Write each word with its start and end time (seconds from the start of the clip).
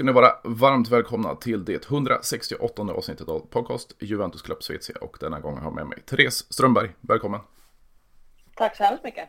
Ska 0.00 0.04
ni 0.04 0.12
vara 0.12 0.32
varmt 0.44 0.88
välkomna 0.88 1.34
till 1.34 1.64
det 1.64 1.86
168 1.86 2.82
avsnittet 2.82 3.28
av 3.28 3.46
podcast 3.50 3.96
Juventus 3.98 4.42
Club 4.42 4.62
Svezia 4.62 4.96
och 5.00 5.16
denna 5.20 5.40
gången 5.40 5.58
har 5.58 5.66
jag 5.66 5.74
med 5.74 5.86
mig 5.86 5.98
Therese 6.06 6.52
Strömberg. 6.52 6.90
Välkommen! 7.00 7.40
Tack 8.54 8.76
så 8.76 8.84
hemskt 8.84 9.04
mycket! 9.04 9.28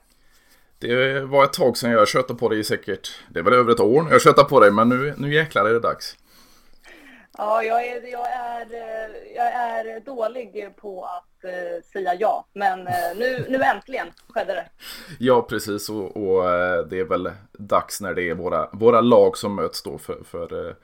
Det 0.80 1.20
var 1.20 1.44
ett 1.44 1.54
tag 1.54 1.78
sedan 1.78 1.92
jag 1.92 2.08
tjötade 2.08 2.40
på 2.40 2.50
dig 2.50 2.64
säkert, 2.64 3.24
det 3.30 3.40
är 3.40 3.44
väl 3.44 3.54
över 3.54 3.72
ett 3.72 3.80
år 3.80 4.08
jag 4.12 4.22
tjötade 4.22 4.50
på 4.50 4.60
dig 4.60 4.72
men 4.72 4.90
nu, 4.90 5.14
nu 5.18 5.34
jäklar 5.34 5.66
är 5.66 5.74
det 5.74 5.80
dags. 5.80 6.18
Ja, 7.38 7.64
jag 7.64 7.88
är, 7.88 8.12
jag 8.12 8.32
är, 8.32 8.68
jag 9.36 9.54
är 9.54 10.00
dålig 10.00 10.76
på 10.82 11.06
att 11.06 11.46
uh, 11.46 11.84
säga 11.94 12.16
ja, 12.20 12.46
men 12.54 12.80
uh, 12.80 13.18
nu, 13.18 13.46
nu 13.50 13.64
äntligen 13.64 14.08
skedde 14.28 14.54
det. 14.54 14.70
Ja, 15.20 15.42
precis, 15.42 15.90
och, 15.90 16.18
och 16.18 16.44
det 16.90 17.00
är 17.00 17.10
väl 17.10 17.32
dags 17.52 18.02
när 18.02 18.14
det 18.14 18.30
är 18.30 18.34
våra, 18.34 18.70
våra 18.74 19.02
lag 19.02 19.38
som 19.38 19.56
möts 19.56 19.84
då 19.84 19.98
för, 19.98 20.24
för 20.24 20.76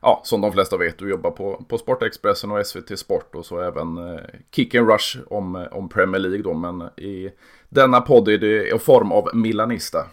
ja, 0.00 0.20
som 0.24 0.40
de 0.40 0.52
flesta 0.52 0.76
vet, 0.76 0.98
du 0.98 1.10
jobbar 1.10 1.30
på, 1.30 1.64
på 1.68 1.78
Sportexpressen 1.78 2.50
och 2.50 2.66
SVT 2.66 2.98
Sport 2.98 3.34
och 3.34 3.46
så 3.46 3.60
även 3.60 4.20
Kick 4.50 4.74
and 4.74 4.90
Rush 4.90 5.18
om, 5.26 5.68
om 5.70 5.88
Premier 5.88 6.20
League 6.20 6.42
då, 6.42 6.54
men 6.54 6.82
i 6.96 7.30
denna 7.68 8.00
podd 8.00 8.28
är 8.28 8.38
det 8.38 8.74
i 8.74 8.78
form 8.78 9.12
av 9.12 9.30
Milanista. 9.34 10.06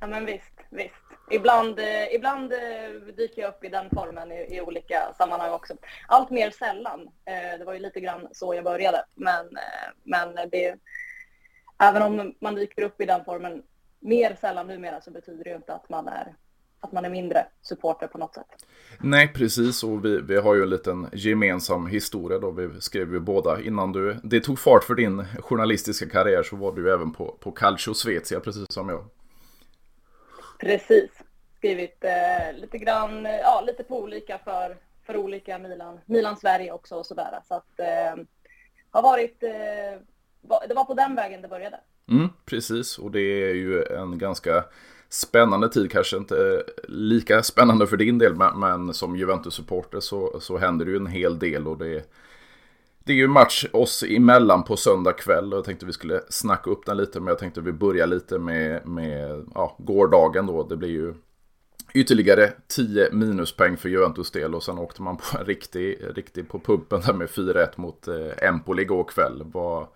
Ja, 0.00 0.06
men 0.06 0.26
visst, 0.26 0.54
visst 0.70 1.03
ibland, 1.30 1.78
eh, 1.78 2.14
ibland 2.14 2.52
eh, 2.52 3.14
dyker 3.16 3.42
jag 3.42 3.48
upp 3.48 3.64
i 3.64 3.68
den 3.68 3.90
formen 3.90 4.32
i, 4.32 4.56
i, 4.56 4.60
olika 4.60 5.12
sammanhang 5.18 5.52
också. 5.52 5.74
Allt 6.08 6.30
mer 6.30 6.50
sällan. 6.50 7.00
Eh, 7.00 7.58
det 7.58 7.64
var 7.64 7.72
ju 7.72 7.78
lite 7.78 8.00
grann 8.00 8.28
så 8.32 8.54
jag 8.54 8.64
började. 8.64 9.04
Men, 9.14 9.46
eh, 9.46 9.88
men 10.02 10.34
det, 10.50 10.74
även 11.78 12.02
om 12.02 12.34
man 12.40 12.54
dyker 12.54 12.82
upp 12.82 13.00
i 13.00 13.04
den 13.04 13.24
formen 13.24 13.62
mer 14.00 14.36
sällan 14.40 14.66
numera 14.66 15.00
så 15.00 15.10
betyder 15.10 15.44
det 15.44 15.50
ju 15.50 15.56
inte 15.56 15.74
att 15.74 15.88
man 15.88 16.08
är 16.08 16.34
att 16.84 16.92
man 16.92 17.04
är 17.04 17.10
mindre 17.10 17.46
supporter 17.62 18.06
på 18.06 18.18
något 18.18 18.34
sätt. 18.34 18.66
Nej, 19.00 19.32
precis. 19.32 19.84
Och 19.84 20.04
vi, 20.04 20.20
vi 20.20 20.36
har 20.36 20.54
ju 20.54 20.62
en 20.62 20.70
liten 20.70 21.08
gemensam 21.12 21.86
historia 21.86 22.38
då. 22.38 22.50
Vi 22.50 22.80
skrev 22.80 23.12
ju 23.12 23.20
båda 23.20 23.60
innan 23.60 23.92
du, 23.92 24.16
det 24.22 24.40
tog 24.40 24.58
fart 24.58 24.84
för 24.84 24.94
din 24.94 25.24
journalistiska 25.40 26.08
karriär 26.08 26.42
så 26.42 26.56
var 26.56 26.72
du 26.72 26.92
även 26.92 27.12
på, 27.12 27.36
på 27.40 27.52
Calcio 27.52 27.94
Svezia, 27.94 28.40
precis 28.40 28.64
som 28.68 28.88
jag. 28.88 29.04
Precis. 30.58 31.10
Skrivit 31.58 32.04
eh, 32.04 32.60
lite 32.60 32.78
grann, 32.78 33.26
eh, 33.26 33.36
ja 33.36 33.64
lite 33.66 33.84
på 33.84 34.02
olika 34.02 34.38
för, 34.38 34.76
för 35.06 35.16
olika 35.16 35.58
Milan, 35.58 36.00
Milan 36.06 36.36
Sverige 36.36 36.72
också 36.72 36.94
och 36.94 37.06
sådär. 37.06 37.40
Så 37.48 37.54
att 37.54 37.80
eh, 37.80 38.24
har 38.90 39.02
varit, 39.02 39.42
eh, 39.42 40.00
det 40.68 40.74
var 40.74 40.84
på 40.84 40.94
den 40.94 41.14
vägen 41.14 41.42
det 41.42 41.48
började. 41.48 41.80
Mm, 42.10 42.28
precis, 42.44 42.98
och 42.98 43.10
det 43.10 43.20
är 43.20 43.54
ju 43.54 43.84
en 43.84 44.18
ganska 44.18 44.64
spännande 45.08 45.68
tid, 45.68 45.90
kanske 45.90 46.16
inte 46.16 46.36
eh, 46.36 46.88
lika 46.88 47.42
spännande 47.42 47.86
för 47.86 47.96
din 47.96 48.18
del, 48.18 48.34
men, 48.34 48.58
men 48.60 48.94
som 48.94 49.16
Juventus-supporter 49.16 50.00
så, 50.00 50.40
så 50.40 50.58
händer 50.58 50.84
det 50.84 50.90
ju 50.90 50.96
en 50.96 51.06
hel 51.06 51.38
del 51.38 51.68
och 51.68 51.78
det 51.78 52.10
det 53.04 53.12
är 53.12 53.16
ju 53.16 53.28
match 53.28 53.64
oss 53.72 54.04
emellan 54.08 54.64
på 54.64 54.76
söndag 54.76 55.12
kväll 55.12 55.52
och 55.52 55.58
jag 55.58 55.64
tänkte 55.64 55.86
vi 55.86 55.92
skulle 55.92 56.20
snacka 56.28 56.70
upp 56.70 56.86
den 56.86 56.96
lite 56.96 57.20
men 57.20 57.28
jag 57.28 57.38
tänkte 57.38 57.60
vi 57.60 57.72
börjar 57.72 58.06
lite 58.06 58.38
med, 58.38 58.86
med 58.86 59.44
ja, 59.54 59.76
gårdagen 59.78 60.46
då. 60.46 60.62
Det 60.62 60.76
blir 60.76 60.88
ju 60.88 61.14
ytterligare 61.94 62.52
10 62.68 63.08
minuspoäng 63.12 63.76
för 63.76 63.88
Juventus 63.88 64.30
del 64.30 64.54
och 64.54 64.62
sen 64.62 64.78
åkte 64.78 65.02
man 65.02 65.16
på 65.16 65.38
en 65.38 65.44
riktig, 65.44 65.98
riktig 66.14 66.48
på 66.48 66.58
pumpen 66.58 67.00
där 67.06 67.12
med 67.12 67.28
4-1 67.28 67.68
mot 67.76 68.08
eh, 68.08 68.48
Empoli 68.48 68.82
igår 68.82 69.04
kväll. 69.04 69.42
Vad, 69.44 69.86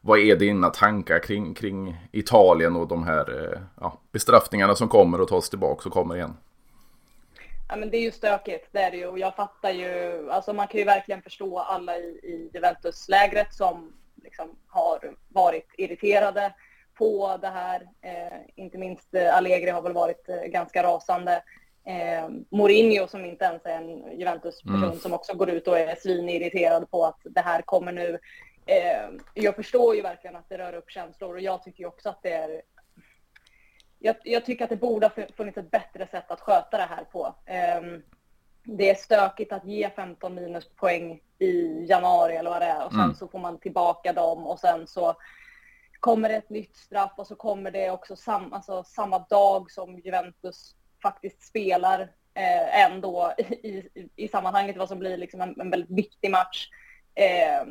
vad 0.00 0.18
är 0.18 0.36
dina 0.36 0.70
tankar 0.70 1.18
kring, 1.18 1.54
kring 1.54 2.08
Italien 2.12 2.76
och 2.76 2.88
de 2.88 3.02
här 3.02 3.52
eh, 3.52 3.60
ja, 3.80 4.00
bestraffningarna 4.12 4.74
som 4.74 4.88
kommer 4.88 5.20
och 5.20 5.28
tas 5.28 5.50
tillbaka 5.50 5.88
och 5.88 5.92
kommer 5.92 6.16
igen? 6.16 6.36
Ja, 7.68 7.76
men 7.76 7.90
det 7.90 7.96
är 7.96 8.02
ju 8.02 8.10
stökigt, 8.10 8.68
det 8.72 8.80
är 8.80 8.90
det 8.90 8.96
ju. 8.96 9.06
Och 9.06 9.18
jag 9.18 9.36
fattar 9.36 9.70
ju, 9.70 10.30
alltså 10.30 10.52
man 10.52 10.68
kan 10.68 10.78
ju 10.78 10.84
verkligen 10.84 11.22
förstå 11.22 11.58
alla 11.58 11.96
i, 11.96 12.02
i 12.02 12.50
Juventus-lägret 12.54 13.54
som 13.54 13.92
liksom 14.22 14.58
har 14.66 15.14
varit 15.28 15.68
irriterade 15.76 16.54
på 16.94 17.38
det 17.40 17.48
här. 17.48 17.88
Eh, 18.02 18.38
inte 18.54 18.78
minst 18.78 19.14
eh, 19.14 19.36
Allegri 19.36 19.70
har 19.70 19.82
väl 19.82 19.92
varit 19.92 20.28
eh, 20.28 20.42
ganska 20.42 20.82
rasande. 20.82 21.42
Eh, 21.86 22.28
Mourinho 22.50 23.06
som 23.06 23.24
inte 23.24 23.44
ens 23.44 23.66
är 23.66 23.76
en 23.76 24.18
Juventus-person 24.18 24.84
mm. 24.84 24.98
som 24.98 25.12
också 25.12 25.34
går 25.34 25.50
ut 25.50 25.68
och 25.68 25.78
är 25.78 25.94
svinirriterad 25.94 26.90
på 26.90 27.04
att 27.04 27.20
det 27.24 27.40
här 27.40 27.62
kommer 27.62 27.92
nu. 27.92 28.18
Eh, 28.66 29.08
jag 29.34 29.56
förstår 29.56 29.96
ju 29.96 30.02
verkligen 30.02 30.36
att 30.36 30.48
det 30.48 30.58
rör 30.58 30.74
upp 30.74 30.90
känslor 30.90 31.34
och 31.34 31.40
jag 31.40 31.62
tycker 31.62 31.86
också 31.86 32.08
att 32.08 32.22
det 32.22 32.32
är 32.32 32.62
jag, 34.04 34.16
jag, 34.24 34.44
tycker 34.44 34.64
att 34.64 34.70
det 34.70 34.76
borde 34.76 35.06
ha 35.06 35.26
funnits 35.36 35.58
ett 35.58 35.70
bättre 35.70 36.06
sätt 36.06 36.30
att 36.30 36.40
sköta 36.40 36.76
det 36.76 36.82
här 36.82 37.04
på. 37.04 37.34
Um, 37.80 38.02
det 38.64 38.90
är 38.90 38.94
stökigt 38.94 39.52
att 39.52 39.64
ge 39.64 39.90
15 39.90 40.34
minuspoäng 40.34 41.20
i 41.38 41.84
januari 41.88 42.36
eller 42.36 42.50
vad 42.50 42.62
det 42.62 42.66
är 42.66 42.86
och 42.86 42.92
sen 42.92 43.00
mm. 43.00 43.14
så 43.14 43.28
får 43.28 43.38
man 43.38 43.58
tillbaka 43.58 44.12
dem 44.12 44.46
och 44.46 44.60
sen 44.60 44.86
så 44.86 45.14
kommer 46.00 46.28
det 46.28 46.34
ett 46.34 46.50
nytt 46.50 46.76
straff 46.76 47.12
och 47.16 47.26
så 47.26 47.34
kommer 47.34 47.70
det 47.70 47.90
också 47.90 48.16
sam, 48.16 48.52
alltså, 48.52 48.84
samma 48.84 49.18
dag 49.18 49.70
som 49.70 49.98
Juventus 49.98 50.76
faktiskt 51.02 51.42
spelar 51.42 52.00
eh, 52.34 52.84
ändå 52.84 53.34
i, 53.38 53.68
i, 53.68 54.08
i 54.16 54.28
sammanhanget 54.28 54.76
vad 54.76 54.88
som 54.88 54.98
blir 54.98 55.16
liksom 55.16 55.40
en, 55.40 55.60
en 55.60 55.70
väldigt 55.70 55.98
viktig 55.98 56.30
match. 56.30 56.68
Eh, 57.14 57.66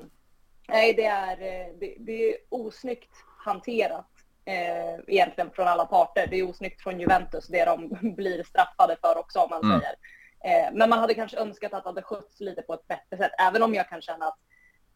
nej, 0.67 0.93
det 0.93 1.05
är, 1.05 1.41
eh, 1.41 1.73
det, 1.79 1.95
det 1.99 2.29
är 2.29 2.37
osnyggt 2.49 3.11
hanterat 3.45 4.12
eh, 4.45 4.99
egentligen 5.07 5.51
från 5.51 5.67
alla 5.67 5.85
parter. 5.85 6.27
Det 6.27 6.39
är 6.39 6.49
osnyggt 6.49 6.81
från 6.81 6.99
Juventus, 6.99 7.47
det 7.47 7.65
de 7.65 7.89
blir 8.15 8.43
straffade 8.43 8.97
för 9.01 9.17
också 9.17 9.39
om 9.39 9.49
man 9.49 9.63
mm. 9.63 9.79
säger. 9.79 9.95
Eh, 10.43 10.73
men 10.73 10.89
man 10.89 10.99
hade 10.99 11.13
kanske 11.13 11.37
önskat 11.37 11.73
att 11.73 11.83
det 11.83 11.89
hade 11.89 12.01
skötts 12.01 12.39
lite 12.39 12.61
på 12.61 12.73
ett 12.73 12.87
bättre 12.87 13.17
sätt, 13.17 13.31
även 13.39 13.63
om 13.63 13.73
jag 13.73 13.89
kan 13.89 14.01
känna 14.01 14.25
att 14.25 14.39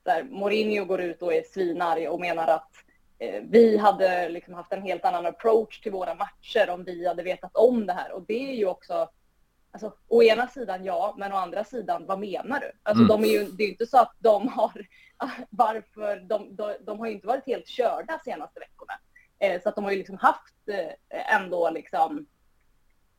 där, 0.07 0.23
Mourinho 0.23 0.85
går 0.85 1.01
ut 1.01 1.21
och 1.21 1.33
är 1.33 1.43
svinarg 1.43 2.07
och 2.07 2.19
menar 2.19 2.47
att 2.47 2.71
eh, 3.19 3.43
vi 3.49 3.77
hade 3.77 4.29
liksom 4.29 4.53
haft 4.53 4.73
en 4.73 4.81
helt 4.81 5.05
annan 5.05 5.25
approach 5.25 5.81
till 5.81 5.91
våra 5.91 6.15
matcher 6.15 6.69
om 6.69 6.83
vi 6.83 7.07
hade 7.07 7.23
vetat 7.23 7.55
om 7.55 7.85
det 7.85 7.93
här. 7.93 8.11
Och 8.11 8.25
det 8.27 8.49
är 8.49 8.55
ju 8.55 8.65
också, 8.65 9.09
alltså, 9.71 9.93
å 10.07 10.23
ena 10.23 10.47
sidan 10.47 10.85
ja, 10.85 11.15
men 11.17 11.33
å 11.33 11.35
andra 11.35 11.63
sidan, 11.63 12.05
vad 12.05 12.19
menar 12.19 12.59
du? 12.59 12.71
Alltså, 12.83 13.03
mm. 13.03 13.07
de 13.07 13.23
är 13.23 13.33
ju, 13.33 13.45
det 13.45 13.63
är 13.63 13.65
ju 13.65 13.71
inte 13.71 13.85
så 13.85 13.97
att 13.97 14.15
de 14.19 14.47
har, 14.47 14.87
varför, 15.49 16.15
de, 16.15 16.55
de, 16.55 16.75
de 16.81 16.99
har 16.99 17.07
ju 17.07 17.13
inte 17.13 17.27
varit 17.27 17.45
helt 17.45 17.67
körda 17.67 18.19
senaste 18.25 18.59
veckorna. 18.59 18.93
Eh, 19.39 19.61
så 19.61 19.69
att 19.69 19.75
de 19.75 19.83
har 19.83 19.91
ju 19.91 19.97
liksom 19.97 20.17
haft 20.17 20.69
eh, 20.69 21.35
ändå 21.35 21.69
liksom, 21.69 22.27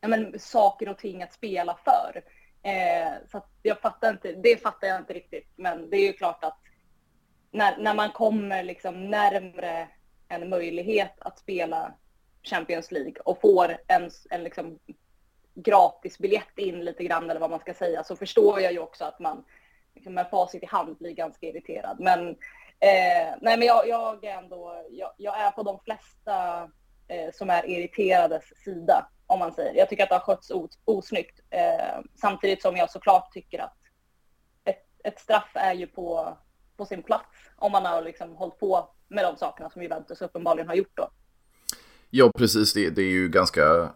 ja, 0.01 0.09
men, 0.09 0.39
saker 0.39 0.89
och 0.89 0.99
ting 0.99 1.23
att 1.23 1.33
spela 1.33 1.79
för. 1.85 2.23
Eh, 2.63 3.13
så 3.31 3.39
att 3.39 3.51
jag 3.63 3.81
fattar 3.81 4.11
inte, 4.11 4.33
det 4.33 4.63
fattar 4.63 4.89
jag 4.89 4.99
inte 4.99 5.13
riktigt. 5.13 5.53
Men 5.57 5.91
det 5.91 5.97
är 5.97 6.07
ju 6.07 6.13
klart 6.13 6.45
att 6.45 6.59
när, 7.51 7.77
när 7.79 7.95
man 7.95 8.11
kommer 8.11 8.63
liksom 8.63 9.11
närmre 9.11 9.89
en 10.29 10.49
möjlighet 10.49 11.15
att 11.19 11.39
spela 11.39 11.95
Champions 12.43 12.91
League 12.91 13.15
och 13.25 13.41
får 13.41 13.77
en, 13.87 14.11
en 14.31 14.45
liksom 14.45 14.79
gratisbiljett 15.55 16.59
in 16.59 16.85
lite 16.85 17.05
grann 17.05 17.31
eller 17.31 17.41
vad 17.41 17.51
man 17.51 17.61
ska 17.61 17.75
säga 17.75 18.05
så 18.05 18.17
förstår 18.17 18.61
jag 18.61 18.73
ju 18.73 18.79
också 18.79 19.05
att 19.05 19.19
man 19.19 19.45
liksom 19.95 20.15
med 20.15 20.31
facit 20.31 20.63
i 20.63 20.67
hand 20.67 20.97
blir 20.97 21.13
ganska 21.13 21.47
irriterad. 21.47 22.01
Men 22.01 22.37
Eh, 22.81 23.35
nej, 23.41 23.59
men 23.59 23.63
jag, 23.63 23.89
jag, 23.89 24.25
är 24.25 24.39
ändå, 24.39 24.85
jag, 24.91 25.13
jag, 25.17 25.41
är 25.41 25.51
på 25.51 25.63
de 25.63 25.81
flesta 25.81 26.63
eh, 27.09 27.33
som 27.33 27.51
är 27.51 27.67
irriterades 27.67 28.45
sida, 28.65 29.09
om 29.27 29.39
man 29.39 29.53
säger. 29.53 29.75
Jag 29.75 29.89
tycker 29.89 30.03
att 30.03 30.09
det 30.09 30.15
har 30.15 30.21
skötts 30.21 30.51
os, 30.51 30.79
osnyggt. 30.85 31.41
Eh, 31.51 32.01
samtidigt 32.21 32.63
som 32.63 32.77
jag 32.77 32.91
såklart 32.91 33.33
tycker 33.33 33.59
att 33.59 33.77
ett, 34.65 34.87
ett, 35.05 35.19
straff 35.19 35.51
är 35.55 35.75
ju 35.75 35.87
på, 35.87 36.37
på 36.77 36.87
sin 36.87 37.03
plats 37.03 37.51
om 37.57 37.73
man 37.73 37.85
har 37.85 38.03
liksom 38.03 38.37
hållit 38.37 38.59
på 38.59 38.91
med 39.09 39.25
de 39.25 39.37
sakerna 39.37 39.71
som 39.71 39.83
Juventus 39.83 40.23
uppenbarligen 40.23 40.69
har 40.69 40.75
gjort 40.75 40.97
då. 40.97 41.11
Ja, 42.11 42.31
precis. 42.39 42.73
Det, 42.73 42.91
det 42.91 43.03
är 43.03 43.11
ju 43.11 43.29
ganska 43.29 43.89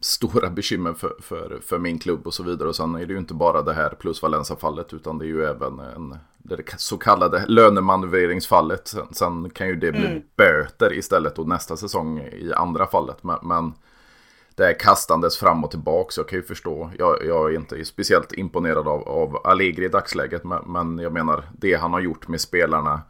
stora 0.00 0.50
bekymmer 0.50 0.92
för, 0.92 1.14
för, 1.20 1.60
för 1.62 1.78
min 1.78 1.98
klubb 1.98 2.26
och 2.26 2.34
så 2.34 2.42
vidare. 2.42 2.68
Och 2.68 2.76
sen 2.76 2.94
är 2.94 3.06
det 3.06 3.12
ju 3.12 3.18
inte 3.18 3.34
bara 3.34 3.62
det 3.62 3.72
här 3.72 3.90
plus 3.90 4.22
Valenza-fallet 4.22 4.92
utan 4.92 5.18
det 5.18 5.24
är 5.24 5.28
ju 5.28 5.44
även 5.44 5.78
en, 5.78 6.18
det 6.38 6.80
så 6.80 6.98
kallade 6.98 7.44
lönemanövreringsfallet. 7.46 8.88
Sen, 8.88 9.06
sen 9.10 9.50
kan 9.50 9.68
ju 9.68 9.76
det 9.76 9.92
bli 9.92 10.06
mm. 10.06 10.22
böter 10.36 10.92
istället 10.92 11.38
och 11.38 11.48
nästa 11.48 11.76
säsong 11.76 12.18
i 12.18 12.52
andra 12.52 12.86
fallet. 12.86 13.22
Men, 13.22 13.38
men 13.42 13.72
det 14.54 14.66
är 14.66 14.78
kastandes 14.78 15.38
fram 15.38 15.64
och 15.64 15.70
tillbaka. 15.70 16.10
Så 16.10 16.20
jag 16.20 16.28
kan 16.28 16.38
ju 16.38 16.42
förstå. 16.42 16.90
Jag, 16.98 17.24
jag 17.26 17.52
är 17.52 17.56
inte 17.56 17.84
speciellt 17.84 18.32
imponerad 18.32 18.88
av, 18.88 19.08
av 19.08 19.46
Allegri 19.46 19.84
i 19.84 19.88
dagsläget. 19.88 20.44
Men, 20.44 20.62
men 20.66 20.98
jag 20.98 21.12
menar 21.12 21.44
det 21.58 21.74
han 21.74 21.92
har 21.92 22.00
gjort 22.00 22.28
med 22.28 22.40
spelarna 22.40 23.00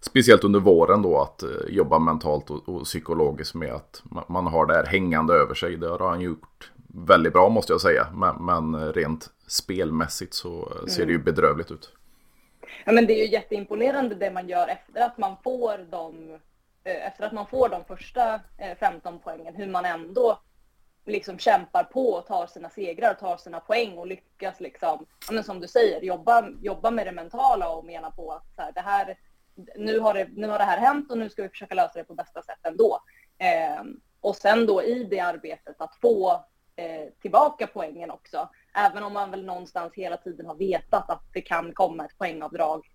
speciellt 0.00 0.44
under 0.44 0.60
våren 0.60 1.02
då 1.02 1.20
att 1.20 1.42
eh, 1.42 1.48
jobba 1.68 1.98
mentalt 1.98 2.50
och, 2.50 2.68
och, 2.68 2.84
psykologiskt 2.84 3.54
med 3.54 3.72
att 3.72 4.02
man 4.28 4.46
har 4.46 4.66
det 4.66 4.74
här 4.74 4.86
hängande 4.86 5.34
över 5.34 5.54
sig. 5.54 5.76
Det 5.76 5.88
har 5.88 6.08
han 6.08 6.20
gjort 6.20 6.70
väldigt 6.94 7.32
bra 7.32 7.48
måste 7.48 7.72
jag 7.72 7.80
säga. 7.80 8.06
Men, 8.14 8.44
men 8.44 8.92
rent 8.92 9.30
spelmässigt 9.46 10.34
så 10.34 10.72
mm. 10.72 10.88
ser 10.88 11.06
det 11.06 11.12
ju 11.12 11.14
mm. 11.14 11.24
bedrövligt 11.24 11.70
ut. 11.70 11.92
Ja, 12.84 12.92
men 12.92 13.06
det 13.06 13.12
är 13.12 13.26
ju 13.26 13.32
jätteimponerande 13.32 14.14
det 14.14 14.30
man 14.30 14.48
gör 14.48 14.68
efter 14.68 15.06
att 15.06 15.18
man 15.18 15.36
får 15.44 15.86
de, 15.90 16.30
eh, 16.84 17.06
efter 17.06 17.26
att 17.26 17.32
man 17.32 17.46
får 17.46 17.68
de 17.68 17.84
första 17.84 18.40
15 18.80 19.14
eh, 19.14 19.20
poängen. 19.24 19.54
Hur 19.54 19.66
man 19.66 19.84
ändå 19.84 20.38
liksom 21.06 21.38
kämpar 21.38 21.84
på 21.84 22.08
och 22.08 22.26
tar 22.26 22.46
sina 22.46 22.70
segrar 22.70 23.10
och 23.10 23.18
tar 23.18 23.36
sina 23.36 23.60
poäng 23.60 23.98
och 23.98 24.06
lyckas 24.06 24.60
liksom, 24.60 25.06
ja, 25.26 25.32
men 25.32 25.44
som 25.44 25.60
du 25.60 25.68
säger, 25.68 26.02
jobba, 26.02 26.48
jobba 26.62 26.90
med 26.90 27.06
det 27.06 27.12
mentala 27.12 27.70
och 27.70 27.84
mena 27.84 28.10
på 28.10 28.32
att 28.32 28.54
så 28.56 28.62
här, 28.62 28.72
det 28.72 28.80
här, 28.80 29.18
nu 29.76 29.98
har 29.98 30.14
det, 30.14 30.28
nu 30.32 30.48
har 30.48 30.58
det 30.58 30.64
här 30.64 30.78
hänt 30.78 31.10
och 31.10 31.18
nu 31.18 31.30
ska 31.30 31.42
vi 31.42 31.48
försöka 31.48 31.74
lösa 31.74 31.98
det 31.98 32.04
på 32.04 32.14
bästa 32.14 32.42
sätt 32.42 32.58
ändå. 32.62 33.00
Eh, 33.38 33.82
och 34.20 34.36
sen 34.36 34.66
då 34.66 34.82
i 34.82 35.04
det 35.04 35.20
arbetet 35.20 35.80
att 35.80 35.96
få 36.00 36.44
eh, 36.76 37.08
tillbaka 37.22 37.66
poängen 37.66 38.10
också. 38.10 38.48
Även 38.74 39.02
om 39.02 39.12
man 39.12 39.30
väl 39.30 39.44
någonstans 39.44 39.92
hela 39.94 40.16
tiden 40.16 40.46
har 40.46 40.54
vetat 40.54 41.10
att 41.10 41.22
det 41.32 41.40
kan 41.40 41.72
komma 41.72 42.04
ett 42.04 42.18
poängavdrag 42.18 42.86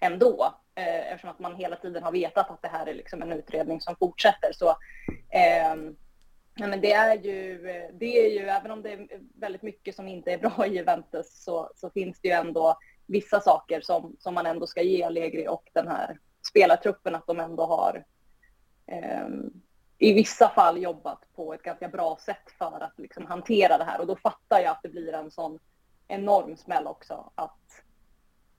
ändå. 0.00 0.54
Eh, 0.74 1.12
eftersom 1.12 1.30
att 1.30 1.38
man 1.38 1.56
hela 1.56 1.76
tiden 1.76 2.02
har 2.02 2.12
vetat 2.12 2.50
att 2.50 2.62
det 2.62 2.68
här 2.68 2.86
är 2.86 2.94
liksom 2.94 3.22
en 3.22 3.32
utredning 3.32 3.80
som 3.80 3.96
fortsätter. 3.96 4.52
Så, 4.52 4.68
eh, 5.30 5.74
ja, 6.54 6.66
men 6.66 6.80
det, 6.80 6.92
är 6.92 7.18
ju, 7.18 7.58
det 7.92 8.26
är 8.26 8.30
ju, 8.30 8.48
även 8.48 8.70
om 8.70 8.82
det 8.82 8.92
är 8.92 9.08
väldigt 9.34 9.62
mycket 9.62 9.96
som 9.96 10.08
inte 10.08 10.32
är 10.32 10.38
bra 10.38 10.66
i 10.66 10.76
Juventus 10.76 11.44
så, 11.44 11.70
så 11.76 11.90
finns 11.90 12.20
det 12.20 12.28
ju 12.28 12.34
ändå 12.34 12.78
vissa 13.06 13.40
saker 13.40 13.80
som, 13.80 14.16
som 14.18 14.34
man 14.34 14.46
ändå 14.46 14.66
ska 14.66 14.82
ge 14.82 15.02
Allegri 15.02 15.48
och 15.48 15.70
den 15.72 15.88
här 15.88 16.18
spelartruppen 16.48 17.14
att 17.14 17.26
de 17.26 17.40
ändå 17.40 17.66
har 17.66 18.04
eh, 18.86 19.28
i 19.98 20.12
vissa 20.12 20.48
fall 20.48 20.82
jobbat 20.82 21.18
på 21.34 21.54
ett 21.54 21.62
ganska 21.62 21.88
bra 21.88 22.18
sätt 22.20 22.50
för 22.58 22.80
att 22.80 22.98
liksom 22.98 23.26
hantera 23.26 23.78
det 23.78 23.84
här 23.84 24.00
och 24.00 24.06
då 24.06 24.16
fattar 24.16 24.60
jag 24.60 24.70
att 24.70 24.82
det 24.82 24.88
blir 24.88 25.12
en 25.12 25.30
sån 25.30 25.58
enorm 26.08 26.56
smäll 26.56 26.86
också 26.86 27.32
att 27.34 27.82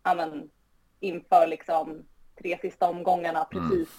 amen, 0.02 0.50
inför 1.00 1.48
liksom 1.48 2.06
tre 2.42 2.58
sista 2.62 2.90
omgångarna 2.90 3.48
mm. 3.52 3.70
precis 3.70 3.90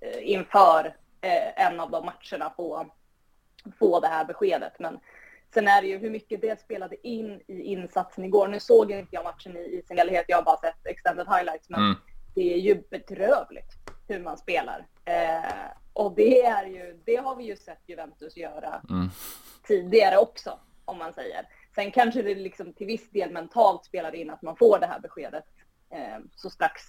mm. 0.00 0.18
inför 0.22 0.96
eh, 1.20 1.66
en 1.66 1.80
av 1.80 1.90
de 1.90 2.04
matcherna 2.04 2.52
få, 2.56 2.86
få 3.78 4.00
det 4.00 4.08
här 4.08 4.24
beskedet. 4.24 4.72
Men 4.78 5.00
sen 5.54 5.68
är 5.68 5.82
det 5.82 5.88
ju 5.88 5.98
hur 5.98 6.10
mycket 6.10 6.40
det 6.40 6.60
spelade 6.60 7.06
in 7.06 7.40
i 7.46 7.62
insatsen 7.62 8.24
igår. 8.24 8.48
Nu 8.48 8.60
såg 8.60 8.90
inte 8.90 9.14
jag 9.14 9.24
matchen 9.24 9.56
i, 9.56 9.60
i 9.60 9.82
sin 9.88 9.98
helhet, 9.98 10.24
jag 10.28 10.36
har 10.36 10.44
bara 10.44 10.60
sett 10.60 10.86
extended 10.86 11.26
highlights, 11.26 11.68
men 11.68 11.80
mm. 11.80 11.96
det 12.34 12.54
är 12.54 12.58
ju 12.58 12.82
bedrövligt 12.90 13.72
hur 14.08 14.20
man 14.20 14.38
spelar. 14.38 14.86
Eh, 15.04 15.70
och 15.92 16.14
det 16.14 16.42
är 16.42 16.66
ju, 16.66 17.00
det 17.04 17.16
har 17.16 17.36
vi 17.36 17.44
ju 17.44 17.56
sett 17.56 17.80
Juventus 17.86 18.36
göra 18.36 18.82
mm. 18.90 19.08
tidigare 19.66 20.16
också, 20.16 20.58
om 20.84 20.98
man 20.98 21.12
säger. 21.12 21.48
Sen 21.74 21.90
kanske 21.90 22.22
det 22.22 22.34
liksom 22.34 22.72
till 22.72 22.86
viss 22.86 23.10
del 23.10 23.30
mentalt 23.30 23.84
spelar 23.84 24.14
in 24.14 24.30
att 24.30 24.42
man 24.42 24.56
får 24.56 24.78
det 24.78 24.86
här 24.86 25.00
beskedet 25.00 25.44
eh, 25.90 26.18
så 26.36 26.50
strax 26.50 26.82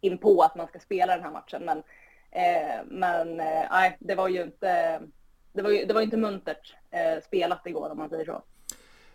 in 0.00 0.18
på 0.18 0.42
att 0.42 0.56
man 0.56 0.66
ska 0.66 0.78
spela 0.78 1.16
den 1.16 1.24
här 1.24 1.32
matchen. 1.32 1.64
Men, 1.64 1.78
eh, 2.30 2.84
men 2.86 3.40
eh, 3.40 3.92
det 4.00 4.14
var 4.14 4.28
ju 4.28 4.42
inte, 4.42 5.00
det 5.56 5.62
var 5.62 5.70
ju, 5.70 5.84
det 5.84 5.94
var 5.94 6.00
inte 6.00 6.16
muntert 6.16 6.74
eh, 6.90 7.22
spelat 7.24 7.66
igår 7.66 7.90
om 7.90 7.98
man 7.98 8.08
säger 8.08 8.24
så. 8.24 8.42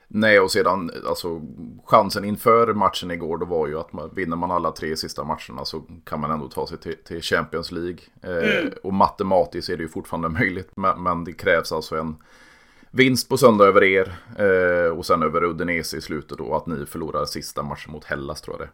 Nej, 0.08 0.40
och 0.40 0.52
sedan 0.52 0.92
alltså 1.08 1.42
chansen 1.86 2.26
inför 2.26 2.74
matchen 2.74 3.12
igår 3.12 3.38
då 3.38 3.46
var 3.46 3.68
ju 3.68 3.80
att 3.80 3.94
man, 3.94 4.14
vinner 4.16 4.36
man 4.36 4.52
alla 4.52 4.72
tre 4.72 4.96
sista 4.96 5.24
matcherna 5.24 5.66
så 5.66 5.84
kan 6.06 6.20
man 6.20 6.32
ändå 6.32 6.48
ta 6.48 6.68
sig 6.68 6.78
till, 6.78 6.98
till 7.04 7.22
Champions 7.22 7.72
League. 7.72 8.00
Eh, 8.24 8.60
mm. 8.60 8.74
Och 8.84 8.94
matematiskt 8.94 9.70
är 9.70 9.78
det 9.78 9.84
ju 9.84 9.90
fortfarande 9.90 10.30
möjligt, 10.30 10.78
men, 10.78 11.04
men, 11.04 11.24
det 11.24 11.34
krävs 11.34 11.72
alltså 11.72 11.96
en 11.96 12.16
vinst 12.92 13.30
på 13.30 13.38
söndag 13.38 13.66
över 13.66 13.84
er 13.84 14.16
eh, 14.38 14.98
och 14.98 15.06
sen 15.06 15.24
över 15.24 15.44
Udinese 15.44 15.98
i 15.98 16.02
slutet 16.02 16.38
då 16.38 16.56
att 16.56 16.68
ni 16.68 16.86
förlorar 16.86 17.26
sista 17.26 17.64
matchen 17.64 17.92
mot 17.92 18.06
Hellas 18.06 18.42
tror 18.42 18.60
jag 18.60 18.68
det 18.68 18.72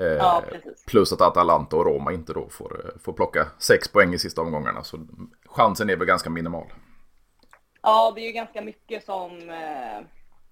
Eh, 0.00 0.06
ja, 0.06 0.44
plus 0.86 1.12
att 1.12 1.20
Atalanta 1.20 1.76
och 1.76 1.86
Roma 1.86 2.12
inte 2.12 2.32
då 2.32 2.48
får, 2.48 2.80
eh, 2.84 3.00
får 3.00 3.12
plocka 3.12 3.46
sex 3.58 3.88
poäng 3.88 4.14
i 4.14 4.18
sista 4.18 4.42
omgångarna. 4.42 4.84
Så 4.84 4.98
chansen 5.46 5.90
är 5.90 5.96
väl 5.96 6.06
ganska 6.06 6.30
minimal. 6.30 6.66
Ja, 7.88 8.12
det 8.14 8.20
är 8.20 8.26
ju 8.26 8.32
ganska 8.32 8.62
mycket 8.62 9.04
som, 9.04 9.50
eh, 9.50 10.00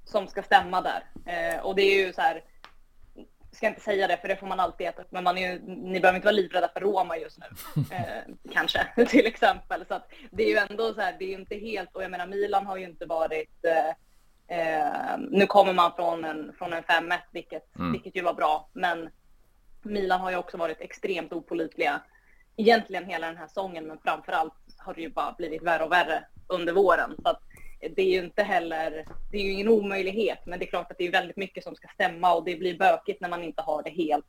som 0.04 0.28
ska 0.28 0.42
stämma 0.42 0.80
där. 0.80 1.04
Eh, 1.26 1.60
och 1.60 1.74
det 1.74 1.82
är 1.82 2.06
ju 2.06 2.12
så 2.12 2.20
här, 2.20 2.44
ska 3.52 3.66
inte 3.66 3.80
säga 3.80 4.06
det 4.06 4.16
för 4.16 4.28
det 4.28 4.36
får 4.36 4.46
man 4.46 4.60
alltid 4.60 4.86
äta 4.86 5.02
upp, 5.02 5.12
men 5.12 5.24
man 5.24 5.38
är 5.38 5.52
ju, 5.52 5.62
ni 5.66 6.00
behöver 6.00 6.16
inte 6.16 6.26
vara 6.26 6.36
livrädda 6.36 6.68
för 6.68 6.80
Roma 6.80 7.16
just 7.16 7.38
nu. 7.38 7.46
Eh, 7.96 8.34
kanske, 8.52 8.86
till 9.08 9.26
exempel. 9.26 9.84
Så 9.88 9.94
att 9.94 10.12
det 10.30 10.42
är 10.42 10.48
ju 10.48 10.56
ändå 10.70 10.94
så 10.94 11.00
här, 11.00 11.16
det 11.18 11.24
är 11.24 11.28
ju 11.28 11.34
inte 11.34 11.56
helt, 11.56 11.96
och 11.96 12.02
jag 12.02 12.10
menar 12.10 12.26
Milan 12.26 12.66
har 12.66 12.76
ju 12.76 12.84
inte 12.84 13.06
varit 13.06 13.64
eh, 14.48 15.18
nu 15.18 15.46
kommer 15.46 15.72
man 15.72 15.92
från 15.96 16.24
en, 16.24 16.52
från 16.58 16.72
en 16.72 16.82
5-1, 16.82 17.18
vilket, 17.32 17.76
mm. 17.76 17.92
vilket 17.92 18.16
ju 18.16 18.22
var 18.22 18.34
bra, 18.34 18.70
men 18.72 19.10
Milan 19.82 20.20
har 20.20 20.30
ju 20.30 20.36
också 20.36 20.56
varit 20.56 20.80
extremt 20.80 21.32
opolitliga 21.32 22.00
egentligen 22.56 23.04
hela 23.04 23.26
den 23.26 23.36
här 23.36 23.46
säsongen, 23.46 23.86
men 23.86 23.98
framför 24.04 24.32
allt 24.32 24.54
har 24.78 24.94
det 24.94 25.00
ju 25.00 25.10
bara 25.10 25.32
blivit 25.38 25.62
värre 25.62 25.84
och 25.84 25.92
värre 25.92 26.24
under 26.46 26.72
våren. 26.72 27.14
Så 27.22 27.28
att 27.28 27.40
det 27.96 28.02
är 28.02 28.10
ju 28.10 28.24
inte 28.24 28.42
heller, 28.42 29.06
det 29.30 29.38
är 29.38 29.42
ju 29.42 29.52
ingen 29.52 29.68
omöjlighet, 29.68 30.38
men 30.46 30.58
det 30.58 30.64
är 30.64 30.70
klart 30.70 30.90
att 30.90 30.98
det 30.98 31.06
är 31.06 31.12
väldigt 31.12 31.36
mycket 31.36 31.64
som 31.64 31.74
ska 31.74 31.88
stämma 31.88 32.34
och 32.34 32.44
det 32.44 32.56
blir 32.56 32.78
bökigt 32.78 33.20
när 33.20 33.28
man 33.28 33.42
inte 33.42 33.62
har 33.62 33.82
det 33.82 33.90
helt, 33.90 34.26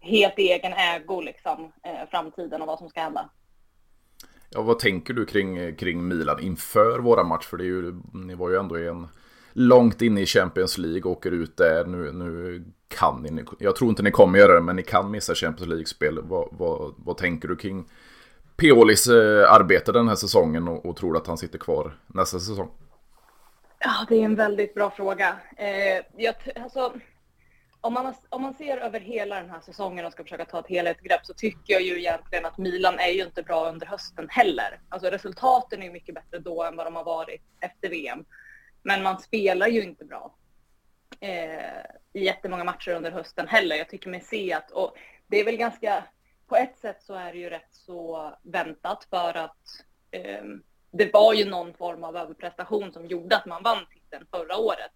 helt 0.00 0.38
i 0.38 0.42
egen 0.42 0.72
ägo 0.72 1.20
liksom, 1.20 1.72
eh, 1.82 2.08
framtiden 2.10 2.60
och 2.62 2.66
vad 2.66 2.78
som 2.78 2.88
ska 2.88 3.00
hända. 3.00 3.30
Ja, 4.50 4.62
vad 4.62 4.78
tänker 4.78 5.14
du 5.14 5.26
kring, 5.26 5.76
kring 5.76 6.08
Milan 6.08 6.40
inför 6.40 6.98
våra 6.98 7.24
match? 7.24 7.46
För 7.46 7.56
det 7.56 7.64
är 7.64 7.66
ju, 7.66 7.94
ni 8.12 8.34
var 8.34 8.50
ju 8.50 8.56
ändå 8.56 8.78
i 8.78 8.88
en 8.88 9.08
långt 9.52 10.02
inne 10.02 10.20
i 10.20 10.26
Champions 10.26 10.78
League, 10.78 11.12
åker 11.12 11.30
ut 11.30 11.56
där. 11.56 11.84
Nu, 11.84 12.12
nu 12.12 12.64
kan 12.88 13.22
ni, 13.22 13.44
jag 13.58 13.76
tror 13.76 13.90
inte 13.90 14.02
ni 14.02 14.10
kommer 14.10 14.38
göra 14.38 14.54
det, 14.54 14.60
men 14.60 14.76
ni 14.76 14.82
kan 14.82 15.10
missa 15.10 15.34
Champions 15.34 15.68
League-spel. 15.68 16.18
Vad, 16.22 16.48
vad, 16.52 16.94
vad 16.96 17.16
tänker 17.16 17.48
du 17.48 17.56
kring 17.56 17.88
Piolis 18.56 19.06
eh, 19.06 19.52
arbete 19.52 19.92
den 19.92 20.08
här 20.08 20.14
säsongen 20.14 20.68
och, 20.68 20.86
och 20.86 20.96
tror 20.96 21.12
du 21.12 21.18
att 21.18 21.26
han 21.26 21.38
sitter 21.38 21.58
kvar 21.58 21.98
nästa 22.06 22.38
säsong? 22.38 22.70
Ja, 23.78 24.06
det 24.08 24.16
är 24.16 24.24
en 24.24 24.34
väldigt 24.34 24.74
bra 24.74 24.90
fråga. 24.90 25.36
Eh, 25.56 26.04
jag, 26.16 26.34
alltså, 26.62 26.92
om, 27.80 27.92
man, 27.92 28.14
om 28.28 28.42
man 28.42 28.54
ser 28.54 28.78
över 28.78 29.00
hela 29.00 29.36
den 29.36 29.50
här 29.50 29.60
säsongen 29.60 30.06
och 30.06 30.12
ska 30.12 30.22
försöka 30.22 30.44
ta 30.44 30.60
ett 30.60 30.68
helhetsgrepp 30.68 31.26
så 31.26 31.34
tycker 31.34 31.72
jag 31.72 31.82
ju 31.82 31.98
egentligen 31.98 32.46
att 32.46 32.58
Milan 32.58 32.98
är 32.98 33.10
ju 33.10 33.22
inte 33.22 33.42
bra 33.42 33.68
under 33.68 33.86
hösten 33.86 34.28
heller. 34.30 34.80
Alltså 34.88 35.10
resultaten 35.10 35.82
är 35.82 35.90
mycket 35.90 36.14
bättre 36.14 36.38
då 36.38 36.64
än 36.64 36.76
vad 36.76 36.86
de 36.86 36.96
har 36.96 37.04
varit 37.04 37.42
efter 37.60 37.88
VM. 37.88 38.24
Men 38.82 39.02
man 39.02 39.18
spelar 39.18 39.68
ju 39.68 39.82
inte 39.82 40.04
bra 40.04 40.34
eh, 41.20 41.80
i 42.12 42.24
jättemånga 42.24 42.64
matcher 42.64 42.90
under 42.90 43.10
hösten 43.10 43.48
heller. 43.48 43.76
Jag 43.76 43.88
tycker 43.88 44.10
mig 44.10 44.20
se 44.20 44.52
att, 44.52 44.70
och 44.70 44.96
det 45.26 45.40
är 45.40 45.44
väl 45.44 45.56
ganska, 45.56 46.04
på 46.46 46.56
ett 46.56 46.78
sätt 46.78 47.02
så 47.02 47.14
är 47.14 47.32
det 47.32 47.38
ju 47.38 47.50
rätt 47.50 47.68
så 47.70 48.32
väntat 48.42 49.06
för 49.10 49.36
att 49.36 49.58
eh, 50.10 50.44
det 50.90 51.12
var 51.12 51.34
ju 51.34 51.44
någon 51.44 51.74
form 51.74 52.04
av 52.04 52.16
överprestation 52.16 52.92
som 52.92 53.06
gjorde 53.06 53.36
att 53.36 53.46
man 53.46 53.62
vann 53.62 53.86
titeln 53.92 54.26
förra 54.30 54.56
året. 54.56 54.92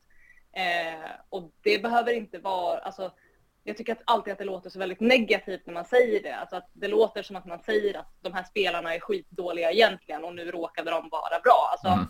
Eh, 0.53 1.11
och 1.29 1.53
det 1.63 1.83
behöver 1.83 2.13
inte 2.13 2.39
vara, 2.39 2.79
alltså 2.79 3.13
jag 3.65 3.77
tycker 3.77 3.93
att 3.93 4.03
alltid 4.05 4.33
att 4.33 4.39
det 4.39 4.45
låter 4.45 4.71
så 4.71 4.79
väldigt 4.79 5.01
negativt 5.01 5.67
när 5.67 5.75
man 5.75 5.85
säger 5.85 6.23
det. 6.23 6.37
Alltså 6.37 6.57
att 6.57 6.71
det 6.73 6.89
låter 6.89 7.23
som 7.23 7.37
att 7.37 7.47
man 7.47 7.63
säger 7.63 7.99
att 7.99 8.13
de 8.21 8.33
här 8.33 8.45
spelarna 8.45 8.95
är 8.95 9.01
skitdåliga 9.01 9.73
egentligen 9.73 10.25
och 10.25 10.35
nu 10.35 10.51
råkade 10.51 10.91
de 10.91 11.09
vara 11.09 11.41
bra. 11.41 11.69
Alltså, 11.73 11.89
mm 11.89 12.07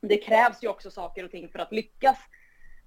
det 0.00 0.16
krävs 0.16 0.62
ju 0.62 0.68
också 0.68 0.90
saker 0.90 1.24
och 1.24 1.30
ting 1.30 1.48
för 1.48 1.58
att 1.58 1.72
lyckas, 1.72 2.18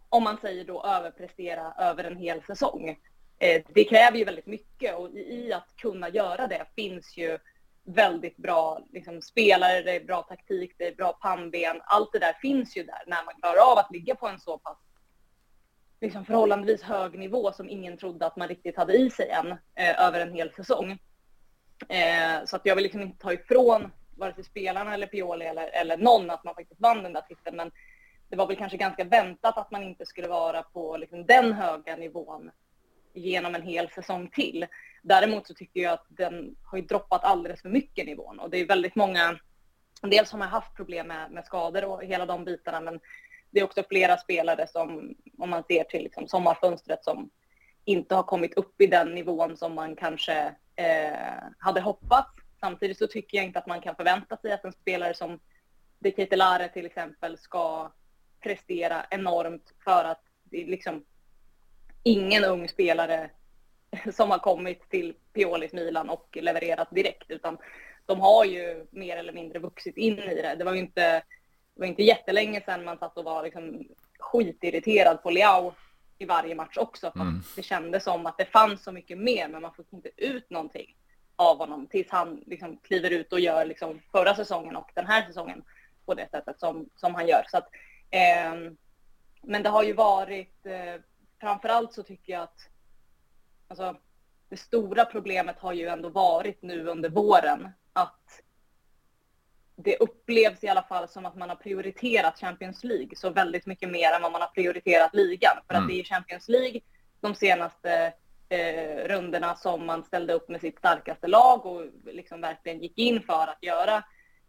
om 0.10 0.24
man 0.24 0.38
säger 0.38 0.66
då 0.66 0.84
överprestera 0.84 1.74
över 1.78 2.04
en 2.04 2.18
hel 2.18 2.42
säsong. 2.42 3.00
Eh, 3.40 3.62
det 3.74 3.84
kräver 3.84 4.18
ju 4.18 4.26
väldigt 4.26 4.46
mycket 4.46 4.96
och 4.96 5.10
i 5.10 5.54
att 5.54 5.76
kunna 5.76 6.10
göra 6.10 6.48
det 6.48 6.66
finns 6.76 7.18
ju 7.18 7.40
väldigt 7.84 8.38
bra 8.38 8.80
liksom, 8.92 9.22
spelare, 9.22 9.82
det 9.82 9.92
är 9.92 10.06
bra 10.06 10.22
taktik, 10.22 10.76
det 10.78 10.88
är 10.88 10.96
bra 10.96 11.14
pannben. 11.14 11.82
Allt 11.86 12.12
det 12.12 12.20
där 12.20 12.34
finns 12.34 12.78
ju 12.78 12.84
där 12.84 13.04
när 13.08 13.26
man 13.26 13.36
klarar 13.36 13.72
av 13.72 13.78
att 13.78 13.92
ligga 13.92 14.16
på 14.16 14.28
en 14.28 14.40
så 14.40 14.58
pass 14.58 14.78
liksom, 16.02 16.26
förhållandevis 16.26 16.82
hög 16.82 17.20
nivå 17.20 17.52
som 17.52 17.70
ingen 17.70 17.98
trodde 17.98 18.26
att 18.26 18.38
man 18.38 18.48
riktigt 18.48 18.78
hade 18.78 18.94
i 18.94 19.10
sig 19.10 19.30
än 19.30 19.52
eh, 19.52 20.06
över 20.06 20.20
en 20.20 20.34
hel 20.34 20.52
säsong. 20.52 20.92
Eh, 21.90 22.46
så 22.46 22.56
att 22.56 22.66
jag 22.66 22.76
vill 22.76 22.84
liksom 22.84 23.02
inte 23.02 23.22
ta 23.22 23.34
ifrån 23.34 23.92
vare 24.18 24.34
sig 24.34 24.44
spelarna 24.44 24.94
eller 24.94 25.08
Pioli 25.08 25.46
eller, 25.46 25.68
eller 25.68 25.98
någon 25.98 26.30
att 26.30 26.44
man 26.44 26.56
faktiskt 26.56 26.82
vann 26.82 27.04
den 27.04 27.14
där 27.14 27.22
titeln. 27.22 27.58
Men 27.58 27.72
det 28.30 28.36
var 28.36 28.48
väl 28.48 28.58
kanske 28.58 28.78
ganska 28.78 29.04
väntat 29.04 29.58
att 29.58 29.72
man 29.72 29.84
inte 29.84 30.06
skulle 30.06 30.28
vara 30.28 30.64
på 30.64 30.98
liksom 30.98 31.26
den 31.26 31.54
höga 31.54 31.96
nivån 31.96 32.52
genom 33.14 33.56
en 33.56 33.62
hel 33.62 33.90
säsong 33.90 34.30
till. 34.30 34.66
Däremot 35.02 35.48
så 35.48 35.54
tycker 35.54 35.80
jag 35.82 35.94
att 35.94 36.06
den 36.10 36.56
har 36.64 36.78
ju 36.78 36.86
droppat 36.86 37.24
alldeles 37.24 37.62
för 37.62 37.70
mycket 37.70 38.06
nivån 38.06 38.40
och 38.40 38.50
det 38.50 38.58
är 38.58 38.68
väldigt 38.68 38.96
många, 38.96 39.40
dels 40.02 40.32
har 40.32 40.40
man 40.40 40.48
haft 40.48 40.76
problem 40.76 41.08
med, 41.08 41.32
med 41.32 41.46
skador 41.46 41.86
och 41.86 42.04
hela 42.04 42.26
de 42.26 42.46
bitarna 42.46 42.80
men 42.80 43.00
det 43.52 43.60
är 43.60 43.64
också 43.64 43.84
flera 43.90 44.18
spelare 44.18 44.68
som, 44.68 45.16
om 45.38 45.50
man 45.50 45.64
ser 45.64 45.84
till 45.84 46.04
liksom 46.04 46.28
sommarfönstret, 46.28 47.04
som 47.04 47.30
inte 47.86 48.16
har 48.16 48.24
kommit 48.24 48.54
upp 48.54 48.82
i 48.82 48.88
den 48.88 49.16
nivån 49.16 49.58
som 49.58 49.76
man 49.76 49.96
kanske 49.96 50.56
eh, 50.76 51.44
hade 51.58 51.82
hoppats. 51.82 52.32
Samtidigt 52.60 52.98
så 52.98 53.08
tycker 53.08 53.38
jag 53.38 53.46
inte 53.46 53.60
att 53.60 53.68
man 53.68 53.82
kan 53.82 53.96
förvänta 53.96 54.38
sig 54.38 54.52
att 54.52 54.66
en 54.66 54.72
spelare 54.74 55.14
som 55.14 55.40
De 56.00 56.12
Ketelare 56.12 56.70
till 56.70 56.86
exempel 56.86 57.38
ska 57.38 57.92
prestera 58.44 59.06
enormt 59.10 59.74
för 59.84 60.06
att 60.06 60.22
det 60.44 60.66
liksom 60.66 61.06
ingen 62.04 62.44
ung 62.44 62.68
spelare 62.68 63.30
som 64.14 64.32
har 64.32 64.40
kommit 64.40 64.90
till 64.90 65.14
Piolis 65.34 65.74
Milan 65.74 66.10
och 66.10 66.38
levererat 66.42 66.88
direkt 66.92 67.32
utan 67.32 67.58
de 68.06 68.20
har 68.20 68.46
ju 68.46 68.88
mer 68.92 69.18
eller 69.18 69.34
mindre 69.34 69.60
vuxit 69.60 69.98
in 69.98 70.20
i 70.20 70.36
det. 70.36 70.56
Det 70.56 70.64
var 70.64 70.74
ju 70.74 70.80
inte, 70.80 71.12
det 71.76 71.80
var 71.80 71.88
inte 71.88 72.04
jättelänge 72.04 72.62
sedan 72.62 72.86
man 72.86 72.98
satt 72.98 73.18
och 73.18 73.24
var 73.24 73.44
liksom 73.44 73.88
skitirriterad 74.20 75.24
på 75.24 75.30
Liao 75.30 75.74
i 76.18 76.26
varje 76.26 76.56
match 76.56 76.78
också. 76.78 77.12
Mm. 77.16 77.42
Det 77.56 77.64
kändes 77.64 78.04
som 78.04 78.26
att 78.26 78.38
det 78.38 78.46
fanns 78.46 78.84
så 78.84 78.92
mycket 78.92 79.18
mer, 79.18 79.48
men 79.48 79.62
man 79.62 79.74
fick 79.74 79.94
inte 79.94 80.10
ut 80.18 80.50
någonting 80.50 80.96
av 81.36 81.58
honom 81.58 81.88
tills 81.88 82.10
han 82.10 82.44
liksom 82.46 82.78
kliver 82.78 83.10
ut 83.10 83.34
och 83.34 83.40
gör 83.40 83.66
liksom 83.66 84.02
förra 84.12 84.36
säsongen 84.36 84.76
och 84.76 84.92
den 84.94 85.08
här 85.08 85.28
säsongen 85.28 85.64
på 86.06 86.14
det 86.14 86.28
sättet 86.32 86.60
som, 86.60 86.90
som 86.96 87.16
han 87.16 87.28
gör. 87.28 87.46
Så 87.48 87.58
att, 87.58 87.70
eh, 88.10 88.72
men 89.42 89.64
det 89.64 89.70
har 89.70 89.84
ju 89.84 89.94
varit, 89.94 90.66
eh, 90.66 91.02
framförallt 91.44 91.94
så 91.94 92.04
tycker 92.04 92.34
jag 92.34 92.42
att 92.42 92.70
alltså, 93.68 93.96
det 94.50 94.58
stora 94.58 95.06
problemet 95.06 95.60
har 95.60 95.74
ju 95.74 95.88
ändå 95.88 96.10
varit 96.10 96.62
nu 96.62 96.88
under 96.88 97.10
våren 97.10 97.70
att 97.94 98.42
det 99.76 99.98
upplevs 99.98 100.64
i 100.64 100.68
alla 100.68 100.84
fall 100.84 101.08
som 101.08 101.26
att 101.26 101.36
man 101.36 101.50
har 101.50 101.56
prioriterat 101.56 102.40
Champions 102.40 102.84
League 102.84 103.16
så 103.16 103.30
väldigt 103.30 103.66
mycket 103.66 103.90
mer 103.90 104.12
än 104.12 104.22
vad 104.22 104.32
man 104.32 104.42
har 104.42 104.48
prioriterat 104.48 105.16
ligan. 105.16 105.58
För 105.68 105.74
mm. 105.74 105.84
att 105.84 105.90
det 105.90 106.00
är 106.00 106.04
Champions 106.04 106.50
League 106.50 106.82
de 107.22 107.36
senaste 107.36 108.14
eh, 108.50 109.08
runderna 109.08 109.56
som 109.56 109.86
man 109.86 110.04
ställde 110.04 110.34
upp 110.34 110.50
med 110.50 110.62
sitt 110.62 110.78
starkaste 110.78 111.28
lag 111.28 111.66
och 111.66 111.86
liksom 112.06 112.42
verkligen 112.42 112.82
gick 112.82 112.98
in 112.98 113.22
för 113.22 113.48
att 113.48 113.64
göra 113.64 114.04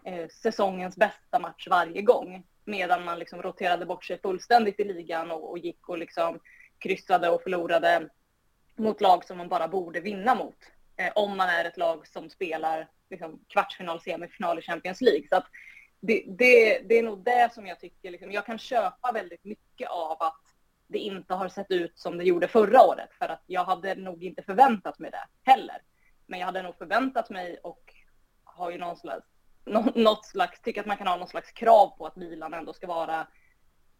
eh, 0.04 0.28
säsongens 0.28 0.96
bästa 0.96 1.38
match 1.38 1.66
varje 1.70 2.02
gång. 2.02 2.46
Medan 2.64 3.04
man 3.04 3.18
liksom 3.18 3.42
roterade 3.42 3.86
bort 3.86 4.04
sig 4.04 4.20
fullständigt 4.20 4.80
i 4.80 4.84
ligan 4.84 5.30
och, 5.30 5.50
och 5.50 5.58
gick 5.58 5.88
och 5.88 5.98
liksom 5.98 6.40
kryssade 6.84 7.30
och 7.30 7.42
förlorade 7.42 8.08
mot 8.76 9.00
lag 9.00 9.24
som 9.24 9.38
man 9.38 9.48
bara 9.48 9.68
borde 9.68 10.00
vinna 10.00 10.34
mot. 10.34 10.56
Eh, 10.96 11.12
om 11.14 11.36
man 11.36 11.48
är 11.48 11.64
ett 11.64 11.76
lag 11.76 12.06
som 12.06 12.30
spelar 12.30 12.88
liksom, 13.10 13.40
kvartsfinal, 13.48 14.00
semifinal 14.00 14.58
i 14.58 14.62
Champions 14.62 15.00
League. 15.00 15.28
Så 15.28 15.36
att 15.36 15.46
det, 16.00 16.24
det, 16.26 16.78
det 16.78 16.98
är 16.98 17.02
nog 17.02 17.24
det 17.24 17.52
som 17.52 17.66
jag 17.66 17.80
tycker, 17.80 18.10
liksom, 18.10 18.32
jag 18.32 18.46
kan 18.46 18.58
köpa 18.58 19.12
väldigt 19.12 19.44
mycket 19.44 19.88
av 19.90 20.22
att 20.22 20.42
det 20.86 20.98
inte 20.98 21.34
har 21.34 21.48
sett 21.48 21.70
ut 21.70 21.98
som 21.98 22.18
det 22.18 22.24
gjorde 22.24 22.48
förra 22.48 22.82
året. 22.82 23.10
För 23.18 23.28
att 23.28 23.42
jag 23.46 23.64
hade 23.64 23.94
nog 23.94 24.24
inte 24.24 24.42
förväntat 24.42 24.98
mig 24.98 25.10
det 25.10 25.50
heller. 25.50 25.82
Men 26.26 26.38
jag 26.38 26.46
hade 26.46 26.62
nog 26.62 26.78
förväntat 26.78 27.30
mig 27.30 27.58
och 27.62 27.94
har 28.44 28.70
ju 28.70 28.78
någon 28.78 28.96
slags, 28.96 29.26
något 29.94 30.24
slags, 30.24 30.60
tycker 30.60 30.80
att 30.80 30.86
man 30.86 30.96
kan 30.96 31.06
ha 31.06 31.16
någon 31.16 31.28
slags 31.28 31.52
krav 31.52 31.96
på 31.98 32.06
att 32.06 32.16
Milan 32.16 32.54
ändå 32.54 32.72
ska 32.72 32.86
vara 32.86 33.26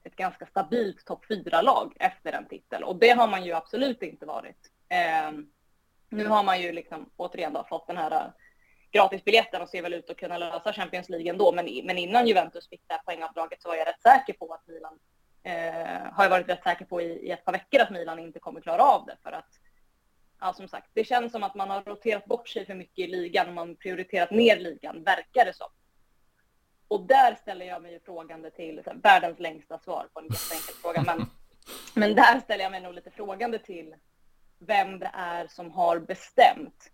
ett 0.05 0.17
ganska 0.17 0.47
stabilt 0.47 1.05
topp 1.05 1.25
4-lag 1.29 1.97
efter 2.01 2.33
en 2.33 2.49
titel. 2.49 2.85
Och 2.85 2.97
det 2.97 3.11
har 3.11 3.29
man 3.29 3.45
ju 3.45 3.53
absolut 3.53 4.03
inte 4.03 4.27
varit. 4.27 4.71
Eh, 4.89 5.33
nu 6.09 6.27
har 6.27 6.43
man 6.43 6.63
ju 6.63 6.73
liksom 6.73 7.11
återigen 7.17 7.53
då 7.53 7.65
fått 7.69 7.87
den 7.87 7.97
här 7.97 8.11
eh, 8.11 8.27
gratisbiljetten 8.93 9.63
och 9.63 9.69
ser 9.69 9.83
väl 9.83 9.95
ut 9.95 10.11
att 10.11 10.17
kunna 10.17 10.39
lösa 10.39 10.73
Champions 10.73 11.09
League 11.09 11.31
ändå. 11.31 11.53
Men, 11.53 11.65
men 11.85 11.99
innan 11.99 12.27
Juventus 12.27 12.69
fick 12.69 12.83
det 12.87 12.95
här 12.95 13.03
poängavdraget 13.03 13.63
så 13.63 13.69
var 13.69 13.77
jag 13.77 13.89
rätt 13.89 14.03
säker 14.03 14.33
på 14.33 14.55
att 14.55 14.67
Milan 14.67 14.99
eh, 15.43 16.13
har 16.13 16.25
jag 16.25 16.31
varit 16.31 16.49
rätt 16.49 16.63
säker 16.63 16.85
på 16.85 17.01
i, 17.01 17.27
i, 17.27 17.31
ett 17.31 17.45
par 17.45 17.53
veckor 17.53 17.81
att 17.81 17.91
Milan 17.91 18.19
inte 18.19 18.39
kommer 18.39 18.61
klara 18.61 18.83
av 18.83 19.07
det. 19.07 19.17
För 19.23 19.33
att, 19.33 19.49
ja, 20.41 20.53
som 20.53 20.69
sagt, 20.69 20.91
det 20.95 21.05
känns 21.05 21.33
som 21.33 21.43
att 21.43 21.55
man 21.55 21.71
har 21.71 21.83
roterat 21.83 22.25
bort 22.25 22.49
sig 22.49 22.67
för 22.67 22.75
mycket 22.75 22.99
i 22.99 23.07
ligan 23.07 23.49
och 23.49 23.55
man 23.55 23.77
prioriterat 23.77 24.31
ner 24.31 24.59
ligan, 24.59 25.05
verkar 25.05 25.45
det 25.45 25.55
som. 25.55 25.71
Och 26.89 27.07
där 27.07 27.35
ställer 27.35 27.67
jag 27.67 27.83
mig 27.83 28.01
frågande 28.05 28.51
till, 28.51 28.83
här, 28.87 28.95
världens 28.95 29.39
längsta 29.39 29.79
svar 29.79 30.09
på 30.13 30.21
en 30.21 30.27
jätteenkel 30.27 30.75
fråga, 30.83 31.03
men, 31.03 31.27
men 31.95 32.15
där 32.15 32.41
ställer 32.41 32.65
jag 32.65 32.71
mig 32.71 32.81
nog 32.81 32.95
lite 32.95 33.11
frågande 33.11 33.59
till 33.59 33.95
vem 34.59 34.99
det 34.99 35.11
är 35.15 35.47
som 35.47 35.71
har 35.71 35.99
bestämt 35.99 36.91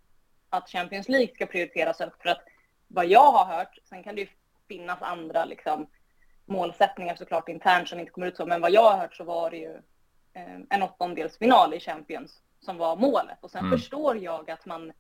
att 0.51 0.71
Champions 0.71 1.09
League 1.09 1.35
ska 1.35 1.47
prioriteras 1.47 1.99
högt. 1.99 2.23
För 2.23 2.29
att 2.29 2.45
vad 2.89 3.07
jag 3.07 3.33
har 3.33 3.45
hört, 3.45 3.79
sen 3.85 4.03
kan 4.03 4.15
det 4.15 4.21
ju 4.21 4.29
finnas 4.69 5.03
andra 5.03 5.45
liksom, 5.45 5.87
målsättningar 6.45 7.15
såklart 7.15 7.49
internt 7.49 7.89
som 7.89 8.01
inte 8.01 8.13
kommer 8.13 8.27
ut 8.27 8.37
så, 8.37 8.47
men 8.47 8.61
vad 8.61 8.71
jag 8.71 8.91
har 8.91 8.99
hört 8.99 9.17
så 9.17 9.25
var 9.25 9.51
det 9.51 9.57
ju 9.57 9.75
eh, 10.33 10.61
en 10.71 10.83
åttondelsfinal 10.83 11.75
i 11.75 11.81
Champions 11.81 12.43
som 12.61 12.77
var 12.77 12.97
målet. 12.97 13.39
Och 13.41 13.51
sen 13.51 13.65
mm. 13.67 13.79
förstår 13.79 14.19
jag 14.19 14.51
att 14.51 14.67
man, 14.67 14.93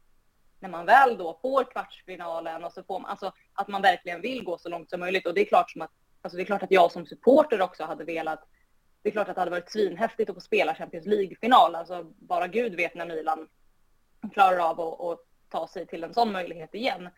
när 0.60 0.68
man 0.68 0.86
väl 0.86 1.18
då 1.18 1.38
får 1.42 1.64
kvartsfinalen 1.64 2.64
och 2.64 2.72
så 2.72 2.82
får 2.82 3.00
man, 3.00 3.10
alltså 3.10 3.32
att 3.52 3.68
man 3.68 3.82
verkligen 3.82 4.20
vill 4.20 4.44
gå 4.44 4.58
så 4.58 4.68
långt 4.68 4.90
som 4.90 5.00
möjligt. 5.00 5.26
Och 5.26 5.34
det 5.34 5.40
är 5.40 5.44
klart 5.44 5.70
som 5.70 5.82
att, 5.82 5.90
alltså 6.22 6.36
det 6.36 6.42
är 6.42 6.46
klart 6.46 6.62
att 6.62 6.70
jag 6.70 6.92
som 6.92 7.06
supporter 7.06 7.60
också 7.60 7.84
hade 7.84 8.04
velat 8.04 8.46
det 9.02 9.08
är 9.08 9.12
klart 9.12 9.28
att 9.28 9.34
det 9.34 9.40
hade 9.40 9.50
varit 9.50 9.70
svinhäftigt 9.70 10.30
att 10.30 10.36
få 10.36 10.40
spela 10.40 10.74
Champions 10.74 11.06
League-final. 11.06 11.74
Alltså 11.74 12.04
bara 12.04 12.46
Gud 12.46 12.74
vet 12.74 12.94
när 12.94 13.06
Milan 13.06 13.48
klarar 14.32 14.70
av 14.70 14.80
att, 14.80 15.00
att 15.00 15.18
ta 15.48 15.68
sig 15.68 15.86
till 15.86 16.04
en 16.04 16.14
sån 16.14 16.32
möjlighet 16.32 16.74
igen. 16.74 17.08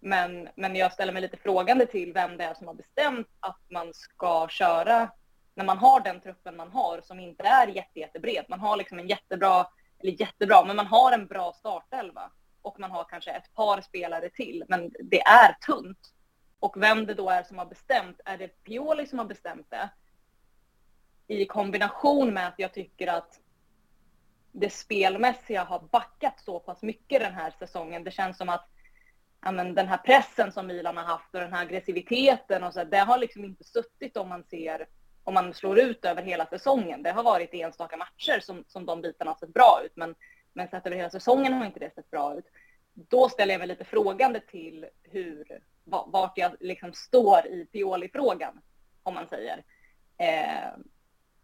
Men, 0.00 0.48
men 0.56 0.76
jag 0.76 0.92
ställer 0.92 1.12
mig 1.12 1.22
lite 1.22 1.36
frågande 1.36 1.86
till 1.86 2.12
vem 2.12 2.36
det 2.36 2.44
är 2.44 2.54
som 2.54 2.66
har 2.66 2.74
bestämt 2.74 3.28
att 3.40 3.60
man 3.70 3.94
ska 3.94 4.48
köra 4.48 5.10
när 5.54 5.64
man 5.64 5.78
har 5.78 6.00
den 6.00 6.20
truppen 6.20 6.56
man 6.56 6.70
har 6.70 7.00
som 7.00 7.20
inte 7.20 7.44
är 7.44 7.66
jätte, 7.66 8.00
jättebred. 8.00 8.44
Man 8.48 8.60
har 8.60 8.76
liksom 8.76 8.98
en 8.98 9.08
jättebra, 9.08 9.66
eller 9.98 10.20
jättebra, 10.20 10.64
men 10.64 10.76
man 10.76 10.86
har 10.86 11.12
en 11.12 11.26
bra 11.26 11.52
startelva 11.52 12.30
och 12.64 12.80
man 12.80 12.90
har 12.90 13.04
kanske 13.04 13.30
ett 13.30 13.54
par 13.54 13.80
spelare 13.80 14.30
till, 14.30 14.64
men 14.68 14.92
det 15.00 15.22
är 15.22 15.52
tunt. 15.52 16.12
Och 16.58 16.82
vem 16.82 17.06
det 17.06 17.14
då 17.14 17.30
är 17.30 17.42
som 17.42 17.58
har 17.58 17.66
bestämt, 17.66 18.20
är 18.24 18.38
det 18.38 18.48
Pioli 18.48 19.06
som 19.06 19.18
har 19.18 19.26
bestämt 19.26 19.70
det? 19.70 19.90
I 21.26 21.46
kombination 21.46 22.34
med 22.34 22.48
att 22.48 22.54
jag 22.58 22.74
tycker 22.74 23.06
att 23.06 23.40
det 24.52 24.70
spelmässiga 24.70 25.64
har 25.64 25.80
backat 25.92 26.40
så 26.40 26.60
pass 26.60 26.82
mycket 26.82 27.20
den 27.20 27.34
här 27.34 27.54
säsongen. 27.58 28.04
Det 28.04 28.10
känns 28.10 28.38
som 28.38 28.48
att 28.48 28.68
ja, 29.44 29.52
men 29.52 29.74
den 29.74 29.88
här 29.88 29.96
pressen 29.96 30.52
som 30.52 30.66
Milan 30.66 30.96
har 30.96 31.04
haft 31.04 31.34
och 31.34 31.40
den 31.40 31.52
här 31.52 31.62
aggressiviteten 31.62 32.64
och 32.64 32.72
så, 32.72 32.84
det 32.84 32.98
har 32.98 33.18
liksom 33.18 33.44
inte 33.44 33.64
suttit 33.64 34.16
om 34.16 34.28
man 34.28 34.44
ser 34.44 34.86
om 35.24 35.34
man 35.34 35.54
slår 35.54 35.78
ut 35.78 36.04
över 36.04 36.22
hela 36.22 36.46
säsongen. 36.46 37.02
Det 37.02 37.10
har 37.10 37.22
varit 37.22 37.54
enstaka 37.54 37.96
matcher 37.96 38.40
som, 38.40 38.64
som 38.68 38.86
de 38.86 39.00
bitarna 39.00 39.30
har 39.30 39.38
sett 39.38 39.54
bra 39.54 39.80
ut, 39.84 39.92
men, 39.96 40.14
men 40.54 40.68
sett 40.68 40.86
över 40.86 40.96
hela 40.96 41.10
säsongen 41.10 41.52
har 41.52 41.66
inte 41.66 41.80
det 41.80 41.94
sett 41.94 42.10
bra 42.10 42.38
ut. 42.38 42.46
Då 42.94 43.28
ställer 43.28 43.54
jag 43.54 43.58
mig 43.58 43.68
lite 43.68 43.84
frågande 43.84 44.40
till 44.40 44.86
hur, 45.02 45.60
vart 45.84 46.38
jag 46.38 46.56
liksom 46.60 46.92
står 46.92 47.46
i 47.46 47.66
Pioli-frågan, 47.72 48.60
om 49.02 49.14
man 49.14 49.28
säger. 49.28 49.64
Eh, 50.18 50.70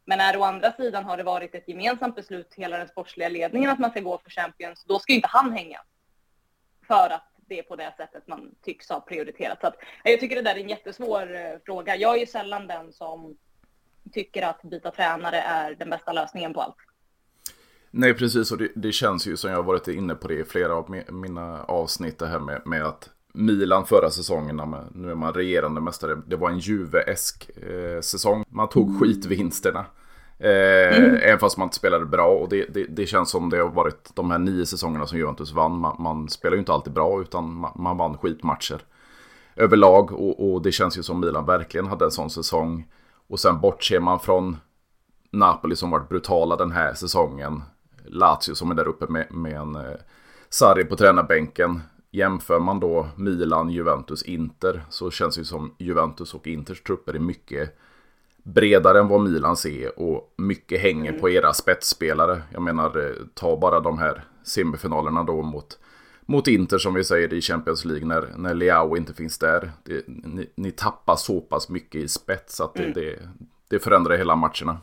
men 0.05 0.19
när 0.19 0.37
å 0.37 0.43
andra 0.43 0.73
sidan 0.73 1.05
har 1.05 1.17
det 1.17 1.23
varit 1.23 1.55
ett 1.55 1.69
gemensamt 1.69 2.17
beslut, 2.17 2.55
hela 2.55 2.79
den 2.79 2.88
sportsliga 2.88 3.29
ledningen, 3.29 3.71
att 3.71 3.79
man 3.79 3.90
ska 3.90 4.00
gå 4.00 4.19
för 4.19 4.31
Champions, 4.31 4.85
då 4.85 4.99
ska 4.99 5.12
ju 5.12 5.17
inte 5.17 5.29
han 5.29 5.52
hänga. 5.52 5.81
För 6.87 7.11
att 7.11 7.31
det 7.37 7.59
är 7.59 7.62
på 7.62 7.76
det 7.76 7.95
sättet 7.97 8.26
man 8.26 8.55
tycks 8.62 8.88
ha 8.88 9.00
prioriterat. 9.00 9.61
Så 9.61 9.67
att, 9.67 9.76
jag 10.05 10.21
tycker 10.21 10.37
det 10.37 10.43
där 10.43 10.55
är 10.55 10.61
en 10.61 10.69
jättesvår 10.69 11.35
eh, 11.35 11.59
fråga. 11.64 11.97
Jag 11.97 12.14
är 12.14 12.21
ju 12.21 12.26
sällan 12.26 12.67
den 12.67 12.93
som 12.93 13.37
tycker 14.12 14.43
att 14.43 14.62
byta 14.62 14.90
tränare 14.90 15.40
är 15.40 15.75
den 15.75 15.90
bästa 15.90 16.12
lösningen 16.12 16.55
på 16.55 16.61
allt. 16.61 16.76
Nej, 17.90 18.14
precis. 18.14 18.52
Och 18.52 18.59
det, 18.59 18.68
det 18.75 18.92
känns 18.92 19.26
ju 19.26 19.37
som 19.37 19.50
jag 19.50 19.59
har 19.59 19.62
varit 19.62 19.88
inne 19.88 20.14
på 20.14 20.28
det 20.28 20.35
i 20.35 20.44
flera 20.44 20.75
av 20.75 21.02
mina 21.09 21.62
avsnitt, 21.62 22.18
det 22.18 22.26
här 22.26 22.38
med, 22.38 22.62
med 22.64 22.85
att 22.87 23.11
Milan 23.32 23.87
förra 23.87 24.11
säsongen, 24.11 24.75
nu 24.94 25.11
är 25.11 25.14
man 25.14 25.35
regerande 25.35 25.80
mästare, 25.80 26.23
det 26.26 26.37
var 26.37 26.50
en 26.50 26.59
Juve-esk 26.59 27.50
eh, 27.56 28.00
säsong. 28.00 28.44
Man 28.49 28.68
tog 28.68 28.88
mm. 28.88 29.00
skitvinsterna. 29.00 29.87
Eh, 30.38 30.99
mm. 30.99 31.16
Även 31.23 31.38
fast 31.38 31.56
man 31.56 31.66
inte 31.66 31.76
spelade 31.76 32.06
bra 32.06 32.28
och 32.28 32.49
det, 32.49 32.66
det, 32.75 32.85
det, 32.85 33.06
känns 33.06 33.30
som 33.30 33.50
det 33.50 33.59
har 33.59 33.70
varit 33.70 34.11
de 34.14 34.30
här 34.30 34.38
nio 34.38 34.66
säsongerna 34.66 35.06
som 35.06 35.18
Juventus 35.18 35.52
vann. 35.52 35.78
Man, 35.78 35.97
man 35.99 36.28
spelar 36.28 36.54
ju 36.54 36.61
inte 36.61 36.73
alltid 36.73 36.92
bra 36.92 37.20
utan 37.20 37.52
man, 37.54 37.73
man 37.76 37.97
vann 37.97 38.18
skitmatcher 38.18 38.80
överlag 39.56 40.12
och, 40.12 40.52
och, 40.52 40.62
det 40.62 40.73
känns 40.73 40.99
ju 40.99 41.02
som 41.02 41.20
Milan 41.20 41.47
verkligen 41.47 41.87
hade 41.87 42.04
en 42.04 42.11
sån 42.11 42.30
säsong. 42.30 42.87
Och 43.28 43.40
sen 43.40 43.61
bortser 43.61 44.00
man 44.00 44.20
från 44.20 44.56
Napoli 45.30 45.76
som 45.76 45.90
varit 45.90 46.09
brutala 46.09 46.56
den 46.56 46.73
här 46.73 46.94
säsongen. 46.94 47.62
Lazio 48.04 48.54
som 48.54 48.71
är 48.71 48.75
där 48.75 48.88
uppe 48.88 49.07
med, 49.07 49.26
med 49.33 49.52
en 49.52 49.76
eh, 49.76 49.97
Sarri 50.49 50.85
på 50.85 50.97
tränarbänken. 50.97 51.80
Jämför 52.11 52.61
man 52.61 52.80
då 52.80 53.09
Milan, 53.16 53.71
Juventus, 53.71 54.23
Inter 54.23 54.83
så 54.88 55.11
känns 55.11 55.37
det 55.37 55.45
som 55.45 55.75
Juventus 55.78 56.35
och 56.35 56.47
Inters 56.47 56.83
trupper 56.83 57.14
är 57.14 57.19
mycket 57.19 57.78
bredare 58.42 59.00
än 59.00 59.09
vad 59.09 59.21
Milans 59.21 59.66
är 59.66 59.99
och 59.99 60.35
mycket 60.37 60.80
hänger 60.80 61.12
på 61.12 61.30
era 61.30 61.52
spetsspelare. 61.52 62.42
Jag 62.52 62.62
menar, 62.62 63.07
eh, 63.07 63.26
ta 63.35 63.57
bara 63.57 63.80
de 63.80 63.99
här 63.99 64.25
semifinalerna 64.42 65.23
då 65.23 65.42
mot, 65.42 65.78
mot 66.26 66.49
Inter 66.49 66.78
som 66.78 66.95
vi 66.95 67.04
säger 67.04 67.33
i 67.33 67.40
Champions 67.40 67.85
League 67.85 68.07
när, 68.07 68.33
när 68.37 68.54
Leao 68.54 68.97
inte 68.97 69.14
finns 69.14 69.38
där. 69.38 69.73
Det, 69.85 70.04
ni, 70.07 70.50
ni, 70.54 70.71
tappar 70.71 71.16
så 71.16 71.40
pass 71.40 71.69
mycket 71.69 72.00
i 72.00 72.09
spets 72.09 72.61
att 72.61 72.75
det, 72.75 72.83
mm. 72.83 72.92
det, 72.92 73.19
det 73.69 73.78
förändrar 73.78 74.16
hela 74.16 74.37
matcherna. 74.37 74.78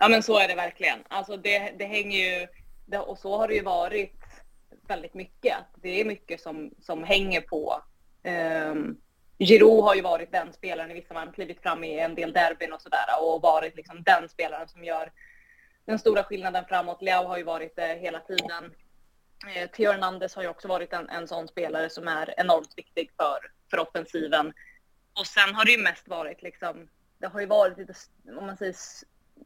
Ja 0.00 0.08
men 0.08 0.22
så 0.22 0.38
är 0.38 0.48
det 0.48 0.54
verkligen. 0.54 0.98
Alltså 1.08 1.36
det, 1.36 1.72
det 1.78 1.84
hänger 1.84 2.18
ju, 2.18 2.46
och 2.98 3.18
så 3.18 3.36
har 3.36 3.48
det 3.48 3.54
ju 3.54 3.62
varit 3.62 4.20
väldigt 4.88 5.14
mycket. 5.14 5.56
Det 5.74 6.00
är 6.00 6.04
mycket 6.04 6.40
som, 6.40 6.74
som 6.80 7.04
hänger 7.04 7.40
på 7.40 7.82
um, 8.24 9.00
Giroud 9.38 9.84
har 9.84 9.94
ju 9.94 10.00
varit 10.00 10.32
den 10.32 10.52
spelaren 10.52 10.90
i 10.90 10.94
vissa 10.94 11.14
fall, 11.14 11.32
klivit 11.32 11.62
fram 11.62 11.84
i 11.84 12.00
en 12.00 12.14
del 12.14 12.32
derbyn 12.32 12.72
och 12.72 12.82
sådär 12.82 13.06
och 13.22 13.42
varit 13.42 13.76
liksom 13.76 14.02
den 14.02 14.28
spelaren 14.28 14.68
som 14.68 14.84
gör 14.84 15.12
den 15.84 15.98
stora 15.98 16.24
skillnaden 16.24 16.64
framåt. 16.68 17.02
Leao 17.02 17.26
har 17.26 17.36
ju 17.36 17.44
varit 17.44 17.76
det 17.76 17.98
hela 18.00 18.20
tiden. 18.20 18.74
Eh, 19.54 19.70
Theo 19.70 19.92
Hernandez 19.92 20.34
har 20.34 20.42
ju 20.42 20.48
också 20.48 20.68
varit 20.68 20.92
en, 20.92 21.08
en 21.08 21.28
sån 21.28 21.48
spelare 21.48 21.90
som 21.90 22.08
är 22.08 22.34
enormt 22.36 22.72
viktig 22.76 23.10
för, 23.16 23.38
för 23.70 23.78
offensiven. 23.78 24.52
Och 25.20 25.26
sen 25.26 25.54
har 25.54 25.64
det 25.64 25.72
ju 25.72 25.82
mest 25.82 26.08
varit 26.08 26.42
liksom, 26.42 26.88
det 27.18 27.26
har 27.26 27.40
ju 27.40 27.46
varit 27.46 27.78
lite, 27.78 27.94
om 28.38 28.46
man 28.46 28.56
säger 28.56 28.76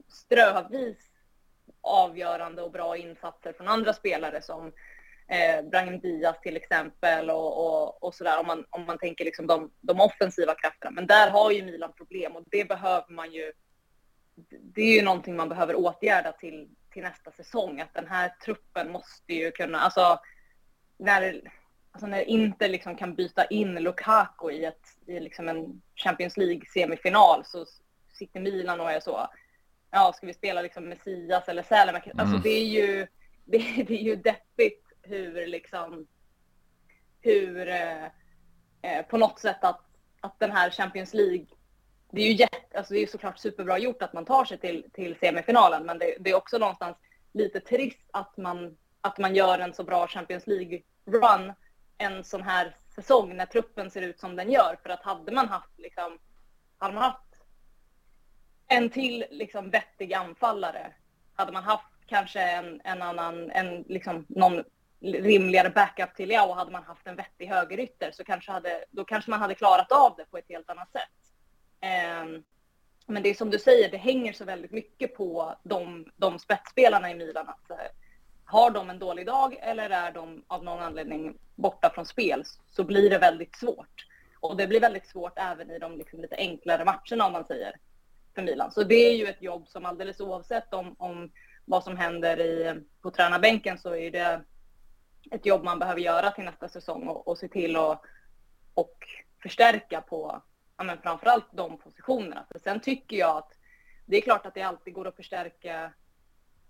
strövis 0.09 1.11
avgörande 1.81 2.63
och 2.63 2.73
bra 2.73 2.97
insatser 2.97 3.53
från 3.53 3.69
andra 3.69 3.93
spelare 3.93 4.43
som 4.43 4.73
eh, 5.29 5.65
Brahim 5.71 6.01
Diaz 6.01 6.41
till 6.41 6.57
exempel 6.57 7.31
och, 7.31 7.67
och, 7.67 8.05
och 8.05 8.15
sådär 8.15 8.41
om 8.41 8.47
man, 8.47 8.65
om 8.71 8.85
man 8.85 8.99
tänker 8.99 9.25
liksom 9.25 9.47
de, 9.47 9.71
de 9.81 10.01
offensiva 10.01 10.55
krafterna. 10.55 10.91
Men 10.91 11.07
där 11.07 11.31
har 11.31 11.51
ju 11.51 11.65
Milan 11.65 11.93
problem 11.93 12.37
och 12.37 12.45
det 12.51 12.69
behöver 12.69 13.13
man 13.13 13.33
ju. 13.33 13.53
Det 14.51 14.83
är 14.83 14.97
ju 14.97 15.03
någonting 15.03 15.37
man 15.37 15.49
behöver 15.49 15.75
åtgärda 15.77 16.33
till, 16.33 16.69
till 16.91 17.03
nästa 17.03 17.33
säsong. 17.33 17.81
Att 17.81 17.95
den 17.95 18.07
här 18.07 18.29
truppen 18.45 18.93
måste 18.93 19.35
ju 19.35 19.51
kunna, 19.51 19.81
alltså 19.81 20.21
när, 20.99 21.41
alltså 21.91 22.07
när 22.07 22.21
Inter 22.21 22.69
liksom 22.69 22.97
kan 22.97 23.15
byta 23.15 23.45
in 23.45 23.75
Lukaku 23.75 24.51
i, 24.51 24.65
ett, 24.65 24.83
i 25.07 25.21
liksom 25.21 25.49
en 25.49 25.83
Champions 25.95 26.37
League-semifinal 26.37 27.45
så 27.45 27.67
sitter 28.13 28.41
Milan 28.41 28.81
och 28.81 28.93
är 28.93 29.01
så, 29.01 29.29
ja, 29.95 30.13
ska 30.13 30.27
vi 30.27 30.35
spela 30.35 30.63
liksom 30.63 30.85
Messias 30.85 31.49
eller 31.49 31.63
Sälen? 31.63 31.95
Alltså 31.95 32.25
mm. 32.25 32.41
det 32.43 32.51
är 32.51 32.65
ju, 32.65 33.07
det, 33.45 33.59
det, 33.59 33.95
är 33.95 34.05
ju 34.05 34.17
deppigt 34.17 34.93
hur 35.03 35.47
liksom, 35.47 36.07
hur 37.21 37.69
eh, 37.69 38.05
eh, 38.83 39.07
på 39.09 39.19
något 39.19 39.39
sätt 39.39 39.65
att, 39.65 39.81
att 40.21 40.39
den 40.39 40.53
här 40.53 40.71
Champions 40.71 41.15
League 41.15 41.47
det 42.11 42.21
är 42.21 42.27
ju 42.27 42.33
jätte, 42.33 42.79
alltså 42.79 42.95
det 42.95 43.01
är 43.01 43.07
såklart 43.07 43.39
superbra 43.39 43.79
gjort 43.79 44.03
att 44.03 44.13
man 44.13 44.25
tar 44.25 44.45
sig 44.45 44.59
till, 44.59 44.91
till 44.93 45.17
semifinalen, 45.21 45.87
men 45.87 45.99
det, 45.99 46.17
det, 46.21 46.31
är 46.31 46.35
också 46.35 46.59
någonstans 46.59 46.97
lite 47.33 47.61
trist 47.61 48.09
att 48.13 48.37
man, 48.37 48.77
att 49.01 49.19
man 49.19 49.35
gör 49.35 49.59
en 49.59 49.75
så 49.75 49.85
bra 49.85 50.07
Champions 50.07 50.47
League-run 50.47 51.55
en 51.99 52.25
sån 52.25 52.43
här 52.43 52.77
säsong 52.95 53.37
när 53.37 53.47
truppen 53.47 53.91
ser 53.91 54.03
ut 54.03 54.21
som 54.21 54.37
den 54.37 54.51
gör. 54.51 54.79
För 54.83 54.91
att 54.91 55.03
hade 55.03 55.33
man 55.33 55.49
haft, 55.49 55.79
liksom, 55.79 56.19
hade 56.79 56.95
man 56.95 57.03
haft 57.03 57.34
en 58.69 58.91
till 58.91 59.25
liksom, 59.31 59.71
vettig 59.71 60.15
anfallare, 60.15 60.93
hade 61.35 61.53
man 61.53 61.65
haft 61.65 61.85
kanske 62.07 62.41
en, 62.41 62.81
en 62.85 63.03
annan, 63.03 63.51
en, 63.51 63.83
liksom, 63.83 64.27
någon 64.29 64.65
rimligare 65.01 65.71
backup 65.71 66.15
till 66.15 66.29
Leao 66.29 66.53
hade 66.53 66.71
man 66.71 66.85
haft 66.85 67.07
en 67.07 67.17
vettig 67.17 67.47
högerytter 67.47 68.11
så 68.11 68.25
kanske 68.25 68.53
hade, 68.53 68.85
då 68.91 69.05
kanske 69.05 69.31
man 69.31 69.41
hade 69.41 69.55
klarat 69.55 69.93
av 69.93 70.15
det 70.17 70.25
på 70.25 70.39
ett 70.39 70.49
helt 70.49 70.71
annat 70.71 70.93
sätt. 70.93 71.11
Um, 72.23 72.45
men 73.07 73.23
det 73.23 73.29
är 73.29 73.35
som 73.35 73.51
du 73.51 73.59
säger, 73.59 73.91
det 73.91 73.97
hänger 73.97 74.33
så 74.33 74.45
väldigt 74.45 74.71
mycket 74.71 75.17
på 75.17 75.55
de, 75.63 76.07
de 76.17 76.39
spetsspelarna 76.39 77.11
i 77.11 77.15
Milan. 77.15 77.49
Att, 77.49 77.71
uh, 77.71 77.77
har 78.45 78.71
de 78.71 78.91
en 78.91 78.99
dålig 78.99 79.27
dag 79.27 79.57
eller 79.61 79.91
är 79.91 80.13
de 80.13 80.45
av 80.47 80.65
någon 80.65 80.83
anledning 80.83 81.39
borta 81.55 81.91
från 81.95 82.07
spel 82.07 82.45
så 82.71 82.85
blir 82.85 83.11
det 83.11 83.19
väldigt 83.19 83.57
svårt. 83.57 84.07
Och 84.41 84.57
det 84.57 84.67
blir 84.67 84.81
väldigt 84.81 85.07
svårt 85.07 85.33
även 85.37 85.71
i 85.71 85.79
de 85.79 85.99
liksom 85.99 86.21
lite 86.21 86.37
enklare 86.37 86.85
matcherna 86.85 87.27
om 87.27 87.33
man 87.33 87.45
säger 87.45 87.77
för 88.35 88.43
Milan. 88.43 88.71
Så 88.71 88.83
det 88.83 88.95
är 88.95 89.17
ju 89.17 89.27
ett 89.27 89.43
jobb 89.43 89.69
som 89.69 89.85
alldeles 89.85 90.21
oavsett 90.21 90.75
om, 90.75 90.95
om 90.99 91.33
vad 91.65 91.85
som 91.85 91.97
händer 91.97 92.41
i, 92.41 92.83
på 93.03 93.11
tränarbänken 93.11 93.79
så 93.79 93.95
är 93.95 94.11
det 94.11 94.45
ett 95.31 95.47
jobb 95.47 95.65
man 95.65 95.79
behöver 95.79 96.01
göra 96.01 96.31
till 96.31 96.45
nästa 96.45 96.69
säsong 96.69 97.09
och, 97.09 97.29
och 97.29 97.39
se 97.39 97.49
till 97.49 97.77
att 97.77 98.03
och 98.75 98.99
förstärka 99.43 100.01
på 100.01 100.43
ja, 100.77 100.85
men 100.85 100.99
framförallt 101.03 101.47
de 101.53 101.79
positionerna. 101.79 102.47
För 102.53 102.59
sen 102.59 102.81
tycker 102.81 103.17
jag 103.17 103.37
att 103.37 103.53
det 104.07 104.17
är 104.17 104.21
klart 104.21 104.47
att 104.47 104.55
det 104.55 104.63
alltid 104.63 104.95
går 104.95 105.09
att 105.09 105.17
förstärka 105.17 105.93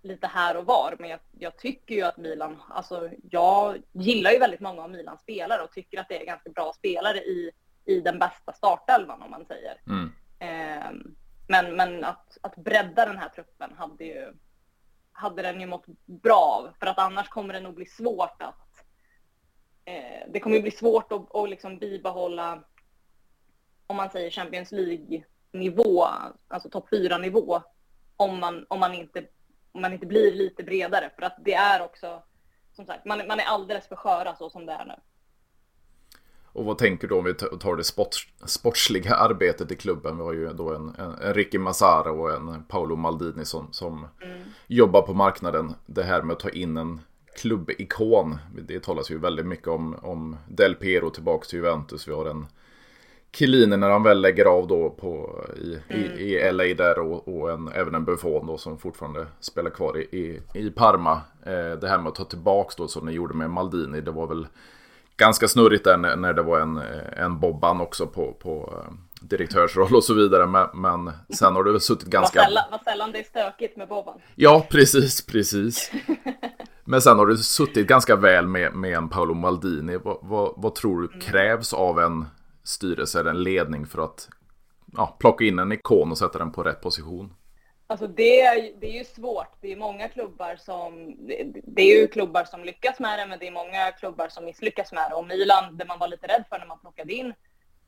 lite 0.01 0.27
här 0.27 0.57
och 0.57 0.65
var, 0.65 0.95
men 0.99 1.09
jag, 1.09 1.19
jag, 1.31 1.57
tycker 1.57 1.95
ju 1.95 2.01
att 2.01 2.17
Milan, 2.17 2.61
alltså 2.69 3.09
jag 3.31 3.77
gillar 3.91 4.31
ju 4.31 4.39
väldigt 4.39 4.59
många 4.59 4.83
av 4.83 4.91
Milans 4.91 5.21
spelare 5.21 5.61
och 5.61 5.71
tycker 5.71 5.99
att 5.99 6.09
det 6.09 6.21
är 6.21 6.25
ganska 6.25 6.49
bra 6.49 6.73
spelare 6.73 7.17
i, 7.17 7.51
i 7.85 8.01
den 8.01 8.19
bästa 8.19 8.53
startelvan 8.53 9.21
om 9.21 9.31
man 9.31 9.45
säger. 9.45 9.81
Mm. 9.87 10.11
Eh, 10.39 10.91
men 11.47 11.75
men 11.75 12.03
att, 12.03 12.37
att 12.41 12.55
bredda 12.55 13.05
den 13.05 13.17
här 13.17 13.29
truppen 13.29 13.73
hade 13.77 14.05
ju 14.05 14.33
hade 15.15 15.41
den 15.41 15.61
ju 15.61 15.67
mått 15.67 15.85
bra 16.05 16.35
av. 16.35 16.73
För 16.79 16.87
att 16.87 16.99
annars 16.99 17.29
kommer 17.29 17.53
det 17.53 17.59
nog 17.59 17.75
bli 17.75 17.85
svårt 17.85 18.41
att... 18.41 18.85
Eh, 19.85 20.29
det 20.29 20.39
kommer 20.39 20.55
ju 20.55 20.61
bli 20.61 20.71
svårt 20.71 21.11
att, 21.11 21.35
att 21.35 21.49
liksom 21.49 21.79
bibehålla, 21.79 22.63
om 23.87 23.95
man 23.95 24.09
säger 24.09 24.31
Champions 24.31 24.71
League-nivå, 24.71 26.05
alltså 26.47 26.69
topp 26.69 26.89
4-nivå, 26.91 27.61
om 28.17 28.39
man, 28.39 28.65
om, 28.69 28.79
man 28.79 28.93
inte, 28.93 29.27
om 29.71 29.81
man 29.81 29.93
inte 29.93 30.05
blir 30.05 30.31
lite 30.33 30.63
bredare. 30.63 31.11
För 31.15 31.21
att 31.21 31.37
det 31.39 31.53
är 31.53 31.81
också, 31.81 32.23
som 32.73 32.85
sagt, 32.85 33.05
man, 33.05 33.27
man 33.27 33.39
är 33.39 33.45
alldeles 33.45 33.87
för 33.87 33.95
sköra 33.95 34.35
så 34.35 34.49
som 34.49 34.65
det 34.65 34.73
är 34.73 34.85
nu. 34.85 34.95
Och 36.55 36.65
vad 36.65 36.77
tänker 36.77 37.07
du 37.07 37.15
om 37.15 37.23
vi 37.23 37.33
tar 37.33 37.75
det 37.75 37.83
sports, 37.83 38.27
sportsliga 38.45 39.15
arbetet 39.15 39.71
i 39.71 39.75
klubben? 39.75 40.17
Vi 40.17 40.23
har 40.23 40.33
ju 40.33 40.53
då 40.53 40.73
en, 40.73 40.95
en, 40.97 41.11
en 41.11 41.33
Ricky 41.33 41.57
Massara 41.57 42.11
och 42.11 42.31
en 42.31 42.63
Paolo 42.63 42.95
Maldini 42.95 43.45
som, 43.45 43.67
som 43.71 44.07
mm. 44.21 44.41
jobbar 44.67 45.01
på 45.01 45.13
marknaden. 45.13 45.75
Det 45.85 46.03
här 46.03 46.21
med 46.21 46.33
att 46.33 46.39
ta 46.39 46.49
in 46.49 46.77
en 46.77 47.01
klubbikon. 47.35 48.37
Det 48.67 48.83
talas 48.83 49.11
ju 49.11 49.17
väldigt 49.17 49.45
mycket 49.45 49.67
om, 49.67 49.95
om 50.01 50.37
Del 50.47 50.75
Piero 50.75 51.09
tillbaka 51.09 51.45
till 51.45 51.59
Juventus. 51.59 52.07
Vi 52.07 52.13
har 52.13 52.25
en 52.25 52.45
Chiellini 53.31 53.77
när 53.77 53.89
han 53.89 54.03
väl 54.03 54.21
lägger 54.21 54.45
av 54.45 54.67
då 54.67 54.89
på, 54.89 55.43
i, 55.57 55.79
mm. 55.89 56.11
i, 56.17 56.33
i 56.33 56.51
LA 56.51 56.63
där 56.63 56.99
och, 56.99 57.27
och 57.27 57.51
en, 57.51 57.67
även 57.67 57.95
en 57.95 58.05
Buffon 58.05 58.47
då 58.47 58.57
som 58.57 58.77
fortfarande 58.77 59.27
spelar 59.39 59.69
kvar 59.69 59.97
i, 59.97 60.01
i, 60.01 60.41
i 60.53 60.71
Parma. 60.71 61.21
Eh, 61.45 61.79
det 61.81 61.87
här 61.87 61.97
med 61.97 62.07
att 62.07 62.15
ta 62.15 62.23
tillbaka 62.23 62.73
då 62.77 62.87
som 62.87 63.05
ni 63.05 63.11
gjorde 63.11 63.33
med 63.33 63.49
Maldini. 63.49 64.01
Det 64.01 64.11
var 64.11 64.27
väl 64.27 64.47
ganska 65.17 65.47
snurrigt 65.47 65.83
där 65.83 65.97
när 65.97 66.33
det 66.33 66.41
var 66.41 66.59
en, 66.59 66.77
en 67.17 67.39
Bobban 67.39 67.81
också 67.81 68.07
på, 68.07 68.33
på 68.33 68.83
eh, 68.85 68.93
direktörsroll 69.21 69.95
och 69.95 70.03
så 70.03 70.13
vidare. 70.13 70.47
Men, 70.47 70.69
men 70.73 71.11
sen 71.29 71.55
har 71.55 71.63
du 71.63 71.79
suttit 71.79 72.07
ganska... 72.07 72.39
Vad 72.39 72.47
sällan, 72.47 72.63
vad 72.71 72.83
sällan 72.83 73.11
det 73.11 73.19
är 73.19 73.23
stökigt 73.23 73.77
med 73.77 73.87
Bobban. 73.87 74.21
Ja, 74.35 74.67
precis, 74.69 75.25
precis. 75.25 75.91
Men 76.87 77.01
sen 77.01 77.17
har 77.17 77.25
du 77.25 77.37
suttit 77.37 77.87
ganska 77.87 78.15
väl 78.15 78.47
med, 78.47 78.73
med 78.73 78.93
en 78.93 79.09
Paolo 79.09 79.33
Maldini. 79.33 79.97
Vad, 79.97 80.17
vad, 80.21 80.53
vad 80.57 80.75
tror 80.75 81.01
du 81.01 81.07
mm. 81.07 81.19
krävs 81.19 81.73
av 81.73 81.99
en 81.99 82.25
styrelse 82.63 83.19
eller 83.19 83.29
en 83.29 83.43
ledning 83.43 83.85
för 83.85 84.03
att 84.03 84.29
ja, 84.97 85.15
plocka 85.19 85.45
in 85.45 85.59
en 85.59 85.71
ikon 85.71 86.11
och 86.11 86.17
sätta 86.17 86.39
den 86.39 86.51
på 86.51 86.63
rätt 86.63 86.81
position? 86.81 87.33
Alltså 87.87 88.07
det 88.07 88.41
är, 88.41 88.73
det 88.79 88.87
är 88.87 88.97
ju 88.97 89.03
svårt. 89.03 89.57
Det 89.61 89.71
är 89.71 89.75
många 89.75 90.09
klubbar 90.09 90.55
som... 90.55 91.15
Det 91.63 91.81
är 91.81 92.01
ju 92.01 92.07
klubbar 92.07 92.43
som 92.43 92.63
lyckas 92.63 92.99
med 92.99 93.19
det, 93.19 93.25
men 93.25 93.39
det 93.39 93.47
är 93.47 93.51
många 93.51 93.91
klubbar 93.91 94.29
som 94.29 94.45
misslyckas 94.45 94.91
med 94.91 95.09
det. 95.09 95.15
Och 95.15 95.27
Milan, 95.27 95.77
det 95.77 95.85
man 95.85 95.99
var 95.99 96.07
lite 96.07 96.27
rädd 96.27 96.43
för 96.49 96.59
när 96.59 96.65
man 96.65 96.79
plockade 96.79 97.13
in 97.13 97.33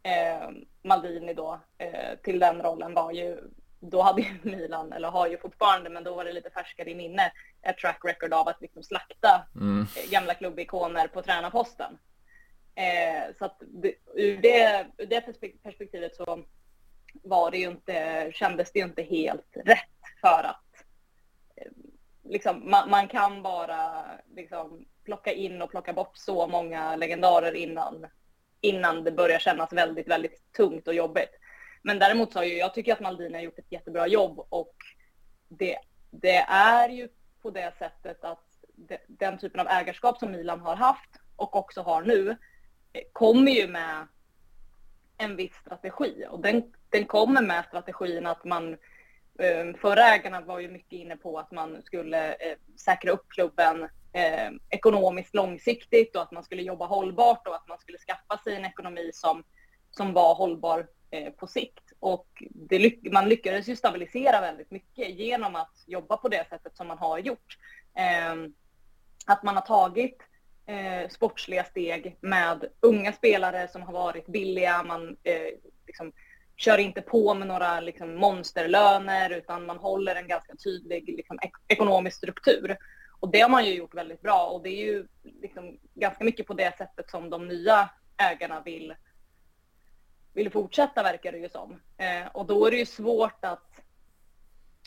eh, 0.04 0.50
Maldini 0.84 1.34
då 1.34 1.60
eh, 1.78 2.18
till 2.24 2.40
den 2.40 2.62
rollen 2.62 2.94
var 2.94 3.12
ju... 3.12 3.38
Då 3.80 4.02
hade 4.02 4.22
ju 4.22 4.28
Milan, 4.52 4.94
eller 4.94 5.10
har 5.10 5.28
ju 5.28 5.38
fortfarande, 5.38 5.90
men 5.90 6.04
då 6.04 6.16
var 6.16 6.26
det 6.26 6.34
lite 6.34 6.50
färskare 6.50 6.92
i 6.92 6.96
minne, 6.96 7.32
ett 7.62 7.78
track 7.78 8.00
record 8.04 8.34
av 8.34 8.48
att 8.48 8.62
liksom 8.62 8.84
slakta 8.84 9.48
mm. 9.56 9.88
gamla 10.10 10.34
klubbikoner 10.34 11.08
på 11.08 11.22
tränarposten. 11.22 11.98
Eh, 12.76 13.36
så 13.38 13.46
att 13.46 13.58
det, 13.60 13.94
ur, 14.16 14.38
det, 14.38 14.88
ur 14.98 15.06
det 15.06 15.22
perspektivet 15.64 16.16
så 16.16 16.44
var 17.24 17.52
det 17.52 17.58
ju 17.58 17.68
inte, 17.68 18.32
kändes 18.34 18.72
det 18.72 18.80
ju 18.80 18.86
inte 18.86 19.04
helt 19.04 19.58
rätt 19.66 20.22
för 20.22 20.44
att 20.44 20.84
eh, 21.56 21.72
liksom, 22.24 22.70
man, 22.70 22.90
man, 22.90 23.08
kan 23.08 23.44
bara 23.44 24.06
liksom, 24.36 24.86
plocka 25.04 25.32
in 25.32 25.62
och 25.62 25.72
plocka 25.72 25.94
bort 25.94 26.18
så 26.18 26.48
många 26.48 26.96
legendarer 26.96 27.54
innan, 27.54 28.08
innan 28.62 29.04
det 29.04 29.12
börjar 29.12 29.40
kännas 29.40 29.74
väldigt, 29.74 30.08
väldigt 30.08 30.54
tungt 30.54 30.88
och 30.88 30.94
jobbigt. 30.94 31.32
Men 31.82 32.00
däremot 32.00 32.34
så 32.34 32.40
har 32.40 32.44
ju, 32.44 32.58
jag 32.58 32.74
tycker 32.74 32.94
att 32.94 33.00
Maldini 33.00 33.34
har 33.34 33.42
gjort 33.42 33.60
ett 33.60 33.72
jättebra 33.72 34.08
jobb 34.08 34.46
och 34.50 34.76
det, 35.48 35.80
det 36.12 36.38
är 36.50 36.90
ju 36.90 37.10
på 37.42 37.50
det 37.50 37.74
sättet 37.80 38.24
att 38.24 38.46
det, 38.76 39.02
den 39.08 39.38
typen 39.38 39.60
av 39.60 39.68
ägarskap 39.68 40.18
som 40.18 40.32
Milan 40.32 40.60
har 40.60 40.76
haft 40.76 41.10
och 41.36 41.56
också 41.56 41.82
har 41.82 42.02
nu 42.02 42.30
eh, 42.94 43.02
kommer 43.14 43.52
ju 43.52 43.68
med 43.68 44.08
en 45.18 45.36
viss 45.36 45.56
strategi 45.56 46.26
och 46.30 46.42
den, 46.42 46.74
den 46.90 47.06
kommer 47.06 47.42
med 47.42 47.66
strategin 47.66 48.26
att 48.26 48.46
man 48.46 48.74
eh, 49.40 49.76
Förra 49.82 50.04
ägarna 50.04 50.42
var 50.42 50.60
ju 50.60 50.72
mycket 50.72 50.94
inne 50.94 51.18
på 51.18 51.40
att 51.40 51.52
man 51.52 51.82
skulle 51.84 52.34
eh, 52.34 52.58
säkra 52.80 53.12
upp 53.12 53.26
klubben 53.30 53.84
eh, 54.14 54.50
ekonomiskt 54.70 55.36
långsiktigt 55.36 56.16
och 56.16 56.22
att 56.22 56.32
man 56.32 56.44
skulle 56.44 56.62
jobba 56.62 56.86
hållbart 56.86 57.48
och 57.48 57.56
att 57.56 57.68
man 57.68 57.80
skulle 57.80 57.98
skaffa 57.98 58.44
sig 58.44 58.56
en 58.56 58.66
ekonomi 58.66 59.12
som, 59.14 59.44
som 59.92 60.14
var 60.14 60.36
hållbar 60.36 60.88
på 61.38 61.48
sikt. 61.48 61.94
Och 62.00 62.44
det, 62.50 63.12
man 63.12 63.30
lyckades 63.30 63.68
ju 63.68 63.76
stabilisera 63.76 64.42
väldigt 64.42 64.72
mycket 64.72 65.10
genom 65.10 65.56
att 65.56 65.84
jobba 65.86 66.18
på 66.18 66.30
det 66.30 66.50
sättet 66.50 66.78
som 66.78 66.88
man 66.88 66.98
har 66.98 67.20
gjort. 67.20 67.58
Ehm, 67.96 68.54
att 69.28 69.44
man 69.44 69.56
har 69.56 69.62
tagit 69.62 70.18
eh, 70.66 71.10
sportsliga 71.10 71.64
steg 71.64 72.18
med 72.22 72.66
unga 72.80 73.14
spelare 73.14 73.68
som 73.68 73.82
har 73.82 73.94
varit 73.94 74.28
billiga. 74.28 74.84
Man 74.84 75.18
eh, 75.24 75.54
liksom, 75.88 76.12
kör 76.58 76.78
inte 76.78 77.02
på 77.02 77.34
med 77.34 77.48
några 77.48 77.80
liksom, 77.80 78.16
monsterlöner 78.16 79.30
utan 79.30 79.66
man 79.66 79.78
håller 79.78 80.16
en 80.16 80.28
ganska 80.28 80.56
tydlig 80.56 81.04
liksom, 81.08 81.40
ek 81.42 81.52
ekonomisk 81.68 82.18
struktur. 82.18 82.78
Och 83.20 83.32
det 83.32 83.40
har 83.40 83.50
man 83.50 83.66
ju 83.66 83.74
gjort 83.74 83.94
väldigt 83.94 84.22
bra 84.22 84.46
och 84.46 84.64
det 84.64 84.70
är 84.70 84.86
ju 84.86 85.08
liksom 85.24 85.80
ganska 85.94 86.24
mycket 86.24 86.48
på 86.48 86.54
det 86.54 86.78
sättet 86.78 87.10
som 87.10 87.30
de 87.30 87.48
nya 87.48 87.90
ägarna 88.18 88.62
vill, 88.62 88.96
vill 90.34 90.52
fortsätta 90.52 91.04
verkar 91.04 91.32
det 91.32 91.38
ju 91.38 91.50
som. 91.50 91.82
Eh, 91.98 92.28
och 92.34 92.46
då 92.46 92.66
är 92.66 92.72
det 92.72 92.78
ju 92.78 92.86
svårt 92.86 93.46
att 93.46 93.82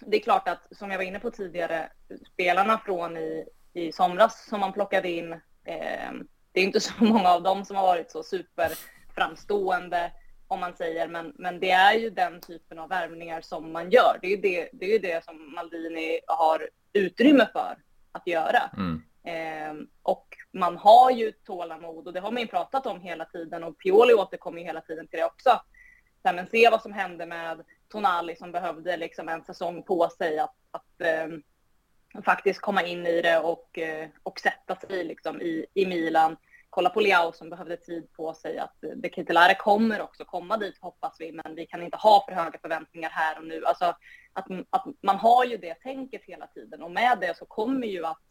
det 0.06 0.16
är 0.16 0.20
klart 0.20 0.48
att, 0.48 0.66
som 0.70 0.90
jag 0.90 0.98
var 0.98 1.04
inne 1.04 1.18
på 1.18 1.30
tidigare, 1.30 1.92
spelarna 2.32 2.78
från 2.78 3.16
i, 3.16 3.48
i 3.72 3.92
somras 3.92 4.46
som 4.48 4.60
man 4.60 4.72
plockade 4.72 5.10
in, 5.10 5.32
eh, 5.64 6.12
det 6.52 6.60
är 6.60 6.64
inte 6.64 6.80
så 6.80 6.92
många 7.04 7.28
av 7.28 7.42
dem 7.42 7.64
som 7.64 7.76
har 7.76 7.82
varit 7.82 8.10
så 8.10 8.22
superframstående 8.22 10.12
om 10.50 10.60
man 10.60 10.74
säger, 10.74 11.08
men, 11.08 11.32
men 11.38 11.60
det 11.60 11.70
är 11.70 11.94
ju 11.94 12.10
den 12.10 12.40
typen 12.40 12.78
av 12.78 12.88
värvningar 12.88 13.40
som 13.40 13.72
man 13.72 13.90
gör. 13.90 14.18
Det 14.22 14.26
är 14.26 14.30
ju 14.30 14.36
det, 14.36 14.68
det, 14.72 14.94
är 14.94 14.98
det 14.98 15.24
som 15.24 15.54
Maldini 15.54 16.20
har 16.26 16.68
utrymme 16.92 17.48
för 17.52 17.78
att 18.12 18.26
göra. 18.26 18.70
Mm. 18.76 19.02
Eh, 19.24 19.86
och 20.02 20.36
man 20.52 20.76
har 20.76 21.10
ju 21.10 21.32
tålamod 21.32 22.06
och 22.06 22.12
det 22.12 22.20
har 22.20 22.30
man 22.30 22.42
ju 22.42 22.48
pratat 22.48 22.86
om 22.86 23.00
hela 23.00 23.24
tiden 23.24 23.64
och 23.64 23.78
Pioli 23.78 24.14
återkommer 24.14 24.58
ju 24.58 24.64
hela 24.64 24.80
tiden 24.80 25.08
till 25.08 25.18
det 25.18 25.24
också. 25.24 25.60
Så 26.22 26.32
men 26.34 26.46
se 26.46 26.70
vad 26.70 26.82
som 26.82 26.92
hände 26.92 27.26
med 27.26 27.64
Tonali 27.88 28.36
som 28.36 28.52
behövde 28.52 28.96
liksom 28.96 29.28
en 29.28 29.44
säsong 29.44 29.82
på 29.82 30.08
sig 30.08 30.38
att, 30.38 30.54
att 30.70 31.00
eh, 31.00 32.22
faktiskt 32.24 32.60
komma 32.60 32.82
in 32.82 33.06
i 33.06 33.22
det 33.22 33.38
och, 33.38 33.78
eh, 33.78 34.08
och 34.22 34.40
sätta 34.40 34.76
sig 34.76 35.04
liksom 35.04 35.40
i, 35.40 35.66
i 35.74 35.86
Milan. 35.86 36.36
Kolla 36.80 36.90
på 36.90 37.00
Leao 37.00 37.32
som 37.32 37.50
behövde 37.50 37.76
tid 37.76 38.12
på 38.12 38.34
sig. 38.34 38.58
Att 38.58 38.76
De 38.96 39.10
Ketelare 39.10 39.54
kommer 39.54 40.00
också 40.00 40.24
komma 40.24 40.56
dit 40.56 40.78
hoppas 40.80 41.16
vi, 41.18 41.32
men 41.32 41.54
vi 41.54 41.66
kan 41.66 41.82
inte 41.82 41.96
ha 41.96 42.24
för 42.28 42.34
höga 42.34 42.58
förväntningar 42.58 43.10
här 43.10 43.38
och 43.38 43.44
nu. 43.44 43.64
Alltså, 43.64 43.84
att, 44.32 44.46
att 44.70 44.84
man 45.02 45.16
har 45.16 45.44
ju 45.44 45.56
det 45.56 45.74
tänket 45.74 46.22
hela 46.24 46.46
tiden 46.46 46.82
och 46.82 46.90
med 46.90 47.18
det 47.20 47.36
så 47.36 47.46
kommer 47.46 47.86
ju 47.86 48.06
att 48.06 48.22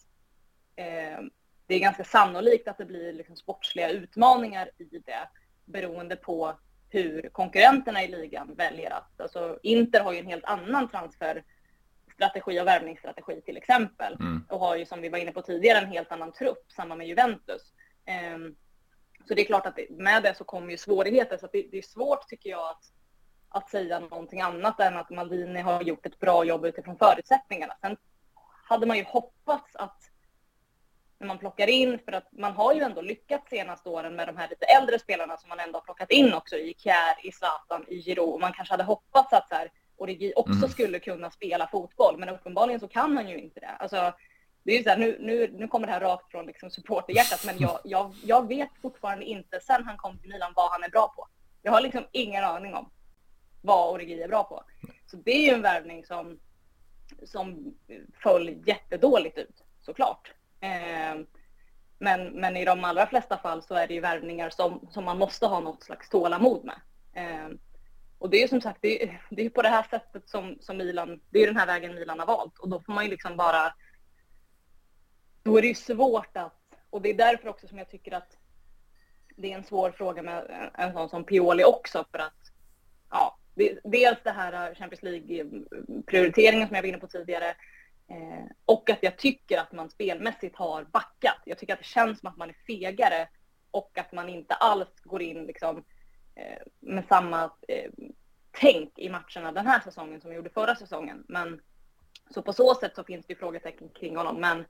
eh, 0.76 1.20
det 1.68 1.76
är 1.76 1.80
ganska 1.80 2.04
sannolikt 2.04 2.68
att 2.68 2.78
det 2.78 2.86
blir 2.86 3.14
liksom 3.14 3.36
sportsliga 3.36 3.90
utmaningar 3.90 4.72
i 4.78 4.84
det 4.84 5.30
beroende 5.66 6.16
på 6.16 6.60
hur 6.90 7.30
konkurrenterna 7.30 8.04
i 8.04 8.08
ligan 8.08 8.56
väljer 8.56 8.92
att... 8.92 9.22
Alltså 9.22 9.60
Inter 9.64 10.00
har 10.00 10.14
ju 10.14 10.20
en 10.20 10.28
helt 10.28 10.46
annan 10.46 10.90
transferstrategi 10.90 12.62
och 12.62 12.68
värvningsstrategi 12.68 13.42
till 13.42 13.58
exempel. 13.58 14.14
Mm. 14.14 14.44
Och 14.50 14.60
har 14.60 14.76
ju 14.76 14.86
som 14.86 15.02
vi 15.02 15.10
var 15.10 15.18
inne 15.18 15.32
på 15.32 15.42
tidigare 15.42 15.80
en 15.80 15.92
helt 15.92 16.12
annan 16.12 16.32
trupp, 16.32 16.72
samma 16.72 16.96
med 16.96 17.08
Juventus. 17.08 17.74
Um, 18.36 18.56
så 19.28 19.34
det 19.34 19.42
är 19.42 19.46
klart 19.46 19.66
att 19.66 19.80
med 19.90 20.24
det 20.24 20.38
så 20.38 20.44
kommer 20.44 20.72
ju 20.72 20.78
svårigheter. 20.78 21.38
Så 21.38 21.48
det, 21.52 21.78
är 21.78 21.82
svårt 21.82 22.28
tycker 22.28 22.50
jag 22.50 22.70
att, 22.70 22.84
att 23.50 23.70
säga 23.70 24.00
någonting 24.00 24.42
annat 24.42 24.80
än 24.80 24.98
att 24.98 25.10
Maldini 25.10 25.60
har 25.60 25.82
gjort 25.82 26.06
ett 26.06 26.20
bra 26.20 26.44
jobb 26.44 26.66
utifrån 26.66 26.98
förutsättningarna. 26.98 27.74
Sen 27.82 27.98
hade 28.64 28.86
man 28.86 28.98
ju 28.98 29.04
hoppats 29.04 29.76
att 29.76 30.12
när 31.20 31.28
man 31.28 31.38
plockar 31.38 31.68
in, 31.68 32.00
för 32.06 32.12
att 32.12 32.28
man 32.32 32.54
har 32.54 32.74
ju 32.74 32.82
ändå 32.82 33.02
lyckats 33.02 33.50
senaste 33.50 33.90
åren 33.90 34.16
med 34.16 34.28
de 34.28 34.38
här 34.38 34.50
lite 34.50 34.66
äldre 34.66 35.00
spelarna 35.00 35.38
som 35.38 35.50
man 35.50 35.60
ändå 35.60 35.78
har 35.78 35.84
plockat 35.84 36.12
in 36.12 36.34
också 36.34 36.56
i 36.56 36.74
Kjär, 36.78 37.16
i 37.24 37.32
Zlatan, 37.32 37.86
i 37.88 37.96
Giro. 37.96 38.38
Man 38.40 38.54
kanske 38.54 38.74
hade 38.74 38.84
hoppats 38.84 39.34
att 39.34 39.50
så 39.50 39.56
här, 39.56 39.72
Origi 39.98 40.34
också 40.36 40.58
mm. 40.58 40.70
skulle 40.70 41.00
kunna 41.00 41.32
spela 41.32 41.68
fotboll, 41.68 42.18
men 42.18 42.30
uppenbarligen 42.30 42.80
så 42.80 42.88
kan 42.88 43.18
han 43.18 43.30
ju 43.30 43.38
inte 43.38 43.60
det. 43.60 43.76
Alltså, 43.80 44.14
det 44.63 44.72
är 44.74 44.78
ju 44.78 44.84
så 44.84 44.89
här, 44.89 44.98
nu, 44.98 45.17
nu, 45.19 45.52
nu 45.54 45.67
kommer 45.67 45.88
det 45.88 45.93
här 45.93 46.00
rakt 46.00 46.32
från 46.32 46.45
liksom 46.45 46.72
supporterhjärtat, 46.72 47.45
men 47.45 47.56
jag, 47.60 47.80
jag, 47.84 48.15
jag 48.24 48.48
vet 48.48 48.69
fortfarande 48.82 49.26
inte 49.26 49.60
sen 49.60 49.84
han 49.84 49.98
kom 49.98 50.19
till 50.19 50.30
Milan 50.30 50.54
vad 50.56 50.72
han 50.72 50.84
är 50.84 50.89
bra 50.89 51.13
på. 51.15 51.28
Jag 51.62 51.72
har 51.72 51.82
liksom 51.82 52.06
ingen 52.12 52.43
aning 52.43 52.74
om 52.74 52.91
vad 53.62 53.93
Origi 53.93 54.22
är 54.22 54.28
bra 54.28 54.43
på. 54.43 54.63
Så 55.06 55.17
det 55.17 55.32
är 55.32 55.41
ju 55.41 55.54
en 55.54 55.62
värvning 55.62 56.06
som, 56.06 56.39
som 57.24 57.74
föll 58.24 58.67
jättedåligt 58.67 59.38
ut, 59.38 59.63
såklart. 59.82 60.32
Eh, 60.60 61.22
men, 62.00 62.28
men 62.28 62.58
i 62.58 62.65
de 62.65 62.84
allra 62.84 63.08
flesta 63.08 63.38
fall 63.38 63.63
så 63.63 63.76
är 63.76 63.88
det 63.88 63.93
ju 63.93 64.00
värvningar 64.00 64.50
som, 64.50 64.88
som 64.91 65.06
man 65.06 65.17
måste 65.17 65.45
ha 65.45 65.60
något 65.60 65.84
slags 65.84 66.10
tålamod 66.10 66.65
med. 66.65 66.80
Eh, 67.13 67.50
och 68.17 68.30
det 68.30 68.38
är 68.38 68.41
ju 68.41 68.48
som 68.48 68.62
sagt, 68.62 68.80
det 68.82 69.04
är, 69.04 69.22
det 69.30 69.45
är 69.45 69.50
på 69.50 69.62
det 69.62 69.69
här 69.69 69.86
sättet 69.89 70.30
som, 70.30 70.58
som 70.62 70.78
Milan, 70.78 71.22
det 71.30 71.39
är 71.39 71.48
den 71.48 71.58
här 71.58 71.67
vägen 71.67 71.95
Milan 71.95 72.19
har 72.19 72.26
valt 72.26 72.60
och 72.60 72.69
då 72.69 72.82
får 72.82 72.93
man 72.93 73.04
ju 73.04 73.10
liksom 73.10 73.38
bara, 73.38 73.74
då 75.50 75.58
är 75.58 75.62
det 75.62 75.68
ju 75.68 75.76
svårt 75.76 76.38
att, 76.38 76.54
och 76.90 77.02
det 77.02 77.10
är 77.10 77.14
därför 77.14 77.50
också 77.50 77.68
som 77.68 77.78
jag 77.78 77.90
tycker 77.90 78.12
att 78.12 78.38
det 79.36 79.52
är 79.52 79.58
en 79.58 79.64
svår 79.64 79.92
fråga 79.92 80.22
med 80.22 80.70
en 80.74 80.94
sån 80.94 81.10
som 81.10 81.24
Pioli 81.24 81.64
också 81.64 82.06
för 82.12 82.20
att, 82.20 82.52
ja, 83.10 83.38
dels 83.84 84.20
det 84.24 84.32
här 84.32 84.76
Champions 84.76 85.04
League-prioriteringen 85.04 86.68
som 86.68 86.76
jag 86.76 86.84
var 86.84 86.90
inne 86.90 86.98
på 86.98 87.08
tidigare, 87.08 87.56
Eh, 88.10 88.46
och 88.66 88.90
att 88.90 89.04
jag 89.04 89.18
tycker 89.18 89.58
att 89.58 89.72
man 89.72 89.90
spelmässigt 89.90 90.56
har 90.56 90.84
backat. 90.84 91.42
Jag 91.46 91.58
tycker 91.58 91.74
att 91.74 91.80
det 91.80 91.86
känns 91.86 92.20
som 92.20 92.30
att 92.30 92.38
man 92.38 92.50
är 92.50 92.56
fegare 92.68 93.28
och 93.72 93.98
att 93.98 94.12
man 94.12 94.30
inte 94.30 94.54
alls 94.54 95.00
går 95.04 95.22
in 95.22 95.46
liksom, 95.46 95.84
eh, 96.36 96.62
med 96.80 97.06
samma 97.08 97.44
eh, 97.68 97.92
tänk 98.52 99.00
i 99.00 99.10
matcherna 99.10 99.52
den 99.52 99.68
här 99.68 99.80
säsongen 99.80 100.22
som 100.22 100.30
vi 100.30 100.36
gjorde 100.36 100.50
förra 100.50 100.76
säsongen. 100.76 101.24
Men, 101.28 101.62
så 102.30 102.42
på 102.42 102.54
så 102.54 102.76
sätt 102.76 102.96
så 102.96 103.04
finns 103.04 103.26
det 103.26 103.34
ju 103.34 103.40
frågetecken 103.40 103.90
kring 103.90 104.18
honom. 104.18 104.42
Men 104.42 104.66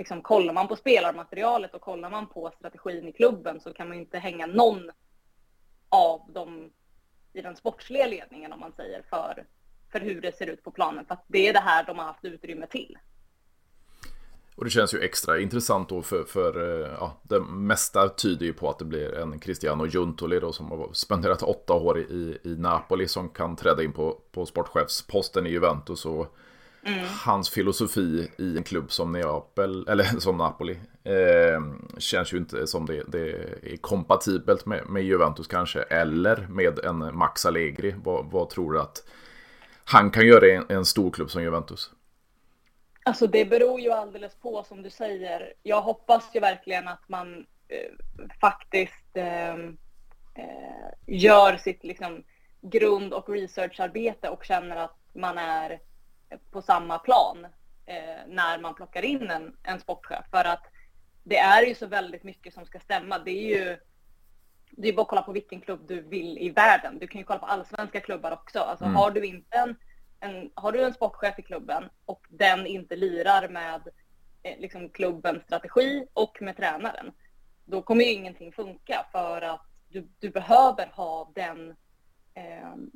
liksom, 0.00 0.22
kollar 0.22 0.52
man 0.52 0.68
på 0.68 0.76
spelarmaterialet 0.76 1.74
och 1.74 1.80
kollar 1.80 2.10
man 2.10 2.26
på 2.26 2.52
strategin 2.58 3.08
i 3.08 3.12
klubben 3.12 3.60
så 3.60 3.72
kan 3.72 3.88
man 3.88 3.96
inte 3.96 4.18
hänga 4.18 4.46
någon 4.46 4.90
av 5.88 6.32
dem 6.32 6.70
i 7.32 7.42
den 7.42 7.56
sportsliga 7.56 8.06
ledningen 8.06 8.52
om 8.52 8.60
man 8.60 8.72
säger 8.72 9.02
för 9.10 9.46
för 9.92 10.00
hur 10.00 10.20
det 10.20 10.36
ser 10.36 10.46
ut 10.46 10.64
på 10.64 10.70
planen. 10.70 11.04
För 11.06 11.14
att 11.14 11.24
det 11.26 11.48
är 11.48 11.52
det 11.52 11.60
här 11.60 11.86
de 11.86 11.98
har 11.98 12.04
haft 12.04 12.24
utrymme 12.24 12.66
till. 12.66 12.98
Och 14.56 14.64
det 14.64 14.70
känns 14.70 14.94
ju 14.94 15.00
extra 15.00 15.40
intressant 15.40 15.88
då 15.88 16.02
för, 16.02 16.24
för 16.24 16.82
eh, 16.82 16.96
ja, 17.00 17.20
det 17.22 17.40
mesta 17.40 18.08
tyder 18.08 18.46
ju 18.46 18.52
på 18.52 18.70
att 18.70 18.78
det 18.78 18.84
blir 18.84 19.18
en 19.18 19.38
Cristiano 19.38 19.86
Giuntoli 19.86 20.40
då 20.40 20.52
som 20.52 20.70
har 20.70 20.92
spenderat 20.92 21.42
åtta 21.42 21.74
år 21.74 21.98
i, 21.98 22.38
i 22.44 22.56
Napoli 22.56 23.08
som 23.08 23.28
kan 23.28 23.56
träda 23.56 23.82
in 23.82 23.92
på, 23.92 24.20
på 24.32 24.46
sportchefsposten 24.46 25.46
i 25.46 25.50
Juventus 25.50 26.06
och 26.06 26.36
mm. 26.82 27.06
hans 27.24 27.50
filosofi 27.50 28.30
i 28.38 28.56
en 28.56 28.64
klubb 28.64 28.92
som 28.92 29.12
Neapel, 29.12 29.88
eller 29.88 30.04
som 30.20 30.36
Napoli, 30.36 30.78
eh, 31.04 31.62
känns 31.98 32.32
ju 32.32 32.36
inte 32.36 32.66
som 32.66 32.86
det, 32.86 33.04
det 33.08 33.30
är 33.72 33.76
kompatibelt 33.76 34.66
med, 34.66 34.88
med 34.88 35.04
Juventus 35.04 35.46
kanske, 35.46 35.82
eller 35.82 36.46
med 36.48 36.78
en 36.78 37.18
Max 37.18 37.46
Allegri. 37.46 37.94
Vad, 38.04 38.30
vad 38.30 38.50
tror 38.50 38.72
du 38.72 38.80
att 38.80 39.04
han 39.84 40.10
kan 40.10 40.26
göra 40.26 40.46
i 40.46 40.54
en, 40.54 40.66
en 40.68 40.84
stor 40.84 41.10
klubb 41.10 41.30
som 41.30 41.42
Juventus? 41.42 41.90
Alltså 43.02 43.26
det 43.26 43.44
beror 43.44 43.80
ju 43.80 43.90
alldeles 43.90 44.34
på 44.34 44.64
som 44.64 44.82
du 44.82 44.90
säger. 44.90 45.52
Jag 45.62 45.82
hoppas 45.82 46.30
ju 46.34 46.40
verkligen 46.40 46.88
att 46.88 47.08
man 47.08 47.46
eh, 47.68 48.26
faktiskt 48.40 49.06
ehm, 49.14 49.76
eh, 50.34 50.90
gör 51.06 51.56
sitt 51.56 51.84
liksom, 51.84 52.24
grund 52.60 53.12
och 53.12 53.28
researcharbete 53.28 54.28
och 54.28 54.44
känner 54.44 54.76
att 54.76 54.96
man 55.12 55.38
är 55.38 55.80
på 56.50 56.62
samma 56.62 56.98
plan 56.98 57.46
eh, 57.86 58.26
när 58.26 58.58
man 58.58 58.74
plockar 58.74 59.02
in 59.02 59.30
en, 59.30 59.56
en 59.62 59.80
sportchef. 59.80 60.24
För 60.30 60.44
att 60.44 60.66
det 61.22 61.38
är 61.38 61.66
ju 61.66 61.74
så 61.74 61.86
väldigt 61.86 62.24
mycket 62.24 62.54
som 62.54 62.66
ska 62.66 62.80
stämma. 62.80 63.18
Det 63.18 63.30
är 63.30 63.58
ju 63.58 63.78
det 64.70 64.88
är 64.88 64.92
bara 64.92 65.02
att 65.02 65.08
kolla 65.08 65.22
på 65.22 65.32
vilken 65.32 65.60
klubb 65.60 65.80
du 65.88 66.00
vill 66.00 66.38
i 66.38 66.50
världen. 66.50 66.98
Du 66.98 67.06
kan 67.06 67.18
ju 67.18 67.24
kolla 67.24 67.38
på 67.38 67.46
allsvenska 67.46 68.00
klubbar 68.00 68.32
också. 68.32 68.58
Alltså 68.58 68.84
mm. 68.84 68.96
har 68.96 69.10
du 69.10 69.26
inte 69.26 69.56
en, 69.58 69.76
en, 70.20 70.50
har 70.54 70.72
du 70.72 70.84
en 70.84 70.94
sportchef 70.94 71.38
i 71.38 71.42
klubben 71.42 71.84
och 72.04 72.26
den 72.28 72.66
inte 72.66 72.96
lirar 72.96 73.48
med 73.48 73.88
eh, 74.42 74.58
liksom 74.58 74.88
klubbens 74.88 75.42
strategi 75.42 76.06
och 76.12 76.42
med 76.42 76.56
tränaren, 76.56 77.12
då 77.64 77.82
kommer 77.82 78.04
ju 78.04 78.10
ingenting 78.10 78.52
funka 78.52 79.06
för 79.12 79.42
att 79.42 79.66
du, 79.88 80.08
du 80.18 80.30
behöver 80.30 80.86
ha 80.86 81.32
den 81.34 81.76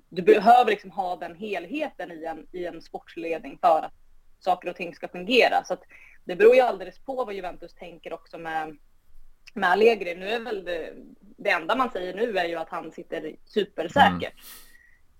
du 0.08 0.22
behöver 0.22 0.70
liksom 0.70 0.90
ha 0.90 1.16
den 1.16 1.34
helheten 1.34 2.12
i 2.12 2.24
en, 2.24 2.46
i 2.52 2.66
en 2.66 2.82
sportsledning 2.82 3.58
för 3.60 3.82
att 3.82 3.92
saker 4.38 4.68
och 4.68 4.76
ting 4.76 4.94
ska 4.94 5.08
fungera. 5.08 5.64
Så 5.64 5.76
det 6.24 6.36
beror 6.36 6.54
ju 6.54 6.60
alldeles 6.60 6.98
på 6.98 7.24
vad 7.24 7.34
Juventus 7.34 7.74
tänker 7.74 8.12
också 8.12 8.38
med 8.38 8.76
med 9.54 9.70
Allegri. 9.70 10.14
Nu 10.14 10.28
är 10.28 10.40
väl 10.40 10.64
det, 10.64 10.92
det 11.20 11.50
enda 11.50 11.76
man 11.76 11.90
säger 11.90 12.14
nu 12.14 12.38
är 12.38 12.44
ju 12.44 12.56
att 12.56 12.68
han 12.68 12.92
sitter 12.92 13.36
supersäkert. 13.44 14.34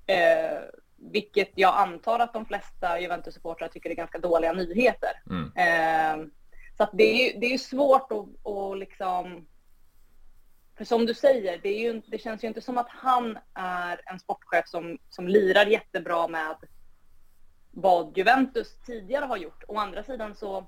Mm. 0.07 0.55
Eh, 0.57 0.59
vilket 0.97 1.51
jag 1.55 1.75
antar 1.75 2.19
att 2.19 2.33
de 2.33 2.47
flesta 2.47 3.01
Juventus-supportrar 3.01 3.69
tycker 3.69 3.91
är 3.91 3.95
ganska 3.95 4.19
dåliga 4.19 4.53
nyheter. 4.53 5.11
Mm. 5.31 5.53
Eh, 5.57 6.27
så 6.77 6.89
det 6.93 7.05
är 7.05 7.33
ju 7.33 7.39
det 7.41 7.55
är 7.55 7.59
svårt 7.59 8.13
att, 8.13 8.47
att 8.53 8.79
liksom... 8.79 9.47
För 10.77 10.85
som 10.85 11.07
du 11.07 11.15
säger, 11.15 11.59
det, 11.63 11.69
är 11.69 11.81
ju, 11.81 12.03
det 12.07 12.19
känns 12.19 12.45
ju 12.45 12.49
inte 12.49 12.61
som 12.61 12.79
att 12.79 12.89
han 12.89 13.39
är 13.55 14.01
en 14.07 14.19
sportchef 14.19 14.69
som, 14.69 14.99
som 15.11 15.29
lirar 15.29 15.67
jättebra 15.67 16.29
med 16.29 16.57
vad 17.71 18.19
Juventus 18.19 18.77
tidigare 18.87 19.25
har 19.25 19.37
gjort. 19.37 19.65
Å 19.69 19.79
andra 19.79 20.03
sidan 20.03 20.35
så 20.35 20.67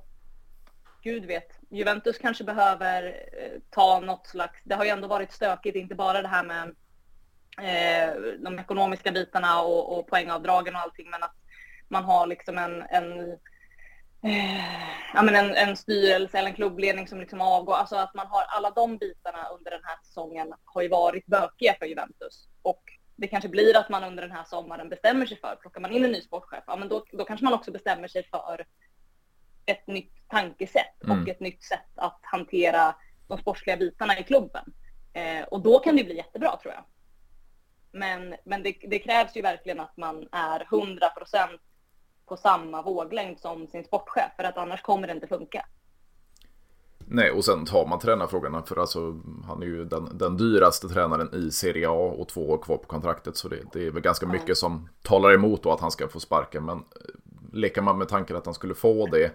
gud 1.02 1.24
vet, 1.24 1.52
Juventus 1.70 2.18
kanske 2.18 2.44
behöver 2.44 3.02
eh, 3.32 3.60
ta 3.70 4.00
något 4.00 4.26
slags, 4.26 4.60
det 4.64 4.74
har 4.74 4.84
ju 4.84 4.90
ändå 4.90 5.08
varit 5.08 5.32
stökigt, 5.32 5.76
inte 5.76 5.94
bara 5.94 6.22
det 6.22 6.28
här 6.28 6.44
med 6.44 6.74
eh, 7.58 8.14
de 8.38 8.58
ekonomiska 8.58 9.12
bitarna 9.12 9.62
och, 9.62 9.98
och 9.98 10.06
poängavdragen 10.06 10.74
och 10.74 10.80
allting, 10.80 11.10
men 11.10 11.22
att 11.22 11.34
man 11.88 12.04
har 12.04 12.26
liksom 12.26 12.58
en, 12.58 12.82
en 12.82 13.38
ja, 15.14 15.22
men 15.22 15.36
en, 15.36 15.54
en 15.54 15.76
styrelse 15.76 16.38
eller 16.38 16.48
en 16.48 16.54
klubbledning 16.54 17.08
som 17.08 17.20
liksom 17.20 17.40
avgår. 17.40 17.74
Alltså 17.74 17.96
att 17.96 18.14
man 18.14 18.26
har 18.26 18.42
alla 18.42 18.70
de 18.70 18.98
bitarna 18.98 19.48
under 19.48 19.70
den 19.70 19.80
här 19.84 19.96
säsongen 20.04 20.54
har 20.64 20.82
ju 20.82 20.88
varit 20.88 21.26
bökiga 21.26 21.74
för 21.78 21.86
Juventus. 21.86 22.48
Och 22.62 22.82
det 23.16 23.28
kanske 23.28 23.48
blir 23.48 23.76
att 23.76 23.88
man 23.88 24.04
under 24.04 24.22
den 24.22 24.36
här 24.36 24.44
sommaren 24.44 24.88
bestämmer 24.88 25.26
sig 25.26 25.40
för, 25.40 25.56
plockar 25.56 25.80
man 25.80 25.92
in 25.92 26.04
en 26.04 26.12
ny 26.12 26.20
sportchef, 26.20 26.64
ja 26.66 26.76
men 26.76 26.88
då, 26.88 27.04
då 27.12 27.24
kanske 27.24 27.44
man 27.44 27.54
också 27.54 27.72
bestämmer 27.72 28.08
sig 28.08 28.28
för 28.30 28.66
ett 29.66 29.86
nytt 29.86 30.12
tankesätt 30.28 31.04
mm. 31.04 31.22
och 31.22 31.28
ett 31.28 31.40
nytt 31.40 31.64
sätt 31.64 31.90
att 31.94 32.20
hantera 32.22 32.94
de 33.28 33.38
sportsliga 33.38 33.76
bitarna 33.76 34.18
i 34.18 34.22
klubben. 34.22 34.64
Eh, 35.12 35.44
och 35.44 35.60
då 35.60 35.78
kan 35.78 35.96
det 35.96 36.04
bli 36.04 36.16
jättebra 36.16 36.56
tror 36.56 36.74
jag. 36.74 36.84
Men, 37.92 38.36
men 38.44 38.62
det, 38.62 38.76
det 38.88 38.98
krävs 38.98 39.36
ju 39.36 39.42
verkligen 39.42 39.80
att 39.80 39.96
man 39.96 40.28
är 40.32 40.60
100 40.72 41.08
procent 41.08 41.60
på 42.26 42.36
samma 42.36 42.82
våglängd 42.82 43.38
som 43.38 43.66
sin 43.66 43.84
sportchef 43.84 44.32
för 44.36 44.44
att 44.44 44.56
annars 44.56 44.82
kommer 44.82 45.06
det 45.06 45.12
inte 45.12 45.26
funka. 45.26 45.66
Nej, 47.08 47.30
och 47.30 47.44
sen 47.44 47.64
tar 47.64 47.86
man 47.86 47.98
tränarfrågorna 47.98 48.62
för 48.62 48.76
alltså 48.76 49.20
han 49.46 49.62
är 49.62 49.66
ju 49.66 49.84
den, 49.84 50.18
den 50.18 50.36
dyraste 50.36 50.88
tränaren 50.88 51.34
i 51.34 51.50
Serie 51.50 51.88
A 51.88 52.14
och 52.18 52.28
två 52.28 52.50
år 52.50 52.58
kvar 52.58 52.76
på 52.76 52.86
kontraktet 52.86 53.36
så 53.36 53.48
det, 53.48 53.58
det 53.72 53.86
är 53.86 53.90
väl 53.90 54.02
ganska 54.02 54.26
mycket 54.26 54.58
som 54.58 54.88
talar 55.02 55.34
emot 55.34 55.62
då 55.62 55.72
att 55.72 55.80
han 55.80 55.90
ska 55.90 56.08
få 56.08 56.20
sparken 56.20 56.64
men 56.64 56.78
eh, 56.78 57.52
leker 57.52 57.82
man 57.82 57.98
med 57.98 58.08
tanken 58.08 58.36
att 58.36 58.44
han 58.44 58.54
skulle 58.54 58.74
få 58.74 59.06
det 59.06 59.32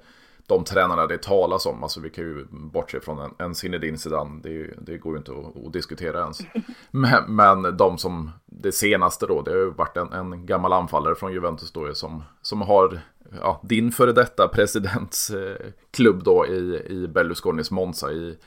de 0.47 0.63
tränarna 0.63 1.08
det 1.08 1.21
talas 1.21 1.65
om, 1.65 1.84
alltså 1.84 1.99
vi 1.99 2.10
kan 2.10 2.23
ju 2.23 2.45
bortse 2.51 2.99
från 2.99 3.19
en, 3.19 3.32
en 3.38 3.56
Zinedine 3.56 3.97
Zidane, 3.97 4.39
det, 4.43 4.73
det, 4.82 4.97
går 4.97 5.13
ju 5.13 5.17
inte 5.17 5.32
att, 5.32 5.65
att 5.65 5.73
diskutera 5.73 6.19
ens. 6.19 6.39
Men, 6.91 7.36
men, 7.36 7.77
de 7.77 7.97
som, 7.97 8.32
det 8.45 8.71
senaste 8.71 9.25
då, 9.25 9.41
det 9.41 9.51
har 9.51 9.58
ju 9.58 9.69
varit 9.71 9.97
en, 9.97 10.13
en 10.13 10.45
gammal 10.45 10.73
anfallare 10.73 11.15
från 11.15 11.34
Juventus 11.34 11.71
då 11.71 11.93
som, 11.93 12.23
som 12.41 12.62
har 12.62 13.01
ja, 13.41 13.62
din 13.63 13.91
före 13.91 14.12
detta 14.12 14.47
presidents 14.47 15.30
eh, 15.30 15.56
klubb 15.91 16.23
då 16.23 16.45
i, 16.47 16.86
i 16.89 17.08
Berlusconis 17.08 17.71
Monza 17.71 18.12
i 18.12 18.38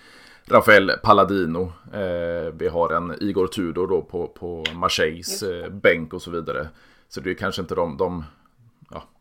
Rafael 0.46 0.92
Palladino. 1.02 1.72
Eh, 1.92 2.52
vi 2.52 2.68
har 2.68 2.90
en 2.92 3.14
Igor 3.20 3.46
Tudor 3.46 3.86
då 3.86 4.02
på, 4.02 4.28
på 4.28 4.64
Marseilles 4.74 5.42
eh, 5.42 5.70
bänk 5.70 6.12
och 6.12 6.22
så 6.22 6.30
vidare. 6.30 6.68
Så 7.08 7.20
det 7.20 7.30
är 7.30 7.34
kanske 7.34 7.62
inte 7.62 7.74
de, 7.74 7.96
de 7.96 8.24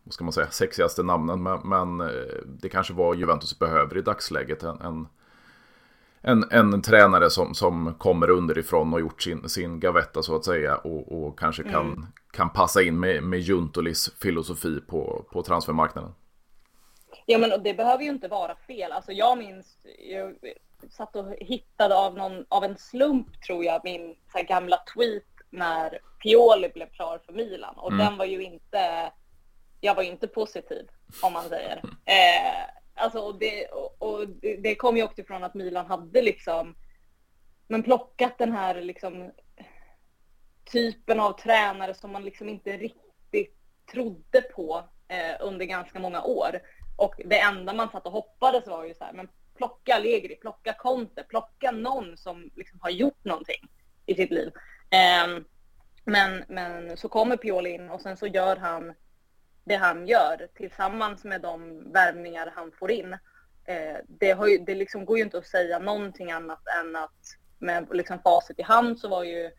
vad 0.03 0.13
ska 0.13 0.23
man 0.23 0.33
säga, 0.33 0.49
sexigaste 0.49 1.03
namnen. 1.03 1.43
Men, 1.43 1.59
men 1.63 2.01
eh, 2.01 2.37
det 2.45 2.69
kanske 2.69 2.93
var 2.93 3.15
Juventus 3.15 3.59
behöver 3.59 3.97
i 3.97 4.01
dagsläget. 4.01 4.63
En, 4.63 4.81
en, 4.81 5.07
en, 6.21 6.73
en 6.73 6.81
tränare 6.81 7.29
som, 7.29 7.53
som 7.53 7.93
kommer 7.93 8.29
underifrån 8.29 8.93
och 8.93 8.99
gjort 8.99 9.21
sin, 9.21 9.49
sin 9.49 9.79
gavetta 9.79 10.23
så 10.23 10.35
att 10.35 10.45
säga. 10.45 10.77
Och, 10.77 11.23
och 11.23 11.39
kanske 11.39 11.63
kan, 11.63 11.85
mm. 11.85 12.07
kan 12.31 12.49
passa 12.49 12.81
in 12.81 12.99
med, 12.99 13.23
med 13.23 13.39
Juntolis 13.39 14.11
filosofi 14.21 14.81
på, 14.87 15.25
på 15.31 15.43
transfermarknaden. 15.43 16.13
Ja 17.25 17.37
men 17.37 17.63
det 17.63 17.73
behöver 17.73 18.03
ju 18.03 18.09
inte 18.09 18.27
vara 18.27 18.55
fel. 18.55 18.91
Alltså 18.91 19.11
jag 19.11 19.37
minns, 19.37 19.77
jag 20.09 20.35
satt 20.89 21.15
och 21.15 21.33
hittade 21.39 21.95
av, 21.95 22.17
någon, 22.17 22.45
av 22.49 22.63
en 22.63 22.77
slump 22.77 23.41
tror 23.41 23.63
jag 23.65 23.81
min 23.83 24.15
så 24.31 24.43
gamla 24.47 24.77
tweet 24.95 25.23
när 25.49 25.99
Pioli 26.23 26.69
blev 26.69 26.89
klar 26.89 27.19
för 27.25 27.33
Milan. 27.33 27.75
Och 27.77 27.91
mm. 27.91 28.05
den 28.05 28.17
var 28.17 28.25
ju 28.25 28.43
inte 28.43 29.11
jag 29.83 29.95
var 29.95 30.03
inte 30.03 30.27
positiv, 30.27 30.87
om 31.21 31.33
man 31.33 31.49
säger. 31.49 31.81
Eh, 32.05 32.69
alltså, 32.93 33.19
och 33.19 33.39
det, 33.39 33.65
och, 33.65 33.95
och 34.01 34.27
det 34.59 34.75
kom 34.75 34.97
ju 34.97 35.03
också 35.03 35.21
ifrån 35.21 35.43
att 35.43 35.53
Milan 35.53 35.85
hade 35.85 36.21
liksom 36.21 36.75
men 37.67 37.83
plockat 37.83 38.37
den 38.37 38.51
här 38.51 38.81
liksom 38.81 39.31
typen 40.71 41.19
av 41.19 41.39
tränare 41.39 41.93
som 41.93 42.11
man 42.11 42.23
liksom 42.23 42.49
inte 42.49 42.77
riktigt 42.77 43.57
trodde 43.91 44.41
på 44.41 44.83
eh, 45.07 45.35
under 45.39 45.65
ganska 45.65 45.99
många 45.99 46.23
år. 46.23 46.59
Och 46.97 47.15
det 47.25 47.39
enda 47.39 47.73
man 47.73 47.89
satt 47.89 48.05
och 48.05 48.11
hoppades 48.11 48.67
var 48.67 48.85
ju 48.85 48.93
så 48.93 49.03
här, 49.03 49.13
men 49.13 49.29
plocka 49.57 49.95
Allegri, 49.95 50.35
plocka 50.35 50.73
Conte, 50.73 51.23
plocka 51.23 51.71
någon 51.71 52.17
som 52.17 52.51
liksom 52.55 52.79
har 52.81 52.89
gjort 52.89 53.23
någonting 53.23 53.69
i 54.05 54.15
sitt 54.15 54.31
liv. 54.31 54.51
Eh, 54.89 55.43
men, 56.05 56.43
men 56.47 56.97
så 56.97 57.09
kommer 57.09 57.37
Pioli 57.37 57.69
in 57.69 57.89
och 57.89 58.01
sen 58.01 58.17
så 58.17 58.27
gör 58.27 58.55
han 58.55 58.93
det 59.63 59.75
han 59.75 60.07
gör 60.07 60.47
tillsammans 60.55 61.23
med 61.23 61.41
de 61.41 61.83
värvningar 61.91 62.53
han 62.55 62.71
får 62.71 62.91
in. 62.91 63.13
Eh, 63.65 63.97
det, 64.07 64.31
har 64.31 64.47
ju, 64.47 64.57
det 64.57 64.75
liksom 64.75 65.05
går 65.05 65.17
ju 65.17 65.23
inte 65.23 65.37
att 65.37 65.47
säga 65.47 65.79
någonting 65.79 66.31
annat 66.31 66.61
än 66.81 66.95
att 66.95 67.37
med 67.59 67.87
liksom 67.91 68.19
facit 68.19 68.59
i 68.59 68.61
hand 68.61 68.99
så 68.99 69.07
var 69.07 69.23
ju 69.23 69.51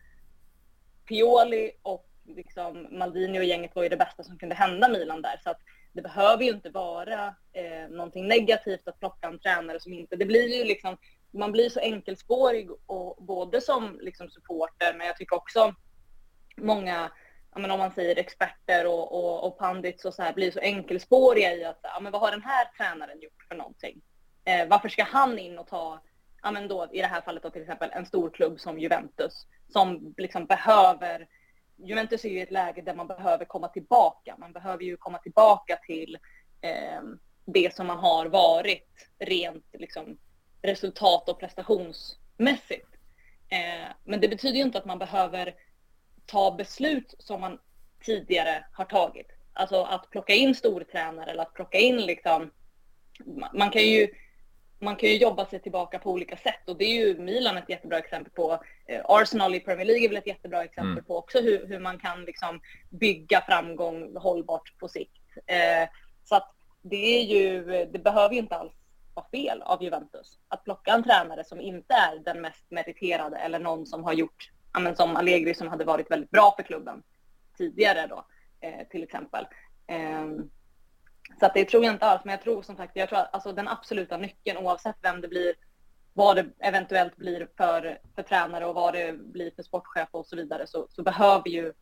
Pioli 1.07 1.71
och 1.81 2.09
liksom 2.25 2.87
Maldini 2.91 3.39
och 3.39 3.43
gänget 3.43 3.75
var 3.75 3.83
ju 3.83 3.89
det 3.89 3.97
bästa 3.97 4.23
som 4.23 4.37
kunde 4.37 4.55
hända 4.55 4.89
Milan 4.89 5.21
där. 5.21 5.39
Så 5.43 5.49
att 5.49 5.59
det 5.93 6.01
behöver 6.01 6.43
ju 6.43 6.49
inte 6.49 6.69
vara 6.69 7.35
eh, 7.53 7.89
någonting 7.89 8.27
negativt 8.27 8.87
att 8.87 8.99
plocka 8.99 9.27
en 9.27 9.39
tränare 9.39 9.79
som 9.79 9.93
inte... 9.93 10.15
Det 10.15 10.25
blir 10.25 10.57
ju 10.57 10.63
liksom... 10.63 10.97
Man 11.31 11.51
blir 11.51 11.69
så 11.69 11.79
enkelspårig 11.79 12.69
och 12.85 13.23
både 13.23 13.61
som 13.61 13.99
liksom 14.01 14.29
supporter 14.29 14.93
men 14.97 15.07
jag 15.07 15.17
tycker 15.17 15.35
också 15.35 15.75
många 16.57 17.11
men 17.59 17.71
om 17.71 17.79
man 17.79 17.91
säger 17.91 18.19
experter 18.19 18.87
och, 18.87 19.11
och, 19.11 19.47
och 19.47 19.57
pandits 19.57 20.05
och 20.05 20.13
så 20.13 20.23
här 20.23 20.33
blir 20.33 20.51
så 20.51 20.59
enkelspåriga 20.59 21.53
i 21.53 21.65
att 21.65 21.79
ja, 21.81 21.99
men 21.99 22.11
vad 22.11 22.21
har 22.21 22.31
den 22.31 22.43
här 22.43 22.65
tränaren 22.77 23.21
gjort 23.21 23.45
för 23.47 23.55
någonting? 23.55 24.01
Eh, 24.45 24.67
varför 24.67 24.89
ska 24.89 25.03
han 25.03 25.39
in 25.39 25.59
och 25.59 25.67
ta, 25.67 26.01
ja, 26.43 26.51
men 26.51 26.67
då, 26.67 26.87
i 26.91 27.01
det 27.01 27.07
här 27.07 27.21
fallet 27.21 27.43
då, 27.43 27.49
till 27.49 27.61
exempel 27.61 27.89
en 27.93 28.05
stor 28.05 28.29
klubb 28.29 28.59
som 28.59 28.79
Juventus 28.79 29.47
som 29.73 30.13
liksom 30.17 30.45
behöver 30.45 31.27
Juventus 31.77 32.25
är 32.25 32.29
ju 32.29 32.39
i 32.39 32.41
ett 32.41 32.51
läge 32.51 32.81
där 32.81 32.95
man 32.95 33.07
behöver 33.07 33.45
komma 33.45 33.67
tillbaka. 33.67 34.35
Man 34.37 34.53
behöver 34.53 34.83
ju 34.83 34.97
komma 34.97 35.17
tillbaka 35.17 35.77
till 35.87 36.17
eh, 36.61 37.01
det 37.45 37.75
som 37.75 37.87
man 37.87 37.97
har 37.97 38.25
varit 38.25 39.09
rent 39.19 39.65
liksom, 39.73 40.17
resultat 40.61 41.29
och 41.29 41.39
prestationsmässigt. 41.39 42.87
Eh, 43.49 43.91
men 44.03 44.21
det 44.21 44.27
betyder 44.27 44.55
ju 44.55 44.63
inte 44.63 44.77
att 44.77 44.85
man 44.85 44.99
behöver 44.99 45.55
ta 46.25 46.51
beslut 46.51 47.15
som 47.19 47.41
man 47.41 47.59
tidigare 48.05 48.65
har 48.71 48.85
tagit. 48.85 49.27
Alltså 49.53 49.83
att 49.83 50.09
plocka 50.09 50.33
in 50.33 50.55
stortränare 50.55 51.31
eller 51.31 51.41
att 51.41 51.53
plocka 51.53 51.77
in 51.77 51.97
liksom, 51.97 52.51
man 53.53 53.69
kan 53.69 53.81
ju 53.81 54.07
man 54.79 54.95
kan 54.95 55.09
ju 55.09 55.17
jobba 55.17 55.45
sig 55.45 55.59
tillbaka 55.61 55.99
på 55.99 56.11
olika 56.11 56.37
sätt 56.37 56.69
och 56.69 56.77
det 56.77 56.85
är 56.85 57.05
ju 57.05 57.19
Milan 57.19 57.57
ett 57.57 57.69
jättebra 57.69 57.97
exempel 57.97 58.33
på. 58.33 58.63
Eh, 58.85 59.01
Arsenal 59.05 59.55
i 59.55 59.59
Premier 59.59 59.85
League 59.85 60.05
är 60.05 60.09
väl 60.09 60.17
ett 60.17 60.27
jättebra 60.27 60.63
exempel 60.63 60.91
mm. 60.91 61.05
på 61.05 61.17
också 61.17 61.39
hur, 61.39 61.67
hur 61.67 61.79
man 61.79 61.99
kan 61.99 62.25
liksom 62.25 62.61
bygga 62.89 63.41
framgång 63.41 64.15
hållbart 64.17 64.79
på 64.79 64.87
sikt. 64.87 65.21
Eh, 65.47 65.89
så 66.23 66.35
att 66.35 66.51
det 66.81 67.19
är 67.19 67.23
ju, 67.23 67.63
det 67.85 67.99
behöver 67.99 68.33
ju 68.33 68.39
inte 68.39 68.55
alls 68.55 68.73
vara 69.13 69.27
fel 69.29 69.61
av 69.61 69.83
Juventus 69.83 70.39
att 70.47 70.63
plocka 70.63 70.91
en 70.91 71.03
tränare 71.03 71.43
som 71.43 71.61
inte 71.61 71.93
är 71.93 72.19
den 72.19 72.41
mest 72.41 72.65
meriterade 72.69 73.37
eller 73.37 73.59
någon 73.59 73.85
som 73.85 74.03
har 74.03 74.13
gjort 74.13 74.51
men 74.79 74.95
som 74.95 75.15
Allegri 75.15 75.53
som 75.53 75.67
hade 75.67 75.85
varit 75.85 76.11
väldigt 76.11 76.31
bra 76.31 76.53
för 76.57 76.63
klubben 76.63 77.03
tidigare 77.57 78.07
då, 78.07 78.25
eh, 78.59 78.87
till 78.87 79.03
exempel. 79.03 79.47
Eh, 79.87 80.27
så 81.39 81.45
att 81.45 81.53
det 81.53 81.65
tror 81.65 81.85
jag 81.85 81.93
inte 81.93 82.05
alls, 82.05 82.21
men 82.25 82.31
jag 82.31 82.41
tror 82.41 82.61
som 82.61 82.75
sagt, 82.75 82.95
jag 82.95 83.09
tror 83.09 83.19
att 83.19 83.33
alltså, 83.33 83.51
den 83.51 83.67
absoluta 83.67 84.17
nyckeln 84.17 84.57
oavsett 84.57 84.95
vem 85.01 85.21
det 85.21 85.27
blir, 85.27 85.55
vad 86.13 86.35
det 86.35 86.45
eventuellt 86.59 87.15
blir 87.15 87.47
för, 87.57 87.99
för 88.15 88.23
tränare 88.23 88.65
och 88.65 88.75
vad 88.75 88.93
det 88.93 89.13
blir 89.13 89.51
för 89.55 89.63
sportchef 89.63 90.09
och 90.11 90.25
så 90.25 90.35
vidare, 90.35 90.67
så, 90.67 90.87
så 90.89 91.03
behöver 91.03 91.49
ju 91.49 91.73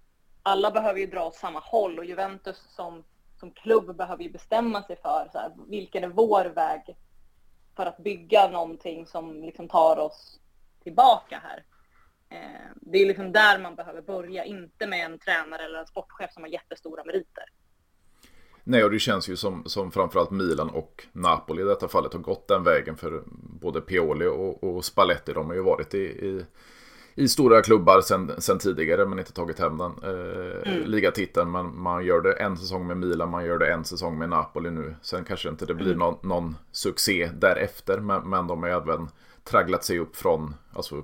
alla 0.43 0.71
behöver 0.71 0.99
ju 0.99 1.05
dra 1.05 1.27
åt 1.27 1.35
samma 1.35 1.59
håll 1.59 1.99
och 1.99 2.05
Juventus 2.05 2.65
som, 2.69 3.03
som 3.39 3.51
klubb 3.51 3.95
behöver 3.95 4.23
ju 4.23 4.29
bestämma 4.29 4.83
sig 4.83 4.95
för 4.95 5.29
så 5.31 5.37
här, 5.37 5.51
vilken 5.67 6.03
är 6.03 6.07
vår 6.07 6.45
väg 6.45 6.97
för 7.75 7.85
att 7.85 7.97
bygga 7.97 8.47
någonting 8.47 9.07
som 9.07 9.43
liksom 9.43 9.69
tar 9.69 9.99
oss 9.99 10.39
tillbaka 10.83 11.41
här. 11.43 11.63
Eh, 12.33 12.71
det 12.81 12.97
är 12.97 13.05
liksom 13.05 13.31
där 13.31 13.59
man 13.59 13.75
behöver 13.75 14.01
börja, 14.01 14.45
inte 14.45 14.87
med 14.87 15.05
en 15.05 15.19
tränare 15.19 15.65
eller 15.65 15.79
en 15.79 15.87
sportchef 15.87 16.33
som 16.33 16.43
har 16.43 16.49
jättestora 16.49 17.03
meriter. 17.03 17.43
Nej, 18.63 18.83
och 18.83 18.91
det 18.91 18.99
känns 18.99 19.29
ju 19.29 19.35
som, 19.35 19.63
som 19.65 19.91
framförallt 19.91 20.31
Milan 20.31 20.69
och 20.69 21.07
Napoli 21.11 21.61
i 21.61 21.65
detta 21.65 21.87
fallet 21.87 22.13
har 22.13 22.19
gått 22.19 22.47
den 22.47 22.63
vägen 22.63 22.97
för 22.97 23.23
både 23.61 23.81
Pioli 23.81 24.25
och, 24.25 24.63
och 24.63 24.85
Spalletti. 24.85 25.33
De 25.33 25.47
har 25.47 25.53
ju 25.53 25.63
varit 25.63 25.93
i, 25.93 25.97
i, 25.97 26.45
i 27.15 27.27
stora 27.27 27.61
klubbar 27.61 28.01
sen, 28.01 28.31
sen, 28.37 28.59
tidigare 28.59 29.05
men 29.05 29.19
inte 29.19 29.33
tagit 29.33 29.59
hem 29.59 29.77
den 29.77 29.91
eh, 30.03 30.73
mm. 30.73 30.89
ligatiteln. 30.89 31.51
Men 31.51 31.81
man 31.81 32.05
gör 32.05 32.21
det 32.21 32.33
en 32.33 32.57
säsong 32.57 32.87
med 32.87 32.97
Milan, 32.97 33.29
man 33.29 33.45
gör 33.45 33.57
det 33.57 33.73
en 33.73 33.85
säsong 33.85 34.17
med 34.17 34.29
Napoli 34.29 34.71
nu. 34.71 34.95
Sen 35.01 35.23
kanske 35.23 35.49
inte 35.49 35.65
det 35.65 35.73
blir 35.73 35.93
mm. 35.93 35.99
någon, 35.99 36.17
någon 36.21 36.55
succé 36.71 37.29
därefter, 37.39 37.99
men, 37.99 38.29
men 38.29 38.47
de 38.47 38.63
har 38.63 38.69
även 38.69 39.07
tragglat 39.43 39.83
sig 39.83 39.99
upp 39.99 40.15
från, 40.15 40.55
alltså 40.73 41.03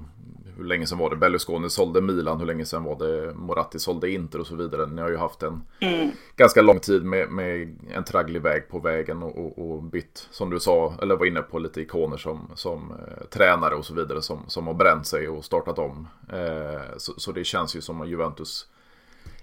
hur 0.60 0.66
länge 0.66 0.88
sedan 0.88 0.98
var 0.98 1.10
det 1.10 1.16
Berlusconi 1.16 1.70
sålde 1.70 2.02
Milan, 2.02 2.40
hur 2.40 2.46
länge 2.46 2.66
sedan 2.66 2.84
var 2.84 2.96
det 2.96 3.34
Moratti 3.34 3.80
sålde 3.80 4.12
Inter 4.12 4.40
och 4.40 4.48
så 4.48 4.56
vidare. 4.56 4.86
Ni 4.86 5.02
har 5.02 5.10
ju 5.10 5.18
haft 5.18 5.44
en 5.44 5.62
mm. 5.80 6.12
ganska 6.36 6.62
lång 6.62 6.80
tid 6.80 7.04
med, 7.04 7.32
med 7.32 7.78
en 7.90 8.04
tragglig 8.04 8.42
väg 8.42 8.70
på 8.70 8.80
vägen 8.80 9.24
och, 9.24 9.38
och, 9.38 9.72
och, 9.72 9.84
bytt, 9.84 10.28
som 10.32 10.50
du 10.50 10.60
sa, 10.60 10.94
eller 11.02 11.16
var 11.16 11.26
inne 11.26 11.42
på 11.42 11.60
lite 11.60 11.82
ikoner 11.82 12.18
som, 12.18 12.52
som 12.56 12.92
eh, 12.92 13.28
tränare 13.28 13.76
och 13.76 13.86
så 13.86 13.94
vidare 13.94 14.22
som, 14.22 14.44
som 14.48 14.68
har 14.68 14.74
bränt 14.74 15.08
sig 15.08 15.30
och 15.30 15.46
startat 15.46 15.80
om. 15.80 16.08
Eh, 16.34 16.98
så, 16.98 17.14
så, 17.18 17.32
det 17.32 17.44
känns 17.44 17.76
ju 17.76 17.82
som 17.82 18.02
att 18.02 18.10
Juventus 18.10 18.68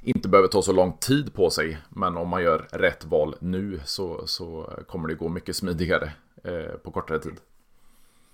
inte 0.03 0.29
behöver 0.29 0.49
ta 0.49 0.63
så 0.63 0.73
lång 0.73 0.93
tid 0.93 1.35
på 1.35 1.51
sig. 1.51 1.79
Men 1.89 2.17
om 2.17 2.29
man 2.29 2.43
gör 2.43 2.69
rätt 2.71 3.05
val 3.05 3.37
nu 3.41 3.81
så, 3.85 4.27
så 4.27 4.71
kommer 4.87 5.09
det 5.09 5.15
gå 5.15 5.29
mycket 5.29 5.57
smidigare 5.57 6.13
eh, 6.45 6.77
på 6.83 6.91
kortare 6.91 7.19
tid. 7.19 7.37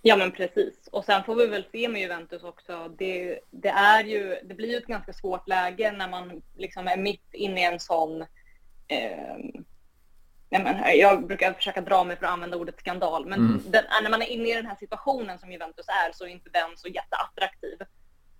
Ja 0.02 0.16
men 0.16 0.32
precis. 0.32 0.88
Och 0.92 1.04
sen 1.04 1.24
får 1.24 1.34
vi 1.34 1.46
väl 1.46 1.64
se 1.72 1.88
med 1.88 2.00
Juventus 2.00 2.42
också. 2.42 2.88
Det, 2.98 3.40
det, 3.50 3.68
är 3.68 4.04
ju, 4.04 4.36
det 4.44 4.54
blir 4.54 4.68
ju 4.68 4.76
ett 4.76 4.86
ganska 4.86 5.12
svårt 5.12 5.48
läge 5.48 5.92
när 5.92 6.08
man 6.08 6.42
liksom 6.56 6.88
är 6.88 6.96
mitt 6.96 7.34
inne 7.34 7.60
i 7.60 7.64
en 7.64 7.80
sån 7.80 8.22
eh, 8.88 9.36
men, 10.60 10.98
jag 10.98 11.26
brukar 11.26 11.52
försöka 11.52 11.80
dra 11.80 12.04
mig 12.04 12.16
för 12.16 12.26
att 12.26 12.32
använda 12.32 12.56
ordet 12.56 12.78
skandal, 12.78 13.26
men 13.26 13.38
mm. 13.38 13.62
den, 13.66 13.84
när 14.02 14.10
man 14.10 14.22
är 14.22 14.26
inne 14.26 14.50
i 14.50 14.54
den 14.54 14.66
här 14.66 14.76
situationen 14.76 15.38
som 15.38 15.52
Juventus 15.52 15.86
är 15.88 16.12
så 16.12 16.24
är 16.24 16.28
inte 16.28 16.50
den 16.50 16.76
så 16.76 16.88
jätteattraktiv 16.88 17.78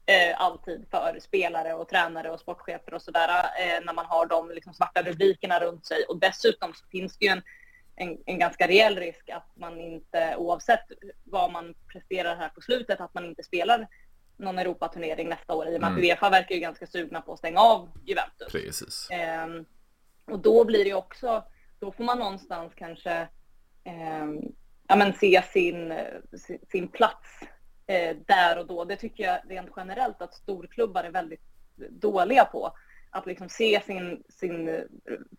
eh, 0.07 0.41
alltid 0.41 0.87
för 0.91 1.19
spelare 1.21 1.75
och 1.75 1.89
tränare 1.89 2.31
och 2.31 2.41
sportchefer 2.41 2.95
och 2.95 3.03
sådär 3.03 3.29
eh, 3.29 3.85
när 3.85 3.93
man 3.93 4.07
har 4.07 4.27
de 4.27 4.51
liksom, 4.51 4.75
svarta 4.75 5.03
rubrikerna 5.03 5.61
runt 5.61 5.87
sig. 5.87 6.05
Och 6.05 6.19
dessutom 6.19 6.75
så 6.75 6.87
finns 6.87 7.19
det 7.19 7.25
ju 7.25 7.31
en, 7.31 7.43
en, 7.97 8.19
en, 8.27 8.39
ganska 8.39 8.69
rejäl 8.69 8.97
risk 8.97 9.29
att 9.29 9.51
man 9.55 9.81
inte, 9.81 10.37
oavsett 10.37 10.85
vad 11.25 11.53
man 11.53 11.75
presterar 11.93 12.37
här 12.37 12.49
på 12.49 12.61
slutet, 12.61 13.01
att 13.01 13.15
man 13.15 13.25
inte 13.25 13.43
spelar 13.43 13.89
någon 14.37 14.59
Europaturnering 14.59 15.29
nästa 15.29 15.55
år 15.55 15.69
i 15.69 15.77
och 15.77 15.81
med 15.81 15.89
mm. 15.89 15.99
att 15.99 16.05
Uefa 16.05 16.31
verkar 16.31 16.55
ju 16.55 16.61
ganska 16.61 16.87
sugna 16.87 17.21
på 17.21 17.33
att 17.33 17.39
stänga 17.39 17.61
av 17.61 17.89
Juventus. 18.05 18.53
Precis. 18.53 19.11
Eh, 19.11 19.47
och 20.25 20.39
då 20.39 20.65
blir 20.65 20.85
det 20.85 20.95
också, 20.95 21.45
då 21.79 21.93
får 21.93 22.05
man 22.05 22.19
någonstans 22.19 22.73
kanske 22.77 23.13
eh, 23.85 24.27
ja, 24.89 24.97
men 24.97 25.13
se 25.13 25.43
sin, 25.53 25.95
sin 26.71 26.89
plats 26.89 27.29
eh, 27.87 28.17
där 28.27 28.59
och 28.59 28.67
då. 28.67 28.85
Det 28.85 28.97
tycker 28.97 29.25
jag 29.25 29.41
rent 29.49 29.71
generellt 29.77 30.23
att 30.23 30.35
storklubbar 30.35 31.05
är 31.05 31.11
väldigt 31.11 31.45
dåliga 31.91 32.45
på. 32.45 32.73
Att 33.11 33.27
liksom 33.27 33.49
se 33.49 33.81
sin, 33.87 34.23
sin 34.29 34.67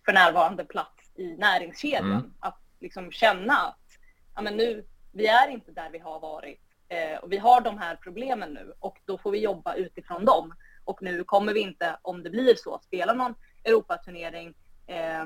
för 0.05 0.13
närvarande 0.13 0.65
plats 0.65 1.02
i 1.15 1.35
näringskedjan. 1.37 2.11
Mm. 2.11 2.33
Att 2.39 2.59
liksom 2.79 3.11
känna 3.11 3.53
att 3.53 3.97
ja, 4.35 4.41
men 4.41 4.57
nu, 4.57 4.85
vi 5.11 5.27
är 5.27 5.47
inte 5.47 5.71
där 5.71 5.89
vi 5.89 5.99
har 5.99 6.19
varit 6.19 6.61
eh, 6.87 7.17
och 7.17 7.31
vi 7.31 7.37
har 7.37 7.61
de 7.61 7.77
här 7.77 7.95
problemen 7.95 8.53
nu 8.53 8.73
och 8.79 8.97
då 9.05 9.17
får 9.17 9.31
vi 9.31 9.39
jobba 9.39 9.73
utifrån 9.73 10.25
dem. 10.25 10.53
Och 10.83 11.01
nu 11.01 11.23
kommer 11.23 11.53
vi 11.53 11.59
inte, 11.59 11.99
om 12.01 12.23
det 12.23 12.29
blir 12.29 12.55
så, 12.55 12.79
spela 12.83 13.13
någon 13.13 13.35
Europaturnering. 13.63 14.53
Eh, 14.87 15.25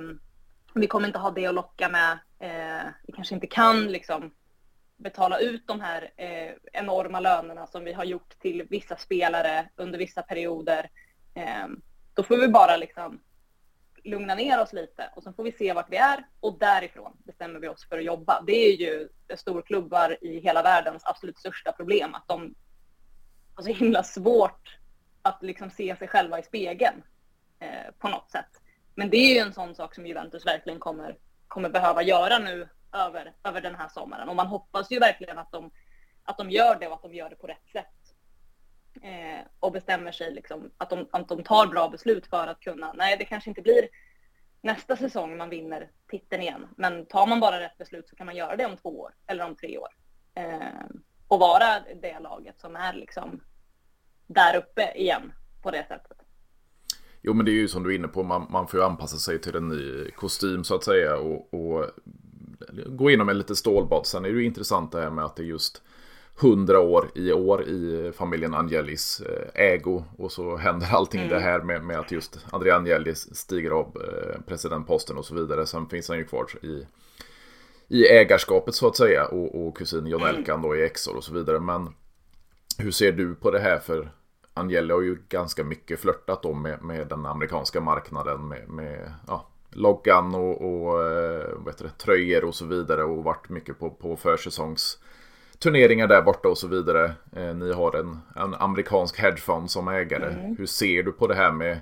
vi 0.74 0.88
kommer 0.88 1.08
inte 1.08 1.20
ha 1.20 1.32
det 1.32 1.46
att 1.46 1.56
locka 1.56 1.90
med. 1.90 2.20
Eh, 2.40 2.88
vi 3.04 3.14
kanske 3.14 3.36
inte 3.36 3.48
kan 3.48 3.92
liksom 3.92 4.32
betala 4.98 5.40
ut 5.40 5.68
de 5.68 5.82
här 5.82 6.12
eh, 6.18 6.54
enorma 6.74 7.20
lönerna 7.20 7.68
som 7.68 7.84
vi 7.84 7.94
har 7.94 8.04
gjort 8.04 8.40
till 8.40 8.68
vissa 8.70 8.98
spelare 8.98 9.70
under 9.76 10.00
vissa 10.00 10.22
perioder. 10.22 10.90
Eh, 11.34 11.68
då 12.14 12.24
får 12.24 12.38
vi 12.38 12.48
bara 12.48 12.78
liksom 12.78 13.20
lugna 14.08 14.36
ner 14.36 14.62
oss 14.62 14.74
lite 14.74 15.10
och 15.16 15.24
sen 15.24 15.34
får 15.34 15.44
vi 15.44 15.52
se 15.52 15.74
vart 15.74 15.92
vi 15.92 15.98
är 15.98 16.28
och 16.40 16.60
därifrån 16.60 17.18
bestämmer 17.18 17.60
vi 17.60 17.68
oss 17.68 17.88
för 17.90 17.98
att 17.98 18.04
jobba. 18.04 18.42
Det 18.48 18.54
är 18.54 18.76
ju 18.76 19.10
storklubbar 19.36 20.18
i 20.22 20.40
hela 20.40 20.64
världens 20.64 21.06
absolut 21.06 21.38
största 21.38 21.72
problem, 21.72 22.16
att 22.16 22.28
de 22.28 22.56
har 23.56 23.64
så 23.64 23.70
himla 23.70 24.04
svårt 24.04 24.78
att 25.22 25.44
liksom 25.44 25.70
se 25.70 25.96
sig 25.96 26.08
själva 26.08 26.40
i 26.40 26.44
spegeln 26.44 27.04
eh, 27.60 27.92
på 28.00 28.10
något 28.10 28.32
sätt. 28.32 28.62
Men 28.96 29.10
det 29.10 29.18
är 29.18 29.34
ju 29.34 29.40
en 29.40 29.54
sån 29.54 29.76
sak 29.76 29.96
som 29.96 30.08
Juventus 30.08 30.46
verkligen 30.46 30.80
kommer, 30.80 31.18
kommer 31.48 31.70
behöva 31.70 32.04
göra 32.04 32.40
nu 32.40 32.70
över, 32.94 33.34
över 33.44 33.62
den 33.62 33.76
här 33.76 33.90
sommaren. 33.90 34.30
Och 34.30 34.36
man 34.36 34.48
hoppas 34.48 34.92
ju 34.92 35.00
verkligen 35.00 35.38
att 35.38 35.52
de, 35.52 35.72
att 36.24 36.38
de 36.38 36.52
gör 36.52 36.80
det 36.80 36.88
och 36.88 36.94
att 36.94 37.02
de 37.02 37.14
gör 37.14 37.30
det 37.30 37.36
på 37.36 37.48
rätt 37.48 37.68
sätt. 37.72 37.97
Eh, 39.04 39.46
och 39.60 39.72
bestämmer 39.72 40.12
sig 40.12 40.34
liksom 40.34 40.72
att 40.78 40.90
de, 40.90 41.08
att 41.12 41.28
de 41.28 41.44
tar 41.44 41.68
bra 41.68 41.90
beslut 41.90 42.28
för 42.28 42.48
att 42.48 42.60
kunna, 42.60 42.94
nej 42.94 43.16
det 43.20 43.26
kanske 43.26 43.50
inte 43.50 43.62
blir 43.62 43.90
nästa 44.62 44.96
säsong 44.96 45.38
man 45.38 45.50
vinner 45.50 45.92
titeln 46.10 46.42
igen. 46.42 46.68
Men 46.78 47.06
tar 47.06 47.28
man 47.28 47.40
bara 47.40 47.60
rätt 47.60 47.78
beslut 47.78 48.10
så 48.10 48.16
kan 48.16 48.26
man 48.26 48.36
göra 48.36 48.56
det 48.56 48.66
om 48.66 48.78
två 48.78 49.00
år 49.00 49.14
eller 49.28 49.46
om 49.46 49.56
tre 49.56 49.78
år. 49.78 49.90
Eh, 50.36 50.86
och 51.28 51.40
vara 51.40 51.80
det 52.02 52.20
laget 52.20 52.60
som 52.60 52.76
är 52.76 52.94
liksom 52.94 53.42
där 54.28 54.58
uppe 54.58 54.92
igen 54.96 55.34
på 55.64 55.72
det 55.72 55.86
sättet. 55.88 56.18
Jo 57.22 57.34
men 57.34 57.46
det 57.46 57.52
är 57.52 57.54
ju 57.54 57.68
som 57.68 57.84
du 57.84 57.92
är 57.92 57.96
inne 57.96 58.08
på, 58.08 58.24
man, 58.24 58.48
man 58.50 58.68
får 58.68 58.80
ju 58.80 58.86
anpassa 58.86 59.18
sig 59.18 59.42
till 59.42 59.56
en 59.56 59.68
ny 59.68 60.12
kostym 60.12 60.64
så 60.64 60.76
att 60.76 60.84
säga 60.84 61.18
och, 61.18 61.54
och 61.54 61.86
gå 62.86 63.10
igenom 63.10 63.30
en 63.30 63.38
lite 63.38 63.56
stålbad. 63.56 64.06
Sen 64.06 64.26
är 64.26 64.30
det 64.30 64.36
ju 64.36 64.46
intressant 64.46 64.92
det 64.92 65.02
här 65.02 65.10
med 65.10 65.26
att 65.26 65.36
det 65.36 65.44
är 65.44 65.48
just 65.48 65.84
100 66.42 66.80
år 66.80 67.10
i 67.16 67.32
år 67.32 67.64
i 67.64 68.12
familjen 68.16 68.54
Angelis 68.54 69.22
eh, 69.22 69.64
ägo. 69.64 70.04
Och 70.18 70.32
så 70.32 70.58
händer 70.58 70.88
allting 70.92 71.22
mm. 71.22 71.34
det 71.34 71.40
här 71.40 71.62
med, 71.62 71.84
med 71.84 72.00
att 72.00 72.12
just 72.12 72.46
Andrea 72.52 72.76
Angelis 72.76 73.36
stiger 73.36 73.72
av 73.72 73.86
eh, 73.86 74.42
presidentposten 74.48 75.18
och 75.18 75.26
så 75.26 75.36
vidare. 75.36 75.66
Sen 75.66 75.90
finns 75.90 76.10
han 76.10 76.18
ju 76.18 76.26
kvar 76.26 76.46
i, 76.62 76.88
i 77.88 78.08
ägarskapet 78.08 78.76
så 78.76 78.88
att 78.88 78.96
säga. 78.96 79.26
Och, 79.26 79.68
och 79.68 79.78
kusin 79.78 80.08
John 80.08 80.22
mm. 80.22 80.36
Elkan 80.36 80.62
då 80.62 80.76
i 80.76 80.86
Exor 80.86 81.16
och 81.16 81.24
så 81.24 81.34
vidare. 81.34 81.60
Men 81.60 81.90
hur 82.78 82.92
ser 82.92 83.12
du 83.12 83.36
på 83.36 83.52
det 83.52 83.60
här? 83.60 83.80
För 83.80 84.12
Angeli 84.54 84.94
har 84.94 85.02
ju 85.02 85.18
ganska 85.30 85.64
mycket 85.64 86.00
flörtat 86.00 86.44
då 86.44 86.54
med, 86.54 86.84
med 86.84 87.08
den 87.08 87.26
amerikanska 87.26 87.82
marknaden. 87.82 88.48
Med, 88.48 88.70
med 88.70 89.14
ja, 89.28 89.48
loggan 89.72 90.36
och, 90.36 90.62
och 90.62 91.08
eh, 91.08 91.54
vad 91.56 91.74
heter 91.74 91.84
det, 91.84 92.04
tröjor 92.04 92.44
och 92.44 92.56
så 92.56 92.66
vidare. 92.66 93.04
Och 93.04 93.24
varit 93.24 93.50
mycket 93.50 93.80
på, 93.80 93.90
på 93.90 94.16
försäsongs 94.16 95.00
turneringar 95.60 96.08
där 96.08 96.22
borta 96.22 96.50
och 96.50 96.58
så 96.58 96.68
vidare. 96.68 97.06
Eh, 97.36 97.56
ni 97.56 97.74
har 97.74 97.96
en, 97.96 98.20
en 98.36 98.54
amerikansk 98.54 99.20
hedgefond 99.20 99.72
som 99.72 99.88
ägare. 99.88 100.34
Mm. 100.34 100.58
Hur 100.58 100.66
ser 100.66 101.04
du 101.04 101.12
på 101.12 101.28
det 101.28 101.36
här 101.36 101.52
med 101.52 101.80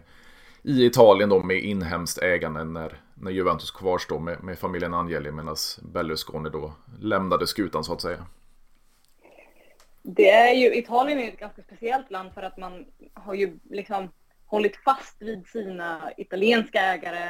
i 0.64 0.86
Italien 0.86 1.30
då 1.30 1.44
med 1.44 1.58
inhemskt 1.58 2.24
ägande 2.24 2.64
när, 2.64 3.00
när 3.14 3.32
Juventus 3.32 3.72
kvarstår 3.72 4.20
med, 4.20 4.44
med 4.44 4.60
familjen 4.60 4.94
Angeli 4.94 5.32
medan 5.32 5.56
Berlusconi 5.82 6.50
då 6.50 6.74
lämnade 7.00 7.48
skutan 7.48 7.84
så 7.84 7.94
att 7.94 8.02
säga? 8.02 8.26
Det 10.02 10.30
är 10.30 10.54
ju, 10.54 10.76
Italien 10.76 11.20
är 11.20 11.28
ett 11.28 11.40
ganska 11.40 11.62
speciellt 11.62 12.12
land 12.12 12.34
för 12.34 12.42
att 12.42 12.58
man 12.58 12.86
har 13.14 13.34
ju 13.34 13.60
liksom 13.70 14.12
hållit 14.46 14.76
fast 14.76 15.22
vid 15.22 15.48
sina 15.48 16.12
italienska 16.18 16.80
ägare 16.80 17.30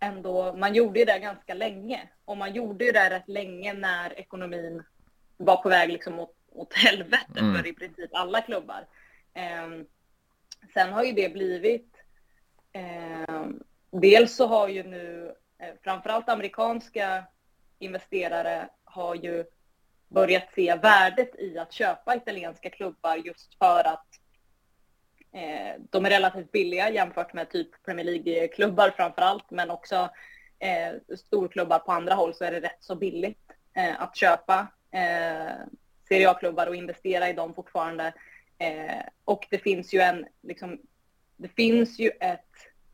ändå. 0.00 0.52
Man 0.56 0.74
gjorde 0.74 0.98
ju 0.98 1.04
det 1.04 1.18
ganska 1.18 1.54
länge 1.54 2.08
och 2.24 2.36
man 2.36 2.54
gjorde 2.54 2.84
ju 2.84 2.92
det 2.92 3.10
rätt 3.10 3.28
länge 3.28 3.72
när 3.72 4.18
ekonomin 4.18 4.82
var 5.40 5.56
på 5.56 5.68
väg 5.68 5.92
liksom 5.92 6.18
åt, 6.18 6.34
åt 6.52 6.74
helvete 6.74 7.38
mm. 7.40 7.56
för 7.56 7.66
i 7.66 7.72
princip 7.72 8.10
alla 8.14 8.40
klubbar. 8.40 8.86
Eh, 9.34 9.68
sen 10.74 10.92
har 10.92 11.04
ju 11.04 11.12
det 11.12 11.32
blivit... 11.32 11.96
Eh, 12.72 13.46
dels 13.90 14.36
så 14.36 14.46
har 14.46 14.68
ju 14.68 14.82
nu 14.82 15.34
eh, 15.58 15.74
framförallt 15.82 16.28
amerikanska 16.28 17.24
investerare 17.78 18.68
har 18.84 19.14
ju 19.14 19.44
börjat 20.08 20.48
se 20.54 20.74
värdet 20.74 21.34
i 21.38 21.58
att 21.58 21.72
köpa 21.72 22.16
italienska 22.16 22.70
klubbar 22.70 23.16
just 23.16 23.58
för 23.58 23.86
att 23.86 24.06
eh, 25.32 25.82
de 25.90 26.06
är 26.06 26.10
relativt 26.10 26.52
billiga 26.52 26.90
jämfört 26.90 27.32
med 27.32 27.50
typ 27.50 27.82
Premier 27.84 28.04
League-klubbar 28.04 28.90
framför 28.96 29.22
allt, 29.22 29.50
men 29.50 29.70
också 29.70 30.10
eh, 30.58 31.16
storklubbar 31.16 31.78
på 31.78 31.92
andra 31.92 32.14
håll 32.14 32.34
så 32.34 32.44
är 32.44 32.52
det 32.52 32.60
rätt 32.60 32.78
så 32.80 32.94
billigt 32.94 33.50
eh, 33.76 34.02
att 34.02 34.16
köpa 34.16 34.66
eh, 34.90 35.56
Serie 36.08 36.30
A-klubbar 36.30 36.66
och 36.66 36.76
investera 36.76 37.28
i 37.28 37.32
dem 37.32 37.54
fortfarande. 37.54 38.14
Eh, 38.58 39.02
och 39.24 39.46
det 39.50 39.58
finns 39.58 39.94
ju 39.94 40.00
en, 40.00 40.26
liksom, 40.42 40.80
det 41.36 41.48
finns 41.48 41.98
ju 41.98 42.08
ett 42.20 42.40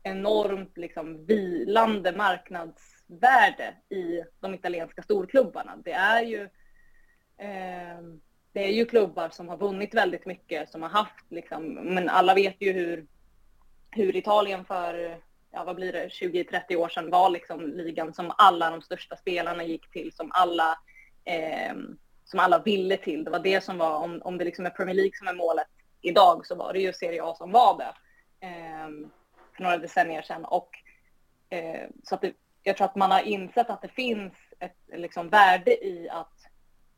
enormt 0.03 0.77
liksom, 0.77 1.25
vilande 1.25 2.11
marknadsvärde 2.11 3.73
i 3.89 4.23
de 4.39 4.53
italienska 4.53 5.01
storklubbarna. 5.01 5.77
Det 5.85 5.91
är 5.91 6.21
ju 6.21 6.41
eh, 7.37 8.01
det 8.57 8.63
är 8.63 8.71
ju 8.71 8.85
klubbar 8.85 9.29
som 9.29 9.49
har 9.49 9.57
vunnit 9.57 9.93
väldigt 9.93 10.25
mycket, 10.25 10.69
som 10.69 10.81
har 10.81 10.89
haft 10.89 11.25
liksom, 11.31 11.73
men 11.73 12.09
alla 12.09 12.33
vet 12.33 12.55
ju 12.59 12.71
hur, 12.71 13.07
hur 13.91 14.15
Italien 14.15 14.65
för, 14.65 15.21
ja 15.51 15.63
vad 15.63 15.75
blir 15.75 15.93
det, 15.93 16.07
20-30 16.07 16.75
år 16.75 16.89
sedan 16.89 17.09
var 17.09 17.29
liksom 17.29 17.67
ligan 17.67 18.13
som 18.13 18.31
alla 18.37 18.69
de 18.69 18.81
största 18.81 19.15
spelarna 19.15 19.63
gick 19.63 19.91
till, 19.91 20.11
som 20.13 20.31
alla 20.33 20.79
eh, 21.27 21.75
som 22.25 22.39
alla 22.39 22.59
ville 22.59 22.97
till. 22.97 23.23
Det 23.23 23.31
var 23.31 23.39
det 23.39 23.63
som 23.63 23.77
var, 23.77 23.97
om, 23.97 24.21
om 24.23 24.37
det 24.37 24.45
liksom 24.45 24.65
är 24.65 24.69
Premier 24.69 24.95
League 24.95 25.17
som 25.17 25.27
är 25.27 25.33
målet 25.33 25.67
idag 26.01 26.45
så 26.45 26.55
var 26.55 26.73
det 26.73 26.79
ju 26.79 26.93
Serie 26.93 27.23
A 27.23 27.35
som 27.35 27.51
var 27.51 27.77
det 27.77 27.93
eh, 28.47 28.87
för 29.55 29.63
några 29.63 29.77
decennier 29.77 30.21
sedan. 30.21 30.45
Och, 30.45 30.69
eh, 31.49 31.89
så 32.03 32.15
att 32.15 32.21
det, 32.21 32.33
jag 32.63 32.77
tror 32.77 32.85
att 32.85 32.95
man 32.95 33.11
har 33.11 33.21
insett 33.21 33.69
att 33.69 33.81
det 33.81 33.87
finns 33.87 34.33
ett 34.59 34.77
liksom, 34.87 35.29
värde 35.29 35.85
i 35.85 36.09
att 36.09 36.33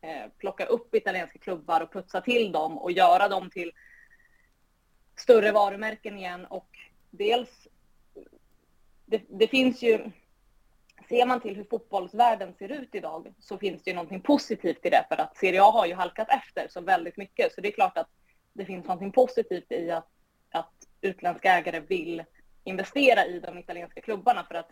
eh, 0.00 0.30
plocka 0.38 0.64
upp 0.64 0.94
italienska 0.94 1.38
klubbar 1.38 1.80
och 1.80 1.92
putsa 1.92 2.20
till 2.20 2.52
dem 2.52 2.78
och 2.78 2.92
göra 2.92 3.28
dem 3.28 3.50
till 3.50 3.72
större 5.16 5.52
varumärken 5.52 6.18
igen. 6.18 6.46
Och 6.46 6.78
dels, 7.10 7.68
det, 9.06 9.22
det 9.28 9.48
finns 9.48 9.82
ju 9.82 10.10
ser 11.10 11.26
man 11.26 11.40
till 11.40 11.56
hur 11.56 11.64
fotbollsvärlden 11.64 12.54
ser 12.54 12.68
ut 12.68 12.94
idag 12.94 13.34
så 13.38 13.58
finns 13.58 13.82
det 13.82 13.90
ju 13.90 13.94
någonting 13.94 14.20
positivt 14.20 14.86
i 14.86 14.90
det 14.90 15.06
för 15.08 15.20
att 15.20 15.36
Serie 15.36 15.62
A 15.62 15.70
har 15.70 15.86
ju 15.86 15.94
halkat 15.94 16.28
efter 16.30 16.68
så 16.68 16.80
väldigt 16.80 17.16
mycket. 17.16 17.54
Så 17.54 17.60
det 17.60 17.68
är 17.68 17.72
klart 17.72 17.98
att 17.98 18.08
det 18.52 18.64
finns 18.64 18.86
någonting 18.86 19.12
positivt 19.12 19.72
i 19.72 19.90
att, 19.90 20.08
att 20.52 20.72
utländska 21.00 21.52
ägare 21.52 21.80
vill 21.80 22.24
investera 22.64 23.26
i 23.26 23.40
de 23.40 23.58
italienska 23.58 24.00
klubbarna 24.00 24.44
för 24.44 24.54
att 24.54 24.70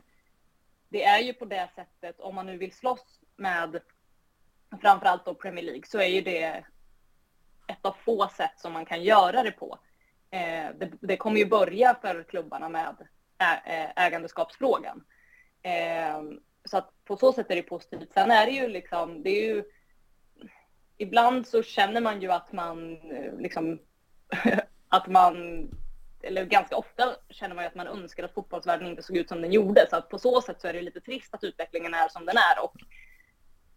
det 0.88 1.04
är 1.04 1.18
ju 1.18 1.32
på 1.32 1.44
det 1.44 1.68
sättet, 1.74 2.20
om 2.20 2.34
man 2.34 2.46
nu 2.46 2.58
vill 2.58 2.72
slåss 2.72 3.20
med 3.36 3.80
framförallt 4.80 5.24
då 5.24 5.34
Premier 5.34 5.64
League, 5.64 5.86
så 5.86 5.98
är 5.98 6.06
ju 6.06 6.20
det 6.20 6.64
ett 7.68 7.86
av 7.86 7.96
få 8.04 8.28
sätt 8.28 8.54
som 8.56 8.72
man 8.72 8.86
kan 8.86 9.02
göra 9.02 9.42
det 9.42 9.52
på. 9.52 9.78
Eh, 10.30 10.66
det, 10.78 10.92
det, 11.00 11.16
kommer 11.16 11.38
ju 11.38 11.46
börja 11.46 11.94
för 11.94 12.22
klubbarna 12.22 12.68
med 12.68 12.96
ägandeskapsfrågan. 13.96 15.04
Eh, 15.68 16.22
så 16.64 16.76
att 16.76 17.04
på 17.04 17.16
så 17.16 17.32
sätt 17.32 17.50
är 17.50 17.56
det 17.56 17.62
positivt. 17.62 18.12
Sen 18.12 18.30
är 18.30 18.46
det 18.46 18.52
ju 18.52 18.68
liksom, 18.68 19.22
det 19.22 19.30
är 19.30 19.54
ju 19.54 19.64
ibland 20.98 21.46
så 21.46 21.62
känner 21.62 22.00
man 22.00 22.22
ju 22.22 22.32
att 22.32 22.52
man 22.52 22.92
eh, 23.10 23.38
liksom 23.38 23.78
att 24.88 25.06
man 25.06 25.68
eller 26.22 26.44
ganska 26.44 26.76
ofta 26.76 27.16
känner 27.30 27.54
man 27.54 27.64
ju 27.64 27.68
att 27.68 27.74
man 27.74 27.86
önskar 27.86 28.24
att 28.24 28.34
fotbollsvärlden 28.34 28.88
inte 28.88 29.02
såg 29.02 29.16
ut 29.16 29.28
som 29.28 29.42
den 29.42 29.52
gjorde. 29.52 29.86
Så 29.90 29.96
att 29.96 30.08
på 30.08 30.18
så 30.18 30.40
sätt 30.40 30.60
så 30.60 30.68
är 30.68 30.72
det 30.72 30.82
lite 30.82 31.00
trist 31.00 31.34
att 31.34 31.44
utvecklingen 31.44 31.94
är 31.94 32.08
som 32.08 32.26
den 32.26 32.36
är 32.36 32.64
och 32.64 32.74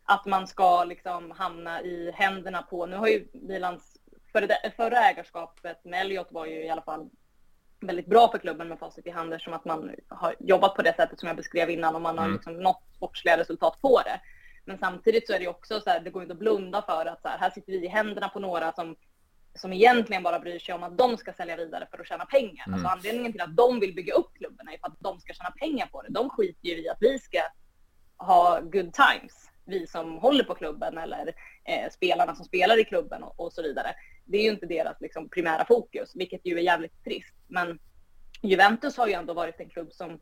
att 0.03 0.25
man 0.25 0.47
ska 0.47 0.83
liksom 0.83 1.31
hamna 1.31 1.81
i 1.81 2.11
händerna 2.11 2.61
på, 2.61 2.85
nu 2.85 2.95
har 2.95 3.07
ju 3.07 3.27
Milans 3.33 3.97
förra 4.75 4.99
ägarskapet 5.09 5.85
med 5.85 6.01
Elliot 6.01 6.31
var 6.31 6.45
ju 6.45 6.65
i 6.65 6.69
alla 6.69 6.81
fall 6.81 7.09
väldigt 7.81 8.07
bra 8.07 8.31
för 8.31 8.37
klubben 8.37 8.67
med 8.67 8.79
facit 8.79 9.07
i 9.07 9.09
hand 9.09 9.33
eftersom 9.33 9.53
att 9.53 9.65
man 9.65 9.95
har 10.07 10.35
jobbat 10.39 10.75
på 10.75 10.81
det 10.81 10.95
sättet 10.95 11.19
som 11.19 11.27
jag 11.27 11.37
beskrev 11.37 11.69
innan 11.69 11.95
och 11.95 12.01
man 12.01 12.17
har 12.17 12.25
mm. 12.25 12.35
liksom 12.35 12.57
nått 12.57 12.83
sportsliga 12.95 13.37
resultat 13.37 13.81
på 13.81 14.01
det. 14.05 14.21
Men 14.65 14.77
samtidigt 14.77 15.27
så 15.27 15.33
är 15.33 15.39
det 15.39 15.47
också 15.47 15.81
så 15.81 15.89
här, 15.89 15.99
det 15.99 16.09
går 16.09 16.21
inte 16.21 16.33
att 16.33 16.39
blunda 16.39 16.81
för 16.81 17.05
att 17.05 17.21
så 17.21 17.27
här, 17.27 17.37
här 17.37 17.49
sitter 17.49 17.71
vi 17.71 17.85
i 17.85 17.87
händerna 17.87 18.29
på 18.29 18.39
några 18.39 18.71
som 18.71 18.95
som 19.53 19.73
egentligen 19.73 20.23
bara 20.23 20.39
bryr 20.39 20.59
sig 20.59 20.75
om 20.75 20.83
att 20.83 20.97
de 20.97 21.17
ska 21.17 21.33
sälja 21.33 21.55
vidare 21.55 21.87
för 21.91 21.99
att 21.99 22.07
tjäna 22.07 22.25
pengar. 22.25 22.67
Mm. 22.67 22.73
Alltså 22.73 22.87
anledningen 22.87 23.31
till 23.31 23.41
att 23.41 23.55
de 23.55 23.79
vill 23.79 23.95
bygga 23.95 24.13
upp 24.13 24.33
klubben 24.33 24.67
är 24.67 24.77
för 24.77 24.87
att 24.87 24.99
de 24.99 25.19
ska 25.19 25.33
tjäna 25.33 25.51
pengar 25.51 25.87
på 25.87 26.01
det. 26.01 26.09
De 26.09 26.29
skiter 26.29 26.67
ju 26.67 26.83
i 26.83 26.89
att 26.89 26.97
vi 26.99 27.19
ska 27.19 27.41
ha 28.17 28.59
good 28.59 28.93
times, 28.93 29.49
vi 29.65 29.87
som 29.87 30.17
håller 30.17 30.43
på 30.43 30.55
klubben 30.55 30.97
eller 30.97 31.33
eh, 31.65 31.89
spelarna 31.91 32.35
som 32.35 32.45
spelar 32.45 32.79
i 32.79 32.83
klubben 32.83 33.23
och, 33.23 33.39
och, 33.39 33.53
så 33.53 33.61
vidare. 33.61 33.95
Det 34.25 34.37
är 34.37 34.43
ju 34.43 34.49
inte 34.49 34.65
deras 34.65 35.01
liksom, 35.01 35.29
primära 35.29 35.65
fokus, 35.65 36.11
vilket 36.15 36.41
ju 36.43 36.57
är 36.57 36.61
jävligt 36.61 37.03
trist. 37.03 37.35
Men 37.47 37.79
Juventus 38.41 38.97
har 38.97 39.07
ju 39.07 39.13
ändå 39.13 39.33
varit 39.33 39.59
en 39.59 39.69
klubb 39.69 39.93
som, 39.93 40.19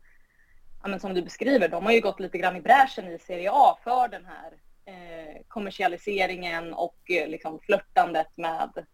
ja, 0.82 0.88
men 0.88 1.00
som 1.00 1.14
du 1.14 1.22
beskriver, 1.22 1.68
de 1.68 1.84
har 1.84 1.92
ju 1.92 2.00
gått 2.00 2.20
lite 2.20 2.38
grann 2.38 2.56
i 2.56 2.60
bräschen 2.60 3.08
i 3.08 3.18
Serie 3.18 3.50
A 3.52 3.78
för 3.84 4.08
den 4.08 4.26
här 4.26 4.52
eh, 4.84 5.42
kommersialiseringen 5.48 6.74
och 6.74 7.10
eh, 7.10 7.28
liksom 7.28 7.60
flörtandet 7.60 8.36
med 8.36 8.86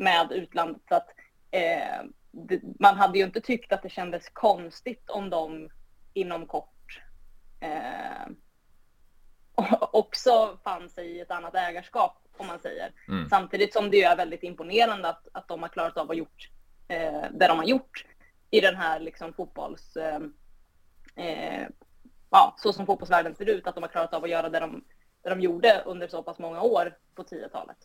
med 0.00 0.32
utlandet. 0.32 0.82
Så 0.88 0.94
att, 0.94 1.08
eh, 1.50 2.02
det, 2.30 2.60
man 2.78 2.96
hade 2.96 3.18
ju 3.18 3.24
inte 3.24 3.40
tyckt 3.40 3.72
att 3.72 3.82
det 3.82 3.90
kändes 3.90 4.28
konstigt 4.28 5.10
om 5.10 5.30
de 5.30 5.70
inom 6.12 6.46
kort 6.46 7.02
eh, 7.60 8.26
också 9.80 10.58
fann 10.64 10.88
sig 10.90 11.06
i 11.06 11.20
ett 11.20 11.30
annat 11.30 11.54
ägarskap, 11.54 12.18
om 12.40 12.46
man 12.46 12.58
säger. 12.58 12.92
Mm. 13.08 13.28
Samtidigt 13.28 13.72
som 13.72 13.90
det 13.90 14.02
är 14.02 14.16
väldigt 14.16 14.42
imponerande 14.42 15.08
att, 15.08 15.28
att 15.32 15.48
de 15.48 15.62
har 15.62 15.68
klarat 15.68 15.96
av 15.96 16.10
att 16.10 16.16
gjort 16.16 16.50
eh, 16.88 17.24
det 17.30 17.46
de 17.46 17.58
har 17.58 17.64
gjort 17.64 18.04
i 18.50 18.60
den 18.60 18.76
här 18.76 19.00
liksom, 19.00 19.32
fotbolls... 19.32 19.96
Eh, 19.96 20.20
eh, 21.16 21.66
ja, 22.30 22.56
så 22.58 22.72
som 22.72 22.86
fotbollsvärlden 22.86 23.34
ser 23.34 23.48
ut, 23.48 23.66
att 23.66 23.74
de 23.74 23.82
har 23.82 23.88
klarat 23.88 24.14
av 24.14 24.24
att 24.24 24.30
göra 24.30 24.48
det 24.48 24.60
de, 24.60 24.84
det 25.22 25.30
de 25.30 25.40
gjorde 25.40 25.82
under 25.86 26.08
så 26.08 26.22
pass 26.22 26.38
många 26.38 26.62
år 26.62 26.96
på 27.14 27.22
10-talet. 27.22 27.76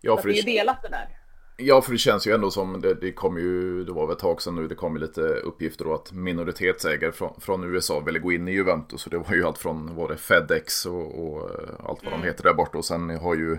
Ja, 0.00 0.16
för 0.16 0.28
det 0.28 0.38
är 0.38 0.44
delat 0.44 0.82
det 0.82 0.88
där. 0.88 1.17
Ja, 1.60 1.82
för 1.82 1.92
det 1.92 1.98
känns 1.98 2.26
ju 2.26 2.34
ändå 2.34 2.50
som, 2.50 2.80
det, 2.80 2.94
det 2.94 3.12
kom 3.12 3.38
ju, 3.38 3.84
det 3.84 3.92
var 3.92 4.06
väl 4.06 4.12
ett 4.12 4.20
tag 4.20 4.42
sedan 4.42 4.54
nu, 4.54 4.68
det 4.68 4.74
kom 4.74 4.94
ju 4.96 5.00
lite 5.00 5.20
uppgifter 5.20 5.84
då 5.84 5.94
att 5.94 6.12
minoritetsägare 6.12 7.12
från, 7.12 7.40
från 7.40 7.74
USA 7.74 8.00
ville 8.00 8.18
gå 8.18 8.32
in 8.32 8.48
i 8.48 8.52
Juventus. 8.52 9.04
Och 9.04 9.10
det 9.10 9.18
var 9.18 9.34
ju 9.34 9.44
allt 9.44 9.58
från, 9.58 9.94
var 9.94 10.08
det 10.08 10.16
Fedex 10.16 10.86
och, 10.86 11.24
och 11.24 11.50
eh, 11.50 11.68
allt 11.84 12.04
vad 12.04 12.12
mm. 12.12 12.20
de 12.20 12.26
heter 12.26 12.42
där 12.42 12.54
borta. 12.54 12.78
Och 12.78 12.84
sen 12.84 13.10
har 13.10 13.34
ju 13.34 13.58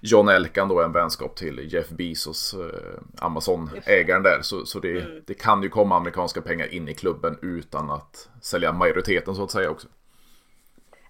John 0.00 0.28
Elkan 0.28 0.68
då 0.68 0.82
en 0.82 0.92
vänskap 0.92 1.36
till 1.36 1.72
Jeff 1.72 1.88
Bezos, 1.88 2.54
eh, 2.54 3.00
Amazon-ägaren 3.18 4.22
där. 4.22 4.38
Så, 4.42 4.66
så 4.66 4.80
det, 4.80 5.00
mm. 5.00 5.22
det 5.26 5.34
kan 5.34 5.62
ju 5.62 5.68
komma 5.68 5.96
amerikanska 5.96 6.40
pengar 6.40 6.74
in 6.74 6.88
i 6.88 6.94
klubben 6.94 7.38
utan 7.42 7.90
att 7.90 8.28
sälja 8.42 8.72
majoriteten 8.72 9.34
så 9.34 9.44
att 9.44 9.50
säga 9.50 9.70
också. 9.70 9.88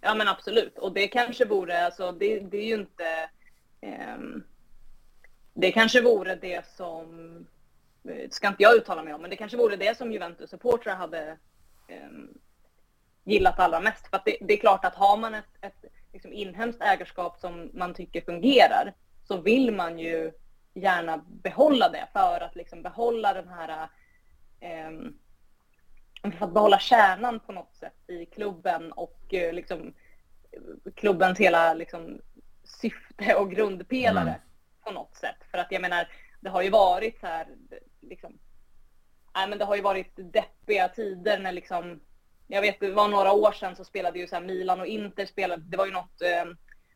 Ja 0.01 0.15
men 0.15 0.29
absolut, 0.29 0.79
och 0.79 0.93
det 0.93 1.09
kanske 1.09 1.45
vore, 1.45 1.85
alltså 1.87 2.13
det, 2.13 2.41
det 2.41 2.59
är 2.59 2.67
ju 2.67 2.75
inte 2.75 3.29
um 4.19 4.43
det 5.59 5.73
kanske 5.73 6.01
vore 6.01 6.35
det 6.35 6.67
som, 6.67 7.47
det 8.03 8.35
ska 8.35 8.49
inte 8.49 8.63
jag 8.63 8.77
uttala 8.77 9.03
mig 9.03 9.15
om, 9.15 9.21
men 9.21 9.31
det 9.31 9.37
kanske 9.37 9.57
vore 9.57 9.77
det 9.77 9.97
som 9.97 10.13
Juventus-supportrar 10.13 10.97
hade 10.97 11.39
eh, 11.89 12.09
gillat 13.25 13.59
allra 13.59 13.81
mest. 13.81 14.07
För 14.07 14.21
det, 14.25 14.37
det, 14.41 14.55
är 14.55 14.59
klart 14.59 14.85
att 14.85 14.95
har 14.95 15.17
man 15.17 15.35
ett, 15.35 15.45
ett 15.61 15.85
liksom 16.13 16.33
inhemskt 16.33 16.83
ägarskap 16.83 17.39
som 17.39 17.71
man 17.75 17.95
tycker 17.95 18.21
fungerar 18.21 18.95
så 19.25 19.41
vill 19.41 19.75
man 19.75 19.99
ju 19.99 20.33
gärna 20.75 21.25
behålla 21.27 21.89
det 21.89 22.09
för 22.13 22.41
att 22.41 22.57
liksom 22.57 22.83
behålla 22.83 23.35
den 23.35 23.49
här 23.49 23.89
eh, 24.61 24.91
för 26.39 26.47
att 26.47 26.55
behålla 26.55 26.79
kärnan 26.79 27.41
på 27.41 27.53
något 27.53 27.75
sätt 27.75 28.11
i 28.11 28.27
klubben 28.27 28.93
och 28.93 29.35
eh, 29.35 29.53
liksom, 29.53 29.95
klubbens 30.95 31.39
hela 31.39 31.75
liksom, 31.75 32.21
syfte 32.65 33.35
och 33.35 33.51
grundpelare. 33.51 34.29
Mm 34.29 34.41
på 34.87 34.93
något 34.93 35.17
sätt. 35.17 35.37
För 35.51 35.59
att 35.59 35.73
jag 35.73 35.83
menar, 35.83 36.09
det 36.41 36.51
har 36.51 36.63
ju 36.63 36.71
varit 36.71 37.21
så 37.21 37.27
här, 37.27 37.47
liksom, 38.01 38.39
nej 39.35 39.49
men 39.49 39.59
det 39.59 39.65
har 39.65 39.77
ju 39.77 39.83
varit 39.83 40.13
deppiga 40.17 40.89
tider 40.89 41.39
när 41.39 41.53
liksom, 41.53 42.01
jag 42.47 42.61
vet 42.61 42.81
det 42.81 42.91
var 42.91 43.09
några 43.09 43.33
år 43.33 43.53
sedan 43.53 43.77
så 43.77 43.85
spelade 43.85 44.19
ju 44.19 44.27
så 44.27 44.41
Milan 44.41 44.81
och 44.81 44.87
Inter 44.87 45.27
spelade, 45.27 45.63
det 45.63 45.77
var 45.77 45.87
ju 45.87 45.93
något, 45.93 46.23
eh, 46.23 46.45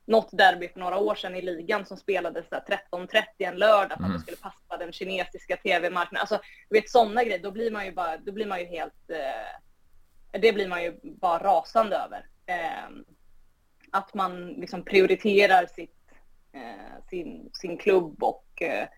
något 0.05 0.29
derby 0.33 0.69
för 0.69 0.81
några 0.81 0.99
år 0.99 1.15
sedan 1.15 1.37
i 1.37 1.43
ligan 1.43 1.87
som 1.87 1.97
spelades 1.97 2.47
13.30 2.47 3.23
en 3.39 3.57
lördag 3.57 3.89
för 3.89 3.95
att 3.95 4.01
mm. 4.01 4.13
det 4.13 4.21
skulle 4.21 4.37
passa 4.37 4.77
den 4.79 4.93
kinesiska 4.93 5.57
tv-marknaden. 5.57 6.21
Alltså, 6.21 6.41
du 6.69 6.81
vet 6.81 6.91
sådana 6.91 7.25
grejer, 7.25 7.43
då 7.43 7.51
blir 7.51 7.71
man 7.71 7.85
ju 7.85 7.93
bara, 7.93 8.17
då 8.17 8.33
blir 8.33 8.47
man 8.47 8.61
ju 8.61 8.67
helt, 8.67 9.11
eh, 9.11 10.41
det 10.41 10.53
blir 10.53 10.69
man 10.69 10.83
ju 10.83 11.01
bara 11.03 11.45
rasande 11.45 11.97
över. 11.97 12.27
Eh, 12.47 12.91
att 13.91 14.15
man 14.15 14.49
liksom 14.49 14.85
prioriterar 14.85 15.67
sitt 15.67 16.00
Eh, 16.53 17.05
sin, 17.11 17.51
sin 17.55 17.79
klubb 17.79 18.23
och 18.23 18.63
eh, 18.63 18.89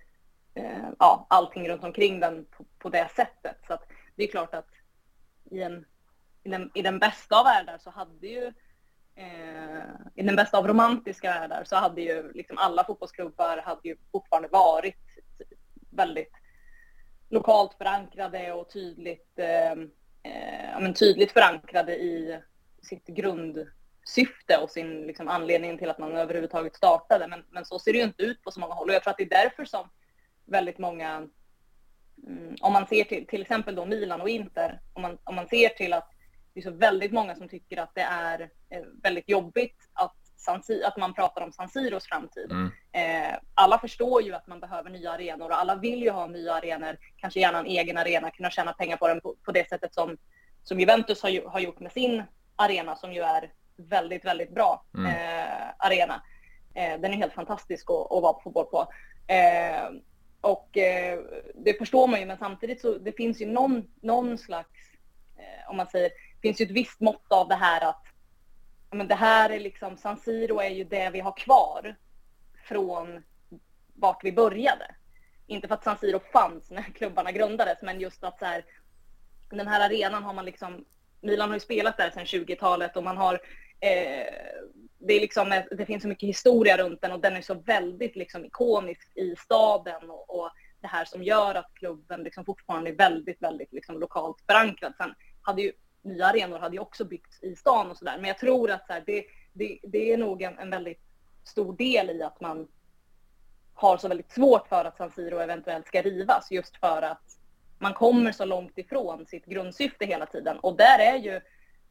eh, 0.54 0.88
ja, 0.98 1.26
allting 1.30 1.68
runt 1.68 1.84
omkring 1.84 2.20
den 2.20 2.44
på, 2.44 2.64
på, 2.78 2.88
det 2.88 3.08
sättet. 3.16 3.56
Så 3.66 3.74
att 3.74 3.82
det 4.16 4.24
är 4.24 4.30
klart 4.30 4.54
att 4.54 4.68
i, 5.50 5.62
en, 5.62 5.84
i, 6.42 6.48
den, 6.48 6.70
i 6.74 6.82
den 6.82 6.98
bästa 6.98 7.38
av 7.38 7.44
världar 7.44 7.78
så 7.78 7.90
hade 7.90 8.26
ju 8.26 8.52
eh, 9.14 9.84
i 10.14 10.22
den 10.22 10.36
bästa 10.36 10.58
av 10.58 10.68
romantiska 10.68 11.28
världar 11.30 11.64
så 11.64 11.76
hade 11.76 12.02
ju 12.02 12.32
liksom 12.32 12.58
alla 12.58 12.84
fotbollsklubbar 12.84 13.58
hade 13.58 13.88
ju 13.88 13.96
fortfarande 14.12 14.48
varit 14.48 15.18
väldigt 15.90 16.32
lokalt 17.28 17.74
förankrade 17.74 18.52
och 18.52 18.70
tydligt, 18.70 19.38
eh, 19.38 19.72
eh, 20.22 20.80
men 20.80 20.94
tydligt 20.94 21.32
förankrade 21.32 21.96
i 21.96 22.40
sitt 22.82 23.06
grund, 23.06 23.66
syfte 24.04 24.58
och 24.58 24.70
sin 24.70 25.06
liksom, 25.06 25.28
anledning 25.28 25.78
till 25.78 25.90
att 25.90 25.98
man 25.98 26.16
överhuvudtaget 26.16 26.76
startade. 26.76 27.28
Men, 27.28 27.44
men 27.50 27.64
så 27.64 27.78
ser 27.78 27.92
det 27.92 27.98
ju 27.98 28.04
inte 28.04 28.22
ut 28.22 28.42
på 28.42 28.50
så 28.50 28.60
många 28.60 28.74
håll 28.74 28.88
och 28.88 28.94
jag 28.94 29.02
tror 29.02 29.10
att 29.10 29.18
det 29.18 29.34
är 29.34 29.44
därför 29.44 29.64
som 29.64 29.88
väldigt 30.46 30.78
många, 30.78 31.28
mm, 32.26 32.56
om 32.60 32.72
man 32.72 32.86
ser 32.86 33.04
till 33.04 33.26
till 33.26 33.42
exempel 33.42 33.74
då 33.74 33.84
Milan 33.84 34.20
och 34.20 34.28
Inter, 34.28 34.80
om 34.92 35.02
man, 35.02 35.18
om 35.24 35.34
man 35.34 35.48
ser 35.48 35.68
till 35.68 35.92
att 35.92 36.08
det 36.54 36.60
är 36.60 36.64
så 36.64 36.70
väldigt 36.70 37.12
många 37.12 37.34
som 37.34 37.48
tycker 37.48 37.76
att 37.76 37.94
det 37.94 38.00
är 38.00 38.40
eh, 38.40 38.82
väldigt 39.02 39.28
jobbigt 39.28 39.76
att, 39.92 40.16
att 40.84 40.96
man 40.96 41.14
pratar 41.14 41.42
om 41.42 41.52
San 41.52 41.68
Siros 41.68 42.06
framtid. 42.06 42.50
Mm. 42.50 42.70
Eh, 42.92 43.38
alla 43.54 43.78
förstår 43.78 44.22
ju 44.22 44.34
att 44.34 44.46
man 44.46 44.60
behöver 44.60 44.90
nya 44.90 45.12
arenor 45.12 45.50
och 45.50 45.60
alla 45.60 45.74
vill 45.74 46.02
ju 46.02 46.10
ha 46.10 46.26
nya 46.26 46.54
arenor, 46.54 46.98
kanske 47.16 47.40
gärna 47.40 47.58
en 47.58 47.66
egen 47.66 47.98
arena, 47.98 48.30
kunna 48.30 48.50
tjäna 48.50 48.72
pengar 48.72 48.96
på 48.96 49.08
den 49.08 49.20
på, 49.20 49.36
på 49.44 49.52
det 49.52 49.68
sättet 49.68 49.94
som, 49.94 50.16
som 50.62 50.80
Juventus 50.80 51.22
har, 51.22 51.50
har 51.50 51.60
gjort 51.60 51.80
med 51.80 51.92
sin 51.92 52.22
arena 52.56 52.96
som 52.96 53.12
ju 53.12 53.20
är 53.20 53.52
väldigt, 53.88 54.24
väldigt 54.24 54.54
bra 54.54 54.84
mm. 54.94 55.06
eh, 55.06 55.68
arena. 55.78 56.22
Eh, 56.74 57.00
den 57.00 57.12
är 57.12 57.16
helt 57.16 57.32
fantastisk 57.32 57.90
att, 57.90 58.12
att 58.12 58.22
vara 58.22 58.32
på 58.32 58.40
fotboll 58.40 58.66
på. 58.66 58.92
Eh, 59.32 59.90
och 60.40 60.76
eh, 60.78 61.20
det 61.54 61.78
förstår 61.78 62.06
man 62.06 62.20
ju, 62.20 62.26
men 62.26 62.38
samtidigt 62.38 62.80
så 62.80 62.98
det 62.98 63.12
finns 63.12 63.40
ju 63.40 63.46
någon, 63.46 63.84
någon 64.00 64.38
slags, 64.38 64.80
eh, 65.38 65.70
om 65.70 65.76
man 65.76 65.86
säger, 65.86 66.10
finns 66.42 66.60
ju 66.60 66.64
ett 66.64 66.70
visst 66.70 67.00
mått 67.00 67.32
av 67.32 67.48
det 67.48 67.54
här 67.54 67.88
att 67.88 68.06
men 68.94 69.08
det 69.08 69.14
här 69.14 69.50
är 69.50 69.60
liksom, 69.60 69.96
San 69.96 70.16
Siro 70.16 70.60
är 70.60 70.68
ju 70.68 70.84
det 70.84 71.10
vi 71.10 71.20
har 71.20 71.36
kvar 71.36 71.96
från 72.64 73.22
vart 73.94 74.24
vi 74.24 74.32
började. 74.32 74.94
Inte 75.46 75.68
för 75.68 75.74
att 75.74 75.84
San 75.84 75.98
Siro 75.98 76.20
fanns 76.32 76.70
när 76.70 76.82
klubbarna 76.82 77.32
grundades, 77.32 77.82
men 77.82 78.00
just 78.00 78.24
att 78.24 78.38
så 78.38 78.44
här, 78.44 78.64
den 79.50 79.68
här 79.68 79.86
arenan 79.86 80.22
har 80.22 80.32
man 80.32 80.44
liksom 80.44 80.84
Milan 81.20 81.48
har 81.48 81.56
ju 81.56 81.60
spelat 81.60 81.96
där 81.96 82.10
sedan 82.10 82.24
20-talet 82.24 82.96
och 82.96 83.04
man 83.04 83.16
har 83.16 83.40
Eh, 83.82 84.26
det, 84.98 85.14
är 85.14 85.20
liksom, 85.20 85.62
det 85.70 85.86
finns 85.86 86.02
så 86.02 86.08
mycket 86.08 86.28
historia 86.28 86.76
runt 86.76 87.00
den 87.00 87.12
och 87.12 87.20
den 87.20 87.36
är 87.36 87.42
så 87.42 87.54
väldigt 87.54 88.16
liksom 88.16 88.44
ikonisk 88.44 89.16
i 89.16 89.36
staden 89.36 90.10
och, 90.10 90.38
och 90.40 90.50
det 90.80 90.88
här 90.88 91.04
som 91.04 91.22
gör 91.22 91.54
att 91.54 91.74
klubben 91.74 92.22
liksom 92.22 92.44
fortfarande 92.44 92.90
är 92.90 92.94
väldigt, 92.94 93.42
väldigt 93.42 93.72
liksom 93.72 94.00
lokalt 94.00 94.36
förankrad. 94.46 94.94
Sen 94.96 95.14
hade 95.42 95.62
ju 95.62 95.72
nya 96.02 96.26
arenor 96.26 96.58
hade 96.58 96.76
ju 96.76 96.80
också 96.80 97.04
byggts 97.04 97.42
i 97.42 97.56
stan 97.56 97.90
och 97.90 97.96
sådär. 97.96 98.16
Men 98.16 98.28
jag 98.28 98.38
tror 98.38 98.70
att 98.70 98.86
så 98.86 98.92
här, 98.92 99.02
det, 99.06 99.24
det, 99.52 99.78
det 99.82 100.12
är 100.12 100.18
nog 100.18 100.42
en, 100.42 100.58
en 100.58 100.70
väldigt 100.70 101.02
stor 101.44 101.76
del 101.76 102.10
i 102.10 102.22
att 102.22 102.40
man 102.40 102.68
har 103.74 103.96
så 103.96 104.08
väldigt 104.08 104.32
svårt 104.32 104.68
för 104.68 104.84
att 104.84 104.96
San 104.96 105.10
Siro 105.10 105.38
eventuellt 105.38 105.86
ska 105.86 106.02
rivas 106.02 106.50
just 106.50 106.76
för 106.76 107.02
att 107.02 107.22
man 107.78 107.94
kommer 107.94 108.32
så 108.32 108.44
långt 108.44 108.78
ifrån 108.78 109.26
sitt 109.26 109.44
grundsyfte 109.44 110.06
hela 110.06 110.26
tiden. 110.26 110.58
Och 110.58 110.76
där 110.76 110.98
är 110.98 111.16
ju 111.16 111.40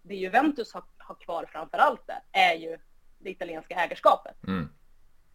det 0.01 0.15
Juventus 0.15 0.73
har, 0.73 0.83
har 1.11 1.25
kvar 1.25 1.45
framför 1.51 1.77
allt 1.77 2.07
där 2.07 2.19
är 2.31 2.53
ju 2.53 2.77
det 3.19 3.29
italienska 3.29 3.75
ägarskapet. 3.75 4.35
Mm. 4.47 4.69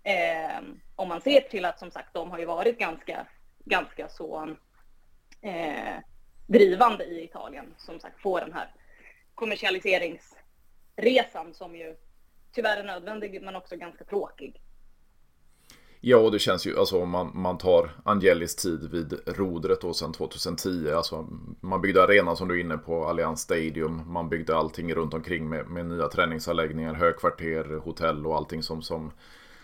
Eh, 0.03 0.61
om 0.97 1.09
man 1.09 1.20
ser 1.20 1.41
till 1.41 1.64
att 1.64 1.79
som 1.79 1.91
sagt 1.91 2.14
de 2.14 2.31
har 2.31 2.39
ju 2.39 2.45
varit 2.45 2.79
ganska, 2.79 3.27
ganska 3.64 4.09
så 4.09 4.57
eh, 5.41 5.95
drivande 6.47 7.05
i 7.05 7.24
Italien. 7.24 7.74
Som 7.79 8.01
sagt 8.01 8.20
får 8.20 8.41
den 8.41 8.53
här 8.53 8.74
kommersialiseringsresan 9.35 11.55
som 11.55 11.77
ju 11.77 11.97
tyvärr 12.53 12.77
är 12.77 12.85
nödvändig 12.85 13.43
men 13.43 13.57
också 13.57 13.77
ganska 13.77 14.05
tråkig. 14.05 14.61
Ja, 16.01 16.16
och 16.16 16.32
det 16.32 16.38
känns 16.38 16.66
ju, 16.66 16.78
alltså 16.78 17.03
om 17.03 17.11
man, 17.11 17.30
man 17.34 17.59
tar 17.59 17.90
Angelis 18.05 18.57
tid 18.57 18.90
vid 18.90 19.20
rodret 19.26 19.80
då 19.80 19.94
sedan 19.94 20.12
2010. 20.12 20.90
Alltså, 20.90 21.26
man 21.61 21.80
byggde 21.80 22.03
arenan 22.03 22.36
som 22.36 22.49
du 22.49 22.57
är 22.57 22.61
inne 22.61 22.78
på, 22.78 23.05
Allianz 23.05 23.40
Stadium. 23.40 24.12
Man 24.12 24.28
byggde 24.28 24.57
allting 24.57 24.94
runt 24.94 25.14
omkring 25.14 25.49
med, 25.49 25.66
med 25.66 25.86
nya 25.86 26.09
träningsanläggningar, 26.09 26.94
högkvarter, 26.94 27.80
hotell 27.84 28.26
och 28.26 28.36
allting 28.36 28.62
som, 28.62 28.82
som, 28.82 29.12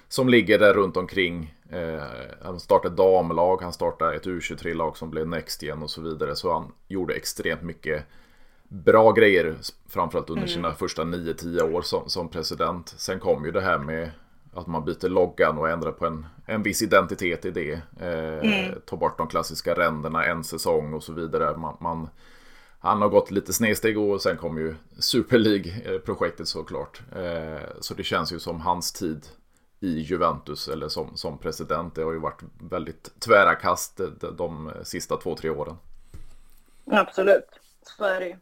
som 0.08 0.28
ligger 0.28 0.58
där 0.58 0.74
runt 0.74 0.96
omkring. 0.96 1.54
Eh, 1.70 2.02
han 2.42 2.60
startade 2.60 2.96
damlag, 2.96 3.62
han 3.62 3.72
startade 3.72 4.16
ett 4.16 4.26
U23-lag 4.26 4.96
som 4.96 5.10
blev 5.10 5.28
Next 5.28 5.62
igen 5.62 5.82
och 5.82 5.90
så 5.90 6.00
vidare. 6.00 6.36
Så 6.36 6.52
han 6.52 6.72
gjorde 6.88 7.14
extremt 7.14 7.62
mycket 7.62 8.04
bra 8.68 9.12
grejer, 9.12 9.54
framförallt 9.88 10.30
under 10.30 10.42
mm. 10.42 10.54
sina 10.54 10.74
första 10.74 11.02
9-10 11.02 11.74
år 11.74 11.82
som, 11.82 12.08
som 12.08 12.28
president. 12.28 12.88
Sen 12.88 13.20
kom 13.20 13.44
ju 13.44 13.50
det 13.50 13.60
här 13.60 13.78
med 13.78 14.10
att 14.52 14.66
man 14.66 14.84
byter 14.84 15.08
loggan 15.08 15.58
och 15.58 15.68
ändrar 15.68 15.92
på 15.92 16.06
en, 16.06 16.26
en 16.46 16.62
viss 16.62 16.82
identitet 16.82 17.44
i 17.44 17.50
det. 17.50 17.72
Eh, 18.00 18.50
mm. 18.50 18.80
Tar 18.86 18.96
bort 18.96 19.18
de 19.18 19.28
klassiska 19.28 19.74
ränderna 19.74 20.24
en 20.24 20.44
säsong 20.44 20.94
och 20.94 21.02
så 21.02 21.12
vidare. 21.12 21.56
Man, 21.56 21.76
man, 21.80 22.08
han 22.78 23.02
har 23.02 23.08
gått 23.08 23.30
lite 23.30 23.52
snedsteg 23.52 23.98
och 23.98 24.22
sen 24.22 24.36
kom 24.36 24.58
ju 24.58 24.74
Super 24.98 25.38
League-projektet 25.38 26.48
såklart. 26.48 27.02
Eh, 27.16 27.68
så 27.80 27.94
det 27.94 28.04
känns 28.04 28.32
ju 28.32 28.38
som 28.38 28.60
hans 28.60 28.92
tid 28.92 29.26
i 29.80 30.00
Juventus 30.00 30.68
eller 30.68 30.88
som, 30.88 31.16
som 31.16 31.38
president. 31.38 31.94
Det 31.94 32.02
har 32.02 32.12
ju 32.12 32.18
varit 32.18 32.42
väldigt 32.58 33.20
tvära 33.20 33.54
kast 33.54 34.00
de, 34.20 34.36
de 34.36 34.72
sista 34.82 35.16
två, 35.16 35.36
tre 35.36 35.50
åren. 35.50 35.76
Absolut, 36.86 37.48
så 37.82 38.04
är 38.04 38.20
det 38.20 38.26
ju. 38.26 38.36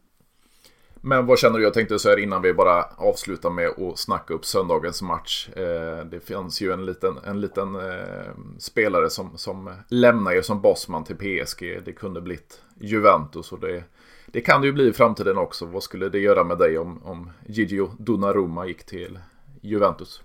Men 1.03 1.25
vad 1.25 1.39
känner 1.39 1.57
du? 1.57 1.63
Jag 1.63 1.73
tänkte 1.73 1.99
så 1.99 2.09
här 2.09 2.19
innan 2.19 2.41
vi 2.41 2.53
bara 2.53 2.83
avslutar 2.83 3.49
med 3.49 3.69
att 3.69 3.99
snacka 3.99 4.33
upp 4.33 4.45
söndagens 4.45 5.01
match. 5.01 5.49
Eh, 5.49 6.05
det 6.05 6.19
finns 6.19 6.61
ju 6.61 6.71
en 6.71 6.85
liten, 6.85 7.17
en 7.25 7.41
liten 7.41 7.75
eh, 7.75 8.31
spelare 8.59 9.09
som, 9.09 9.37
som 9.37 9.75
lämnar 9.87 10.31
ju 10.31 10.43
som 10.43 10.61
bossman 10.61 11.03
till 11.03 11.15
PSG. 11.15 11.81
Det 11.85 11.93
kunde 11.93 12.21
blivit 12.21 12.63
Juventus 12.79 13.51
och 13.51 13.59
det, 13.59 13.83
det 14.25 14.41
kan 14.41 14.61
det 14.61 14.67
ju 14.67 14.73
bli 14.73 14.87
i 14.87 14.93
framtiden 14.93 15.37
också. 15.37 15.65
Vad 15.65 15.83
skulle 15.83 16.09
det 16.09 16.19
göra 16.19 16.43
med 16.43 16.57
dig 16.57 16.77
om, 16.77 17.03
om 17.03 17.31
Gigio 17.45 17.91
Donnarumma 17.99 18.65
gick 18.65 18.85
till 18.85 19.19
Juventus? 19.61 20.23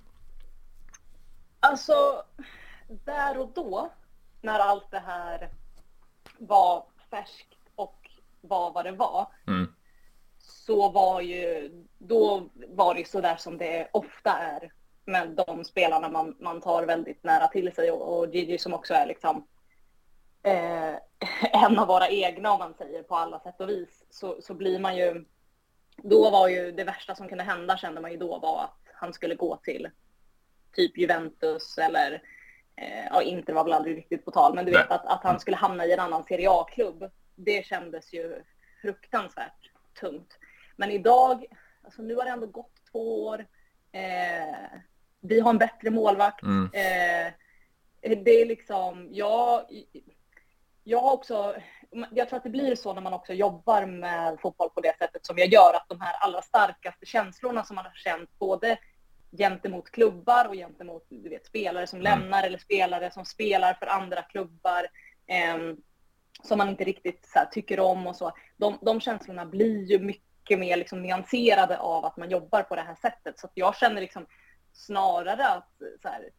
Alltså, 1.60 2.22
där 3.04 3.38
och 3.38 3.52
då, 3.54 3.92
när 4.40 4.58
allt 4.58 4.90
det 4.90 5.02
här 5.06 5.50
var 6.38 6.84
färskt 7.10 7.54
och 7.74 8.10
var 8.40 8.72
vad 8.72 8.84
det 8.84 8.92
var. 8.92 9.26
Mm 9.46 9.68
så 10.66 10.88
var 10.88 11.20
ju, 11.20 11.70
då 11.98 12.48
var 12.68 12.94
det 12.94 13.08
så 13.08 13.20
där 13.20 13.36
som 13.36 13.58
det 13.58 13.88
ofta 13.92 14.30
är 14.38 14.72
med 15.04 15.28
de 15.46 15.64
spelarna 15.64 16.08
man, 16.08 16.36
man 16.40 16.60
tar 16.60 16.82
väldigt 16.82 17.24
nära 17.24 17.48
till 17.48 17.72
sig 17.72 17.90
och, 17.90 18.18
och 18.18 18.34
Gigi 18.34 18.58
som 18.58 18.74
också 18.74 18.94
är 18.94 19.06
liksom 19.06 19.46
eh, 20.42 20.94
en 21.64 21.78
av 21.78 21.86
våra 21.86 22.08
egna 22.08 22.52
om 22.52 22.58
man 22.58 22.74
säger 22.74 23.02
på 23.02 23.16
alla 23.16 23.40
sätt 23.40 23.60
och 23.60 23.68
vis 23.68 24.04
så, 24.10 24.42
så 24.42 24.54
blir 24.54 24.78
man 24.78 24.96
ju, 24.96 25.24
då 25.96 26.30
var 26.30 26.48
ju 26.48 26.72
det 26.72 26.84
värsta 26.84 27.14
som 27.14 27.28
kunde 27.28 27.44
hända 27.44 27.76
kände 27.76 28.00
man 28.00 28.10
ju 28.10 28.16
då 28.16 28.38
var 28.38 28.64
att 28.64 28.80
han 28.94 29.12
skulle 29.12 29.34
gå 29.34 29.56
till 29.56 29.88
typ 30.72 30.98
Juventus 30.98 31.78
eller 31.78 32.22
eh, 32.76 33.06
ja, 33.10 33.22
Inter 33.22 33.52
var 33.52 33.64
väl 33.64 33.72
aldrig 33.72 33.96
riktigt 33.96 34.24
på 34.24 34.30
tal, 34.30 34.54
men 34.54 34.64
du 34.64 34.72
vet 34.72 34.90
att, 34.90 35.06
att 35.06 35.22
han 35.22 35.40
skulle 35.40 35.56
hamna 35.56 35.86
i 35.86 35.92
en 35.92 36.00
annan 36.00 36.24
Serie 36.24 36.50
A-klubb. 36.50 37.10
Det 37.34 37.66
kändes 37.66 38.12
ju 38.12 38.42
fruktansvärt 38.82 39.70
tungt. 40.00 40.38
Men 40.76 40.90
idag, 40.90 41.44
alltså 41.84 42.02
nu 42.02 42.14
har 42.14 42.24
det 42.24 42.30
ändå 42.30 42.46
gått 42.46 42.72
två 42.92 43.24
år. 43.24 43.46
Eh, 43.92 44.78
vi 45.20 45.40
har 45.40 45.50
en 45.50 45.58
bättre 45.58 45.90
målvakt. 45.90 46.42
Mm. 46.42 46.64
Eh, 46.64 47.32
det 48.24 48.30
är 48.30 48.46
liksom, 48.46 49.08
jag, 49.10 49.66
jag 50.84 51.00
har 51.00 51.12
också, 51.12 51.56
jag 52.10 52.28
tror 52.28 52.36
att 52.36 52.44
det 52.44 52.50
blir 52.50 52.74
så 52.74 52.92
när 52.92 53.02
man 53.02 53.12
också 53.12 53.32
jobbar 53.32 53.86
med 53.86 54.40
fotboll 54.40 54.70
på 54.70 54.80
det 54.80 54.98
sättet 54.98 55.26
som 55.26 55.38
jag 55.38 55.48
gör, 55.48 55.74
att 55.74 55.88
de 55.88 56.00
här 56.00 56.14
allra 56.20 56.42
starkaste 56.42 57.06
känslorna 57.06 57.64
som 57.64 57.76
man 57.76 57.84
har 57.84 57.94
känt 57.94 58.38
både 58.38 58.78
gentemot 59.38 59.90
klubbar 59.90 60.48
och 60.48 60.54
gentemot 60.54 61.06
du 61.08 61.28
vet, 61.28 61.46
spelare 61.46 61.86
som 61.86 62.00
mm. 62.00 62.20
lämnar 62.20 62.42
eller 62.42 62.58
spelare 62.58 63.10
som 63.10 63.24
spelar 63.24 63.74
för 63.74 63.86
andra 63.86 64.22
klubbar 64.22 64.86
eh, 65.26 65.76
som 66.42 66.58
man 66.58 66.68
inte 66.68 66.84
riktigt 66.84 67.30
här, 67.34 67.46
tycker 67.46 67.80
om 67.80 68.06
och 68.06 68.16
så. 68.16 68.32
De, 68.56 68.78
de 68.82 69.00
känslorna 69.00 69.46
blir 69.46 69.84
ju 69.84 69.98
mycket 69.98 70.25
mycket 70.46 70.58
mer 70.58 70.76
liksom 70.76 71.02
nyanserade 71.02 71.78
av 71.78 72.04
att 72.04 72.16
man 72.16 72.30
jobbar 72.30 72.62
på 72.62 72.74
det 72.74 72.82
här 72.82 72.94
sättet. 72.94 73.38
Så 73.38 73.48
jag 73.54 73.76
känner 73.76 74.00
liksom 74.00 74.26
snarare 74.72 75.48
att 75.48 75.72
så 76.02 76.08
här, 76.08 76.30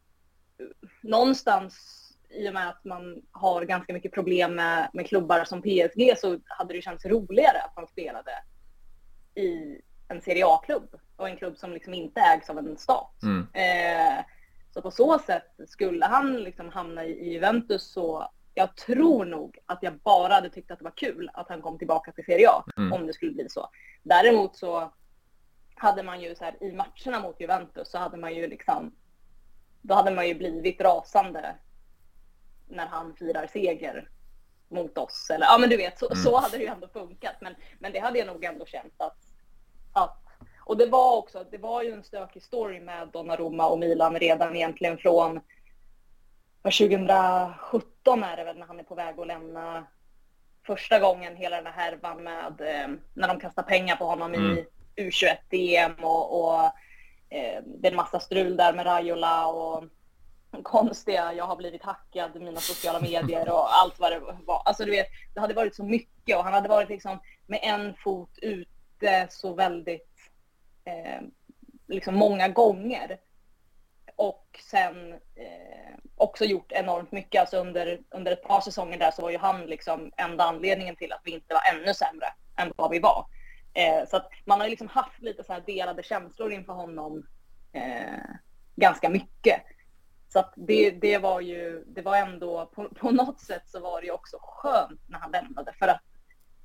någonstans 1.02 2.04
i 2.30 2.48
och 2.48 2.54
med 2.54 2.68
att 2.68 2.84
man 2.84 3.22
har 3.32 3.64
ganska 3.64 3.92
mycket 3.92 4.12
problem 4.12 4.54
med, 4.54 4.90
med 4.92 5.08
klubbar 5.08 5.44
som 5.44 5.62
PSG 5.62 6.18
så 6.18 6.38
hade 6.44 6.74
det 6.74 6.82
känts 6.82 7.06
roligare 7.06 7.58
att 7.58 7.76
man 7.76 7.86
spelade 7.86 8.30
i 9.34 9.80
en 10.08 10.20
Serie 10.20 10.46
A-klubb 10.46 10.94
och 11.16 11.28
en 11.28 11.36
klubb 11.36 11.58
som 11.58 11.72
liksom 11.72 11.94
inte 11.94 12.20
ägs 12.20 12.50
av 12.50 12.58
en 12.58 12.76
stat. 12.76 13.22
Mm. 13.22 13.46
Eh, 13.52 14.24
så 14.74 14.82
på 14.82 14.90
så 14.90 15.18
sätt, 15.18 15.54
skulle 15.68 16.06
han 16.06 16.36
liksom 16.36 16.68
hamna 16.68 17.04
i, 17.04 17.32
Juventus 17.32 17.92
så 17.92 18.30
jag 18.58 18.76
tror 18.76 19.24
nog 19.24 19.58
att 19.66 19.82
jag 19.82 19.98
bara 19.98 20.34
hade 20.34 20.50
tyckt 20.50 20.70
att 20.70 20.78
det 20.78 20.84
var 20.84 20.96
kul 20.96 21.30
att 21.34 21.48
han 21.48 21.62
kom 21.62 21.78
tillbaka 21.78 22.12
till 22.12 22.24
Serie 22.24 22.50
A, 22.50 22.64
mm. 22.76 22.92
om 22.92 23.06
det 23.06 23.12
skulle 23.12 23.32
bli 23.32 23.48
så. 23.48 23.70
Däremot 24.02 24.56
så 24.56 24.92
hade 25.74 26.02
man 26.02 26.20
ju 26.20 26.34
så 26.34 26.44
här, 26.44 26.62
i 26.62 26.72
matcherna 26.72 27.20
mot 27.20 27.40
Juventus 27.40 27.90
så 27.90 27.98
hade 27.98 28.16
man 28.16 28.34
ju 28.34 28.46
liksom, 28.46 28.94
då 29.82 29.94
hade 29.94 30.10
man 30.10 30.28
ju 30.28 30.34
blivit 30.34 30.80
rasande 30.80 31.54
när 32.68 32.86
han 32.86 33.16
firar 33.16 33.46
seger 33.46 34.10
mot 34.68 34.98
oss. 34.98 35.30
Eller 35.30 35.46
ja 35.46 35.58
men 35.58 35.70
du 35.70 35.76
vet, 35.76 35.98
så, 35.98 36.06
mm. 36.06 36.16
så 36.16 36.36
hade 36.36 36.56
det 36.56 36.62
ju 36.62 36.70
ändå 36.70 36.88
funkat. 36.88 37.36
Men, 37.40 37.54
men 37.78 37.92
det 37.92 37.98
hade 37.98 38.18
jag 38.18 38.26
nog 38.26 38.44
ändå 38.44 38.66
känt 38.66 38.94
att, 38.96 39.18
att 39.92 40.24
och 40.60 40.76
det 40.76 40.86
var 40.86 41.16
också, 41.16 41.44
det 41.50 41.58
var 41.58 41.82
ju 41.82 41.92
en 41.92 42.04
stökig 42.04 42.42
story 42.42 42.80
med 42.80 43.08
Donnarumma 43.08 43.68
och 43.68 43.78
Milan 43.78 44.18
redan 44.18 44.56
egentligen 44.56 44.98
från 44.98 45.40
2017 46.62 48.22
är 48.24 48.36
det 48.36 48.44
väl 48.44 48.58
när 48.58 48.66
han 48.66 48.80
är 48.80 48.84
på 48.84 48.94
väg 48.94 49.20
att 49.20 49.26
lämna 49.26 49.86
första 50.66 50.98
gången 50.98 51.36
hela 51.36 51.56
den 51.56 51.66
här 51.66 51.72
härvan 51.72 52.22
med 52.22 52.60
eh, 52.60 52.88
när 53.14 53.28
de 53.28 53.40
kastar 53.40 53.62
pengar 53.62 53.96
på 53.96 54.04
honom 54.04 54.34
mm. 54.34 54.58
i 54.58 54.66
U21-DM 54.96 56.04
och, 56.04 56.40
och 56.40 56.64
eh, 57.28 57.62
det 57.64 57.88
är 57.88 57.90
en 57.90 57.96
massa 57.96 58.20
strul 58.20 58.56
där 58.56 58.72
med 58.72 58.86
Raiola 58.86 59.46
och 59.46 59.84
konstiga, 60.62 61.32
jag 61.32 61.44
har 61.44 61.56
blivit 61.56 61.82
hackad 61.82 62.42
mina 62.42 62.60
sociala 62.60 63.00
medier 63.00 63.52
och 63.52 63.74
allt 63.74 63.98
vad 63.98 64.12
det 64.12 64.20
var. 64.46 64.62
Alltså 64.64 64.84
du 64.84 64.90
vet, 64.90 65.06
det 65.34 65.40
hade 65.40 65.54
varit 65.54 65.76
så 65.76 65.84
mycket 65.84 66.36
och 66.36 66.44
han 66.44 66.52
hade 66.52 66.68
varit 66.68 66.88
liksom 66.88 67.18
med 67.46 67.60
en 67.62 67.94
fot 67.94 68.38
ute 68.42 69.26
så 69.30 69.54
väldigt 69.54 70.30
eh, 70.84 71.20
liksom 71.88 72.14
många 72.14 72.48
gånger. 72.48 73.18
Och 74.18 74.60
sen 74.70 75.12
eh, 75.12 75.94
också 76.16 76.44
gjort 76.44 76.72
enormt 76.72 77.12
mycket. 77.12 77.40
Alltså 77.40 77.56
under, 77.56 78.00
under 78.10 78.32
ett 78.32 78.42
par 78.42 78.60
säsonger 78.60 78.98
där 78.98 79.10
så 79.10 79.22
var 79.22 79.30
ju 79.30 79.38
han 79.38 79.66
liksom 79.66 80.12
enda 80.16 80.44
anledningen 80.44 80.96
till 80.96 81.12
att 81.12 81.20
vi 81.24 81.30
inte 81.30 81.54
var 81.54 81.74
ännu 81.74 81.94
sämre 81.94 82.26
än 82.56 82.72
vad 82.76 82.90
vi 82.90 82.98
var. 82.98 83.26
Eh, 83.74 84.08
så 84.08 84.16
att 84.16 84.30
man 84.44 84.58
har 84.58 84.66
ju 84.66 84.70
liksom 84.70 84.88
haft 84.88 85.22
lite 85.22 85.44
så 85.44 85.52
här 85.52 85.62
delade 85.66 86.02
känslor 86.02 86.52
inför 86.52 86.72
honom 86.72 87.26
eh, 87.72 88.34
ganska 88.76 89.08
mycket. 89.08 89.62
Så 90.28 90.38
att 90.38 90.52
det, 90.56 90.90
det 90.90 91.18
var 91.18 91.40
ju, 91.40 91.84
det 91.86 92.02
var 92.02 92.16
ändå, 92.16 92.66
på, 92.66 92.88
på 92.88 93.10
något 93.10 93.40
sätt 93.40 93.62
så 93.66 93.80
var 93.80 94.00
det 94.00 94.06
ju 94.06 94.12
också 94.12 94.36
skönt 94.40 95.00
när 95.06 95.18
han 95.18 95.30
lämnade 95.30 95.72
för 95.72 95.88
att 95.88 96.02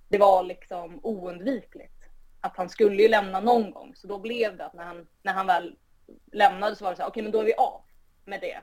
det 0.10 0.18
var 0.18 0.43
liksom 0.43 0.99
oundvikligt. 1.04 2.10
Att 2.41 2.58
han 2.58 2.70
skulle 2.70 3.01
ju 3.01 3.08
lämna 3.08 3.39
någon 3.39 3.72
gång, 3.72 3.95
så 3.95 4.08
då 4.08 4.20
blev 4.20 4.58
det 4.58 4.66
att 4.66 4.74
när 4.74 4.84
han, 4.84 5.08
när 5.24 5.34
han 5.34 5.47
väl 5.47 5.76
lämnade 6.32 6.76
så 6.76 6.84
var 6.84 6.91
det 6.91 6.97
så 6.97 7.01
här, 7.01 7.10
okej 7.10 7.22
okay, 7.22 7.24
men 7.24 7.32
då 7.32 7.39
är 7.39 7.45
vi 7.45 7.54
av 7.54 7.82
med 8.26 8.41
det. 8.41 8.60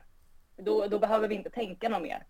Då, 0.57 0.87
då 0.87 0.99
behöver 0.99 1.29
vi 1.29 1.35
inte 1.35 1.51
tänka 1.51 1.89
något 1.89 2.03
mer. 2.03 2.27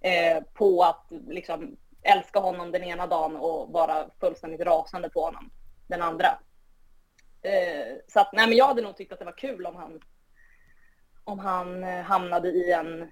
eh, 0.00 0.42
på 0.54 0.82
att 0.82 1.06
liksom 1.28 1.76
älska 2.02 2.38
honom 2.38 2.72
den 2.72 2.84
ena 2.84 3.06
dagen 3.06 3.36
och 3.36 3.72
vara 3.72 4.10
fullständigt 4.20 4.60
rasande 4.60 5.10
på 5.10 5.20
honom 5.20 5.50
den 5.86 6.02
andra. 6.02 6.38
Eh, 7.42 7.96
så 8.08 8.20
att, 8.20 8.32
nej 8.32 8.48
men 8.48 8.56
jag 8.56 8.66
hade 8.66 8.82
nog 8.82 8.96
tyckt 8.96 9.12
att 9.12 9.18
det 9.18 9.24
var 9.24 9.38
kul 9.38 9.66
om 9.66 9.76
han 9.76 10.00
om 11.24 11.38
han 11.38 11.84
eh, 11.84 12.02
hamnade 12.02 12.48
i 12.48 12.72
en 12.72 13.10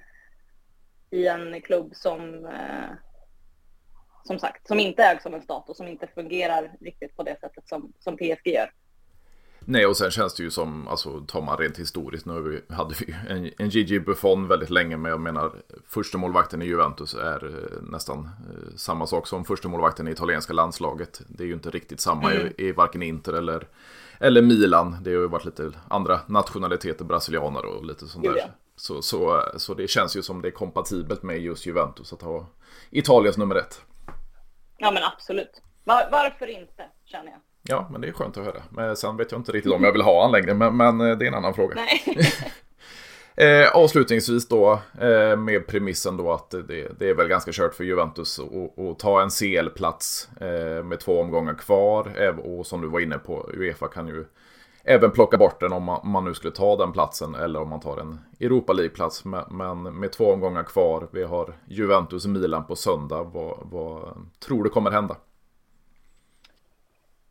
i 1.11 1.27
en 1.27 1.61
klubb 1.61 1.95
som 1.95 2.47
eh, 2.47 2.91
som 4.25 4.39
sagt, 4.39 4.67
som 4.69 4.81
inte 4.81 5.03
ägs 5.05 5.27
av 5.27 5.35
en 5.35 5.43
stat 5.43 5.69
och 5.69 5.77
som 5.77 5.89
inte 5.89 6.07
fungerar 6.07 6.77
riktigt 6.81 7.17
på 7.17 7.23
det 7.23 7.41
sättet 7.41 7.69
som, 7.69 7.93
som 7.99 8.17
PSG 8.17 8.47
gör. 8.47 8.73
Nej, 9.71 9.87
och 9.87 9.97
sen 9.97 10.11
känns 10.11 10.35
det 10.35 10.43
ju 10.43 10.51
som, 10.51 10.89
alltså 10.89 11.21
tar 11.21 11.43
man 11.43 11.57
rent 11.57 11.79
historiskt, 11.79 12.27
nu 12.27 12.63
hade 12.69 12.95
vi 13.01 13.15
en, 13.29 13.51
en 13.59 13.69
Gigi 13.69 14.01
Buffon 14.01 14.49
väldigt 14.49 14.71
länge, 14.71 14.97
men 14.97 15.11
jag 15.11 15.21
menar 15.21 15.53
första 15.87 16.19
målvakten 16.19 16.63
i 16.63 16.65
Juventus 16.65 17.15
är 17.15 17.45
eh, 17.45 17.83
nästan 17.83 18.25
eh, 18.25 18.77
samma 18.77 19.07
sak 19.07 19.27
som 19.27 19.45
första 19.45 19.69
målvakten 19.69 20.09
i 20.09 20.11
italienska 20.11 20.53
landslaget. 20.53 21.21
Det 21.29 21.43
är 21.43 21.47
ju 21.47 21.53
inte 21.53 21.71
riktigt 21.71 22.01
samma 22.01 22.33
mm. 22.33 22.47
i, 22.47 22.67
i 22.67 22.73
varken 22.73 23.03
Inter 23.03 23.33
eller, 23.33 23.69
eller 24.21 24.43
Milan. 24.43 24.97
Det 25.03 25.11
har 25.11 25.21
ju 25.21 25.29
varit 25.29 25.45
lite 25.45 25.73
andra 25.89 26.21
nationaliteter, 26.27 27.05
brasilianer 27.05 27.65
och 27.65 27.85
lite 27.85 28.07
sånt 28.07 28.25
där. 28.25 28.53
Så, 28.77 29.03
så, 29.03 29.43
så 29.57 29.75
det 29.75 29.89
känns 29.89 30.17
ju 30.17 30.23
som 30.23 30.43
det 30.43 30.49
är 30.49 30.53
kompatibelt 30.53 31.23
med 31.23 31.39
just 31.39 31.67
Juventus 31.67 32.13
att 32.13 32.23
ha 32.23 32.47
Italiens 32.91 33.37
nummer 33.37 33.55
ett. 33.55 33.83
Ja 34.77 34.91
men 34.91 35.03
absolut. 35.05 35.63
Var, 35.85 36.09
varför 36.13 36.47
inte, 36.47 36.89
känner 37.05 37.31
jag. 37.31 37.41
Ja, 37.63 37.89
men 37.93 38.01
det 38.01 38.09
är 38.09 38.13
skönt 38.13 38.37
att 38.37 38.45
höra. 38.45 38.63
Men 38.71 38.97
sen 38.97 39.17
vet 39.17 39.33
jag 39.33 39.41
inte 39.41 39.53
riktigt 39.53 39.73
om 39.73 39.85
jag 39.85 39.93
vill 39.93 40.03
ha 40.03 40.23
han 40.23 40.33
längre, 40.33 40.55
men, 40.55 40.77
men 40.77 41.01
eh, 41.01 41.19
det 41.19 41.25
är 41.25 41.29
en 41.29 41.35
annan 41.35 41.55
fråga. 41.55 41.77
Eh, 43.37 43.77
avslutningsvis 43.77 44.49
då 44.49 44.81
eh, 45.01 45.37
med 45.37 45.67
premissen 45.67 46.17
då 46.17 46.33
att 46.33 46.51
det, 46.51 46.99
det, 46.99 47.11
är 47.11 47.15
väl 47.15 47.29
ganska 47.29 47.51
kört 47.55 47.75
för 47.75 47.85
Juventus 47.85 48.41
att 48.41 48.99
ta 48.99 49.23
en 49.23 49.31
CL-plats 49.31 50.29
eh, 50.41 50.85
med 50.85 51.01
två 51.01 51.21
omgångar 51.21 51.55
kvar. 51.55 52.33
Och 52.39 52.67
som 52.67 52.81
du 52.81 52.89
var 52.89 53.01
inne 53.01 53.19
på, 53.19 53.51
Uefa 53.55 53.89
kan 53.89 54.09
ju 54.09 54.25
även 54.85 55.11
plocka 55.11 55.37
bort 55.37 55.61
den 55.61 55.73
om 55.73 55.83
man, 55.83 56.01
om 56.03 56.11
man 56.11 56.25
nu 56.25 56.35
skulle 56.35 56.55
ta 56.55 56.77
den 56.77 56.93
platsen 56.93 57.35
eller 57.35 57.61
om 57.63 57.69
man 57.69 57.81
tar 57.81 57.97
en 57.97 58.19
Europa 58.41 58.73
League-plats. 58.73 59.25
Men, 59.25 59.45
men, 59.51 59.83
med 59.83 60.13
två 60.13 60.33
omgångar 60.33 60.63
kvar, 60.63 61.09
vi 61.13 61.23
har 61.23 61.55
Juventus 61.69 62.25
och 62.25 62.31
Milan 62.31 62.67
på 62.67 62.77
söndag. 62.77 63.23
Vad, 63.23 63.59
vad 63.63 64.17
tror 64.47 64.65
du 64.65 64.71
kommer 64.71 64.91
hända? 64.91 65.17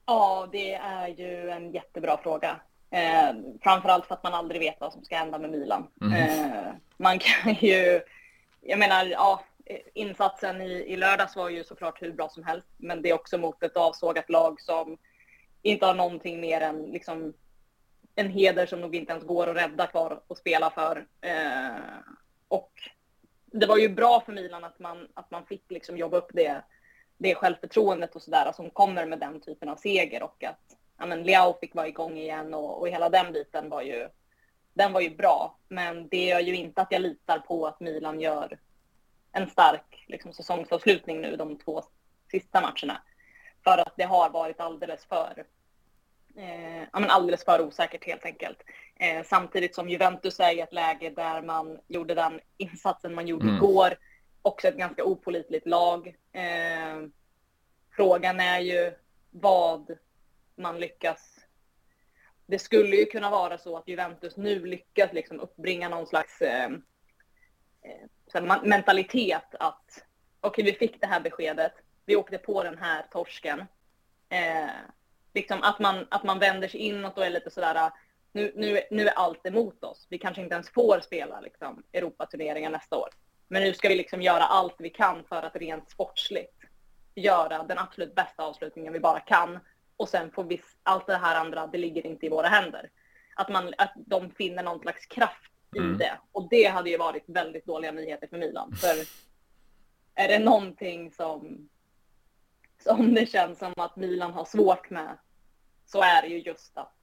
Ja, 0.09 0.49
det 0.51 0.73
är 0.73 1.07
ju 1.07 1.49
en 1.49 1.71
jättebra 1.71 2.17
fråga. 2.17 2.59
Eh, 2.91 3.35
framförallt 3.63 4.05
för 4.05 4.15
att 4.15 4.23
man 4.23 4.33
aldrig 4.33 4.61
vet 4.61 4.79
vad 4.79 4.93
som 4.93 5.03
ska 5.03 5.17
hända 5.17 5.39
med 5.39 5.49
Milan. 5.49 5.87
Mm. 6.01 6.13
Eh, 6.13 6.73
man 6.97 7.19
kan 7.19 7.53
ju, 7.53 8.01
jag 8.61 8.79
menar, 8.79 9.05
ja, 9.05 9.43
insatsen 9.93 10.61
i, 10.61 10.71
i 10.71 10.97
lördags 10.97 11.35
var 11.35 11.49
ju 11.49 11.63
såklart 11.63 12.01
hur 12.01 12.11
bra 12.11 12.29
som 12.29 12.43
helst, 12.43 12.67
men 12.77 13.01
det 13.01 13.09
är 13.09 13.13
också 13.13 13.37
mot 13.37 13.63
ett 13.63 13.77
avsågat 13.77 14.29
lag 14.29 14.61
som 14.61 14.97
inte 15.61 15.85
har 15.85 15.93
någonting 15.93 16.41
mer 16.41 16.61
än 16.61 16.81
liksom 16.83 17.33
en 18.15 18.29
heder 18.29 18.65
som 18.65 18.81
nog 18.81 18.95
inte 18.95 19.11
ens 19.11 19.25
går 19.25 19.47
att 19.47 19.57
rädda 19.57 19.87
kvar 19.87 20.21
och 20.27 20.37
spela 20.37 20.69
för. 20.69 21.07
Eh, 21.21 21.81
och 22.47 22.71
det 23.45 23.65
var 23.65 23.77
ju 23.77 23.89
bra 23.89 24.21
för 24.25 24.33
Milan 24.33 24.63
att 24.63 24.79
man, 24.79 25.07
att 25.13 25.31
man 25.31 25.45
fick 25.45 25.71
liksom 25.71 25.97
jobba 25.97 26.17
upp 26.17 26.29
det 26.33 26.63
det 27.19 27.35
självförtroendet 27.35 28.15
och 28.15 28.21
sådär 28.21 28.51
som 28.51 28.69
kommer 28.69 29.05
med 29.05 29.19
den 29.19 29.41
typen 29.41 29.69
av 29.69 29.75
seger 29.75 30.23
och 30.23 30.43
att 30.43 30.77
ja, 30.97 31.05
men 31.05 31.23
Leao 31.23 31.57
fick 31.59 31.75
vara 31.75 31.87
igång 31.87 32.17
igen 32.17 32.53
och, 32.53 32.79
och 32.79 32.89
hela 32.89 33.09
den 33.09 33.33
biten 33.33 33.69
var 33.69 33.81
ju, 33.81 34.09
den 34.73 34.93
var 34.93 35.01
ju 35.01 35.15
bra. 35.15 35.57
Men 35.67 36.07
det 36.07 36.25
gör 36.25 36.39
ju 36.39 36.55
inte 36.55 36.81
att 36.81 36.91
jag 36.91 37.01
litar 37.01 37.39
på 37.39 37.67
att 37.67 37.79
Milan 37.79 38.21
gör 38.21 38.59
en 39.31 39.49
stark 39.49 40.05
liksom, 40.07 40.33
säsongsavslutning 40.33 41.21
nu 41.21 41.35
de 41.35 41.57
två 41.57 41.83
sista 42.31 42.61
matcherna. 42.61 43.01
För 43.63 43.77
att 43.77 43.93
det 43.97 44.03
har 44.03 44.29
varit 44.29 44.59
alldeles 44.59 45.05
för 45.05 45.45
eh, 46.35 46.81
ja, 46.81 46.99
men 46.99 47.09
alldeles 47.09 47.45
för 47.45 47.61
osäkert 47.61 48.05
helt 48.05 48.25
enkelt. 48.25 48.63
Eh, 48.95 49.23
samtidigt 49.25 49.75
som 49.75 49.89
Juventus 49.89 50.39
är 50.39 50.53
i 50.53 50.59
ett 50.59 50.73
läge 50.73 51.09
där 51.09 51.41
man 51.41 51.79
gjorde 51.87 52.13
den 52.13 52.39
insatsen 52.57 53.15
man 53.15 53.27
gjorde 53.27 53.45
mm. 53.45 53.55
igår 53.55 53.97
också 54.49 54.67
ett 54.67 54.77
ganska 54.77 55.03
opolitligt 55.03 55.67
lag. 55.67 56.15
Eh, 56.31 57.07
frågan 57.95 58.39
är 58.39 58.59
ju 58.59 58.93
vad 59.29 59.97
man 60.55 60.79
lyckas... 60.79 61.35
Det 62.45 62.59
skulle 62.59 62.95
ju 62.95 63.05
kunna 63.05 63.29
vara 63.29 63.57
så 63.57 63.77
att 63.77 63.87
Juventus 63.87 64.37
nu 64.37 64.65
lyckas 64.65 65.13
liksom 65.13 65.39
uppbringa 65.39 65.89
någon 65.89 66.07
slags 66.07 66.41
eh, 66.41 66.69
eh 68.33 68.63
mentalitet 68.63 69.55
att 69.59 70.03
okej, 70.41 70.63
okay, 70.63 70.71
vi 70.71 70.73
fick 70.73 71.01
det 71.01 71.07
här 71.07 71.19
beskedet, 71.19 71.73
vi 72.05 72.15
åkte 72.15 72.37
på 72.37 72.63
den 72.63 72.77
här 72.77 73.05
torsken. 73.11 73.59
Eh, 74.29 74.69
liksom 75.33 75.63
att 75.63 75.79
man, 75.79 76.07
att 76.11 76.23
man 76.23 76.39
vänder 76.39 76.67
sig 76.67 76.79
inåt 76.79 77.17
och 77.17 77.25
är 77.25 77.29
lite 77.29 77.51
sådär, 77.51 77.91
nu, 78.31 78.53
nu, 78.55 78.81
nu 78.91 79.07
är 79.07 79.13
allt 79.13 79.45
emot 79.45 79.83
oss. 79.83 80.07
Vi 80.09 80.17
kanske 80.17 80.41
inte 80.41 80.53
ens 80.53 80.69
får 80.69 80.99
spela 80.99 81.41
liksom, 81.41 81.83
Europaturneringar 81.93 82.69
nästa 82.69 82.97
år. 82.97 83.09
Men 83.49 83.63
nu 83.63 83.73
ska 83.73 83.89
vi 83.89 83.95
liksom 83.95 84.21
göra 84.21 84.43
allt 84.43 84.75
vi 84.79 84.89
kan 84.89 85.23
för 85.23 85.43
att 85.43 85.55
rent 85.55 85.89
sportsligt 85.89 86.59
göra 87.15 87.63
den 87.63 87.77
absolut 87.77 88.15
bästa 88.15 88.43
avslutningen 88.43 88.93
vi 88.93 88.99
bara 88.99 89.19
kan. 89.19 89.59
Och 89.97 90.09
sen 90.09 90.31
får 90.31 90.43
vi, 90.43 90.61
allt 90.83 91.07
det 91.07 91.17
här 91.17 91.35
andra, 91.35 91.67
det 91.67 91.77
ligger 91.77 92.05
inte 92.05 92.25
i 92.25 92.29
våra 92.29 92.47
händer. 92.47 92.89
Att, 93.35 93.49
man, 93.49 93.73
att 93.77 93.93
de 93.95 94.31
finner 94.31 94.63
någon 94.63 94.79
slags 94.79 95.05
kraft 95.05 95.51
i 95.75 95.79
mm. 95.79 95.97
det. 95.97 96.19
Och 96.31 96.49
det 96.49 96.65
hade 96.65 96.89
ju 96.89 96.97
varit 96.97 97.23
väldigt 97.27 97.65
dåliga 97.65 97.91
nyheter 97.91 98.27
för 98.27 98.37
Milan. 98.37 98.73
För 98.75 98.95
är 100.15 100.27
det 100.27 100.39
någonting 100.39 101.11
som, 101.11 101.69
som 102.83 103.13
det 103.13 103.25
känns 103.25 103.59
som 103.59 103.73
att 103.77 103.95
Milan 103.95 104.33
har 104.33 104.45
svårt 104.45 104.89
med 104.89 105.17
så 105.85 106.01
är 106.01 106.21
det 106.21 106.27
ju 106.27 106.39
just 106.39 106.77
att 106.77 106.95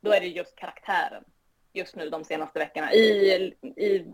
då 0.00 0.12
är 0.12 0.20
det 0.20 0.26
just 0.26 0.56
karaktären 0.56 1.24
just 1.72 1.96
nu 1.96 2.10
de 2.10 2.24
senaste 2.24 2.58
veckorna. 2.58 2.92
I, 2.92 3.34
i 3.76 4.06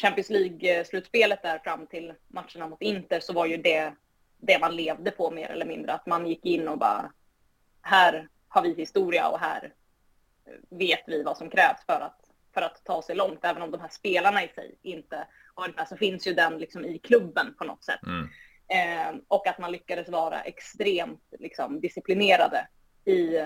Champions 0.00 0.30
League-slutspelet 0.30 1.42
där 1.42 1.58
fram 1.58 1.86
till 1.86 2.14
matcherna 2.28 2.68
mot 2.68 2.82
Inter 2.82 3.20
så 3.20 3.32
var 3.32 3.46
ju 3.46 3.56
det 3.56 3.94
det 4.38 4.58
man 4.58 4.76
levde 4.76 5.10
på 5.10 5.30
mer 5.30 5.48
eller 5.48 5.66
mindre. 5.66 5.92
Att 5.92 6.06
man 6.06 6.26
gick 6.26 6.44
in 6.44 6.68
och 6.68 6.78
bara, 6.78 7.12
här 7.82 8.28
har 8.48 8.62
vi 8.62 8.74
historia 8.74 9.28
och 9.28 9.40
här 9.40 9.74
vet 10.70 11.02
vi 11.06 11.22
vad 11.22 11.36
som 11.36 11.50
krävs 11.50 11.84
för 11.86 12.00
att, 12.00 12.20
för 12.54 12.62
att 12.62 12.84
ta 12.84 13.02
sig 13.02 13.16
långt. 13.16 13.44
Även 13.44 13.62
om 13.62 13.70
de 13.70 13.80
här 13.80 13.88
spelarna 13.88 14.44
i 14.44 14.48
sig 14.48 14.78
inte 14.82 15.26
har 15.54 15.68
med 15.76 15.88
så 15.88 15.96
finns 15.96 16.26
ju 16.26 16.34
den 16.34 16.58
liksom 16.58 16.84
i 16.84 16.98
klubben 16.98 17.54
på 17.58 17.64
något 17.64 17.84
sätt. 17.84 18.00
Mm. 18.02 18.28
Eh, 18.68 19.20
och 19.28 19.46
att 19.46 19.58
man 19.58 19.72
lyckades 19.72 20.08
vara 20.08 20.40
extremt 20.40 21.34
liksom, 21.38 21.80
disciplinerade 21.80 22.68
i 23.04 23.36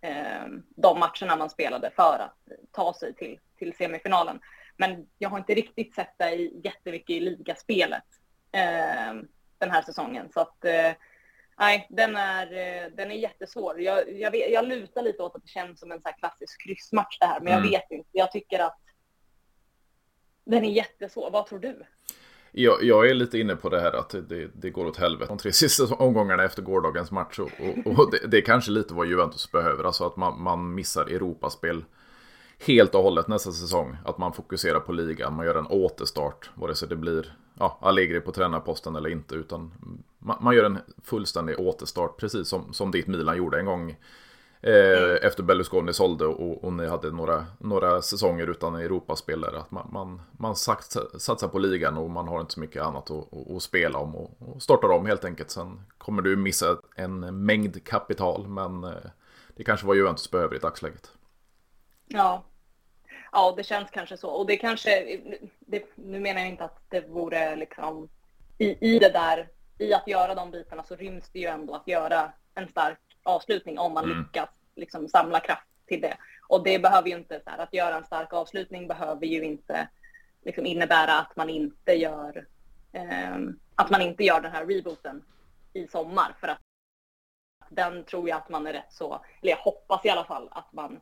eh, 0.00 0.46
de 0.76 0.98
matcherna 0.98 1.36
man 1.36 1.50
spelade 1.50 1.90
för 1.96 2.18
att 2.18 2.36
ta 2.72 2.94
sig 2.94 3.14
till, 3.14 3.38
till 3.58 3.76
semifinalen. 3.76 4.40
Men 4.76 5.06
jag 5.18 5.30
har 5.30 5.38
inte 5.38 5.54
riktigt 5.54 5.94
sett 5.94 6.18
det 6.18 6.34
i 6.34 6.60
jättemycket 6.64 7.10
i 7.10 7.20
ligaspelet 7.20 8.04
eh, 8.52 9.14
den 9.58 9.70
här 9.70 9.82
säsongen. 9.82 10.28
Så 10.32 10.40
att 10.40 10.64
eh, 10.64 10.92
nej, 11.58 11.86
den 11.90 12.16
är, 12.16 12.46
eh, 12.52 12.90
den 12.96 13.10
är 13.10 13.14
jättesvår. 13.14 13.80
Jag, 13.80 14.20
jag, 14.20 14.30
vet, 14.30 14.52
jag 14.52 14.68
lutar 14.68 15.02
lite 15.02 15.22
åt 15.22 15.36
att 15.36 15.42
det 15.42 15.48
känns 15.48 15.80
som 15.80 15.92
en 15.92 16.02
så 16.02 16.08
klassisk 16.18 16.62
kryssmatch 16.62 17.18
det 17.18 17.26
här, 17.26 17.40
men 17.40 17.52
mm. 17.52 17.64
jag 17.64 17.70
vet 17.70 17.90
inte. 17.90 18.08
Jag 18.12 18.32
tycker 18.32 18.58
att 18.58 18.78
den 20.44 20.64
är 20.64 20.70
jättesvår. 20.70 21.30
Vad 21.30 21.46
tror 21.46 21.58
du? 21.58 21.82
Jag, 22.54 22.84
jag, 22.84 23.10
är 23.10 23.14
lite 23.14 23.38
inne 23.38 23.56
på 23.56 23.68
det 23.68 23.80
här 23.80 23.92
att 23.92 24.10
det, 24.10 24.50
det 24.54 24.70
går 24.70 24.86
åt 24.86 24.96
helvete 24.96 25.28
de 25.28 25.38
tre 25.38 25.52
sista 25.52 25.94
omgångarna 25.94 26.44
efter 26.44 26.62
gårdagens 26.62 27.10
match. 27.10 27.38
Och, 27.38 27.50
och, 27.60 27.98
och 27.98 28.10
det, 28.10 28.26
det, 28.26 28.36
är 28.36 28.42
kanske 28.42 28.70
lite 28.70 28.94
vad 28.94 29.06
Juventus 29.06 29.52
behöver, 29.52 29.84
alltså 29.84 30.06
att 30.06 30.16
man, 30.16 30.42
man 30.42 30.74
missar 30.74 31.06
Europaspel 31.06 31.84
helt 32.66 32.94
och 32.94 33.02
hållet 33.02 33.28
nästa 33.28 33.52
säsong. 33.52 33.96
Att 34.04 34.18
man 34.18 34.32
fokuserar 34.32 34.80
på 34.80 34.92
ligan, 34.92 35.34
man 35.34 35.46
gör 35.46 35.54
en 35.54 35.66
återstart. 35.66 36.50
Vare 36.54 36.74
sig 36.74 36.88
det 36.88 36.96
blir 36.96 37.36
ja, 37.58 37.78
Allegri 37.80 38.20
på 38.20 38.32
tränarposten 38.32 38.96
eller 38.96 39.10
inte. 39.10 39.34
Utan 39.34 39.72
man, 40.18 40.36
man, 40.40 40.54
gör 40.54 40.64
en 40.64 40.78
fullständig 41.04 41.60
återstart, 41.60 42.16
precis 42.16 42.48
som, 42.48 42.72
som 42.72 42.90
ditt 42.90 43.06
Milan 43.06 43.36
gjorde 43.36 43.58
en 43.58 43.66
gång. 43.66 43.96
Eh. 44.60 45.26
Efter 45.26 45.42
Berlusconi 45.42 45.92
sålde 45.92 46.26
och, 46.26 46.64
och 46.64 46.72
ni 46.72 46.86
hade 46.86 47.10
några, 47.10 47.46
några 47.58 48.02
säsonger 48.02 48.46
utan 48.46 48.74
Europaspelare. 48.74 49.58
Att 49.58 49.70
man, 49.70 49.88
man, 49.92 50.22
man 50.32 50.56
satsar, 50.56 51.18
satsar 51.18 51.48
på 51.48 51.58
ligan 51.58 51.96
och 51.96 52.10
man 52.10 52.28
har 52.28 52.40
inte 52.40 52.52
så 52.52 52.60
mycket 52.60 52.82
annat 52.82 53.10
att, 53.10 53.32
att, 53.32 53.50
att 53.56 53.62
spela 53.62 53.98
om. 53.98 54.16
Och, 54.16 54.30
och, 54.38 54.62
startar 54.62 54.88
om 54.88 55.06
helt 55.06 55.24
enkelt. 55.24 55.50
Sen 55.50 55.80
kommer 55.98 56.22
du 56.22 56.36
missa 56.36 56.78
en 56.96 57.44
mängd 57.44 57.84
kapital. 57.84 58.48
Men 58.48 58.84
eh, 58.84 58.90
det 59.56 59.64
kanske 59.64 59.86
var 59.86 59.94
Juventus 59.94 60.30
behöver 60.30 60.56
i 60.56 60.58
dagsläget. 60.58 61.12
Ja, 62.06 62.44
ja, 63.32 63.54
det 63.56 63.62
känns 63.62 63.90
kanske 63.90 64.16
så. 64.16 64.30
Och 64.30 64.46
det 64.46 64.56
kanske, 64.56 65.20
det, 65.60 65.84
nu 65.94 66.20
menar 66.20 66.40
jag 66.40 66.48
inte 66.48 66.64
att 66.64 66.80
det 66.88 67.00
vore 67.00 67.56
liksom 67.56 68.08
i, 68.58 68.94
i 68.94 68.98
det 68.98 69.08
där, 69.08 69.48
i 69.78 69.94
att 69.94 70.08
göra 70.08 70.34
de 70.34 70.50
bitarna 70.50 70.84
så 70.84 70.96
ryms 70.96 71.30
det 71.32 71.38
ju 71.38 71.46
ändå 71.46 71.74
att 71.74 71.88
göra 71.88 72.32
en 72.54 72.68
stark 72.68 72.98
avslutning 73.22 73.78
om 73.78 73.94
man 73.94 74.04
mm. 74.04 74.18
lyckas 74.18 74.50
liksom 74.74 75.08
samla 75.08 75.40
kraft 75.40 75.68
till 75.86 76.00
det. 76.00 76.16
Och 76.48 76.64
det 76.64 76.78
behöver 76.78 77.08
ju 77.08 77.16
inte, 77.16 77.40
så 77.44 77.50
här, 77.50 77.58
att 77.58 77.74
göra 77.74 77.96
en 77.96 78.04
stark 78.04 78.32
avslutning 78.32 78.88
behöver 78.88 79.26
ju 79.26 79.44
inte 79.44 79.88
liksom 80.44 80.66
innebära 80.66 81.18
att 81.18 81.36
man 81.36 81.50
inte 81.50 81.92
gör 81.92 82.46
eh, 82.92 83.36
att 83.74 83.90
man 83.90 84.02
inte 84.02 84.24
gör 84.24 84.40
den 84.40 84.52
här 84.52 84.66
rebooten 84.66 85.24
i 85.72 85.86
sommar 85.86 86.34
för 86.40 86.48
att 86.48 86.60
den 87.68 88.04
tror 88.04 88.28
jag 88.28 88.38
att 88.38 88.48
man 88.48 88.66
är 88.66 88.72
rätt 88.72 88.92
så, 88.92 89.24
eller 89.42 89.50
jag 89.50 89.58
hoppas 89.58 90.04
i 90.04 90.10
alla 90.10 90.24
fall 90.24 90.48
att 90.50 90.72
man 90.72 91.00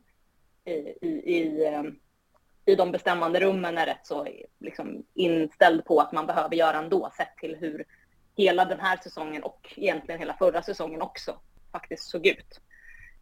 i, 0.65 0.71
i, 1.01 1.37
i, 1.37 1.65
eh, 1.65 1.83
i 2.65 2.75
de 2.75 2.91
bestämmande 2.91 3.39
rummen 3.39 3.77
är 3.77 3.85
rätt 3.85 4.05
så 4.05 4.27
liksom 4.59 5.05
inställd 5.13 5.85
på 5.85 5.99
att 5.99 6.11
man 6.11 6.27
behöver 6.27 6.55
göra 6.55 6.77
ändå 6.77 7.11
sett 7.17 7.37
till 7.37 7.55
hur 7.55 7.85
hela 8.35 8.65
den 8.65 8.79
här 8.79 8.97
säsongen 8.97 9.43
och 9.43 9.73
egentligen 9.75 10.19
hela 10.19 10.33
förra 10.33 10.61
säsongen 10.61 11.01
också 11.01 11.39
faktiskt 11.71 12.09
såg 12.09 12.27
ut. 12.27 12.61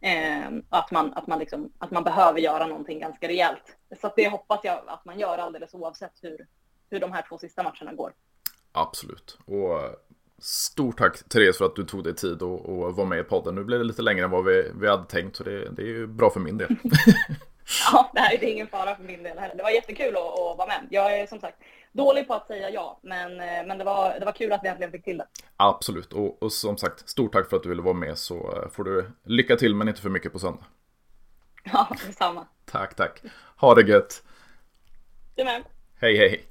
Eh, 0.00 0.50
att, 0.68 0.90
man, 0.90 1.12
att, 1.14 1.26
man 1.26 1.38
liksom, 1.38 1.72
att 1.78 1.90
man 1.90 2.04
behöver 2.04 2.40
göra 2.40 2.66
någonting 2.66 3.00
ganska 3.00 3.28
rejält. 3.28 3.76
Så 4.00 4.12
det 4.16 4.28
hoppas 4.28 4.60
jag 4.62 4.82
att 4.86 5.04
man 5.04 5.18
gör 5.18 5.38
alldeles 5.38 5.74
oavsett 5.74 6.14
hur, 6.22 6.46
hur 6.90 7.00
de 7.00 7.12
här 7.12 7.24
två 7.28 7.38
sista 7.38 7.62
matcherna 7.62 7.92
går. 7.92 8.12
Absolut. 8.72 9.38
Och 9.46 9.80
eh, 9.80 9.90
stort 10.38 10.98
tack 10.98 11.28
Therese 11.28 11.58
för 11.58 11.64
att 11.64 11.76
du 11.76 11.84
tog 11.84 12.04
dig 12.04 12.14
tid 12.14 12.42
att 12.42 12.96
vara 12.96 13.06
med 13.06 13.18
i 13.18 13.24
podden. 13.24 13.54
Nu 13.54 13.64
blev 13.64 13.78
det 13.78 13.84
lite 13.84 14.02
längre 14.02 14.24
än 14.24 14.30
vad 14.30 14.44
vi, 14.44 14.72
vi 14.80 14.88
hade 14.88 15.04
tänkt 15.04 15.36
så 15.36 15.44
det, 15.44 15.70
det 15.70 15.82
är 15.82 15.86
ju 15.86 16.06
bra 16.06 16.30
för 16.30 16.40
min 16.40 16.58
del. 16.58 16.76
ja, 17.92 18.10
det 18.14 18.20
här 18.20 18.34
är 18.34 18.44
ingen 18.44 18.66
fara 18.66 18.96
för 18.96 19.02
min 19.02 19.22
del 19.22 19.38
heller. 19.38 19.54
Det 19.54 19.62
var 19.62 19.70
jättekul 19.70 20.16
att, 20.16 20.22
att 20.22 20.58
vara 20.58 20.66
med. 20.66 20.86
Jag 20.90 21.18
är 21.18 21.26
som 21.26 21.40
sagt 21.40 21.56
dålig 21.92 22.28
på 22.28 22.34
att 22.34 22.46
säga 22.46 22.70
ja, 22.70 23.00
men, 23.02 23.40
eh, 23.40 23.66
men 23.66 23.78
det, 23.78 23.84
var, 23.84 24.18
det 24.18 24.24
var 24.24 24.32
kul 24.32 24.52
att 24.52 24.60
vi 24.64 24.68
äntligen 24.68 24.92
fick 24.92 25.04
till 25.04 25.18
det. 25.18 25.26
Absolut, 25.56 26.12
och, 26.12 26.42
och 26.42 26.52
som 26.52 26.76
sagt, 26.76 27.08
stort 27.08 27.32
tack 27.32 27.50
för 27.50 27.56
att 27.56 27.62
du 27.62 27.68
ville 27.68 27.82
vara 27.82 27.94
med 27.94 28.18
så 28.18 28.34
eh, 28.34 28.68
får 28.70 28.84
du 28.84 29.10
lycka 29.24 29.56
till 29.56 29.74
men 29.74 29.88
inte 29.88 30.00
för 30.00 30.10
mycket 30.10 30.32
på 30.32 30.38
söndag. 30.38 30.64
Ja, 31.72 31.88
detsamma. 32.06 32.46
Tack, 32.64 32.94
tack. 32.94 33.22
Ha 33.56 33.74
det 33.74 33.82
gött. 33.82 34.22
Du 35.36 35.44
med. 35.44 35.62
Hej, 36.00 36.16
hej. 36.16 36.44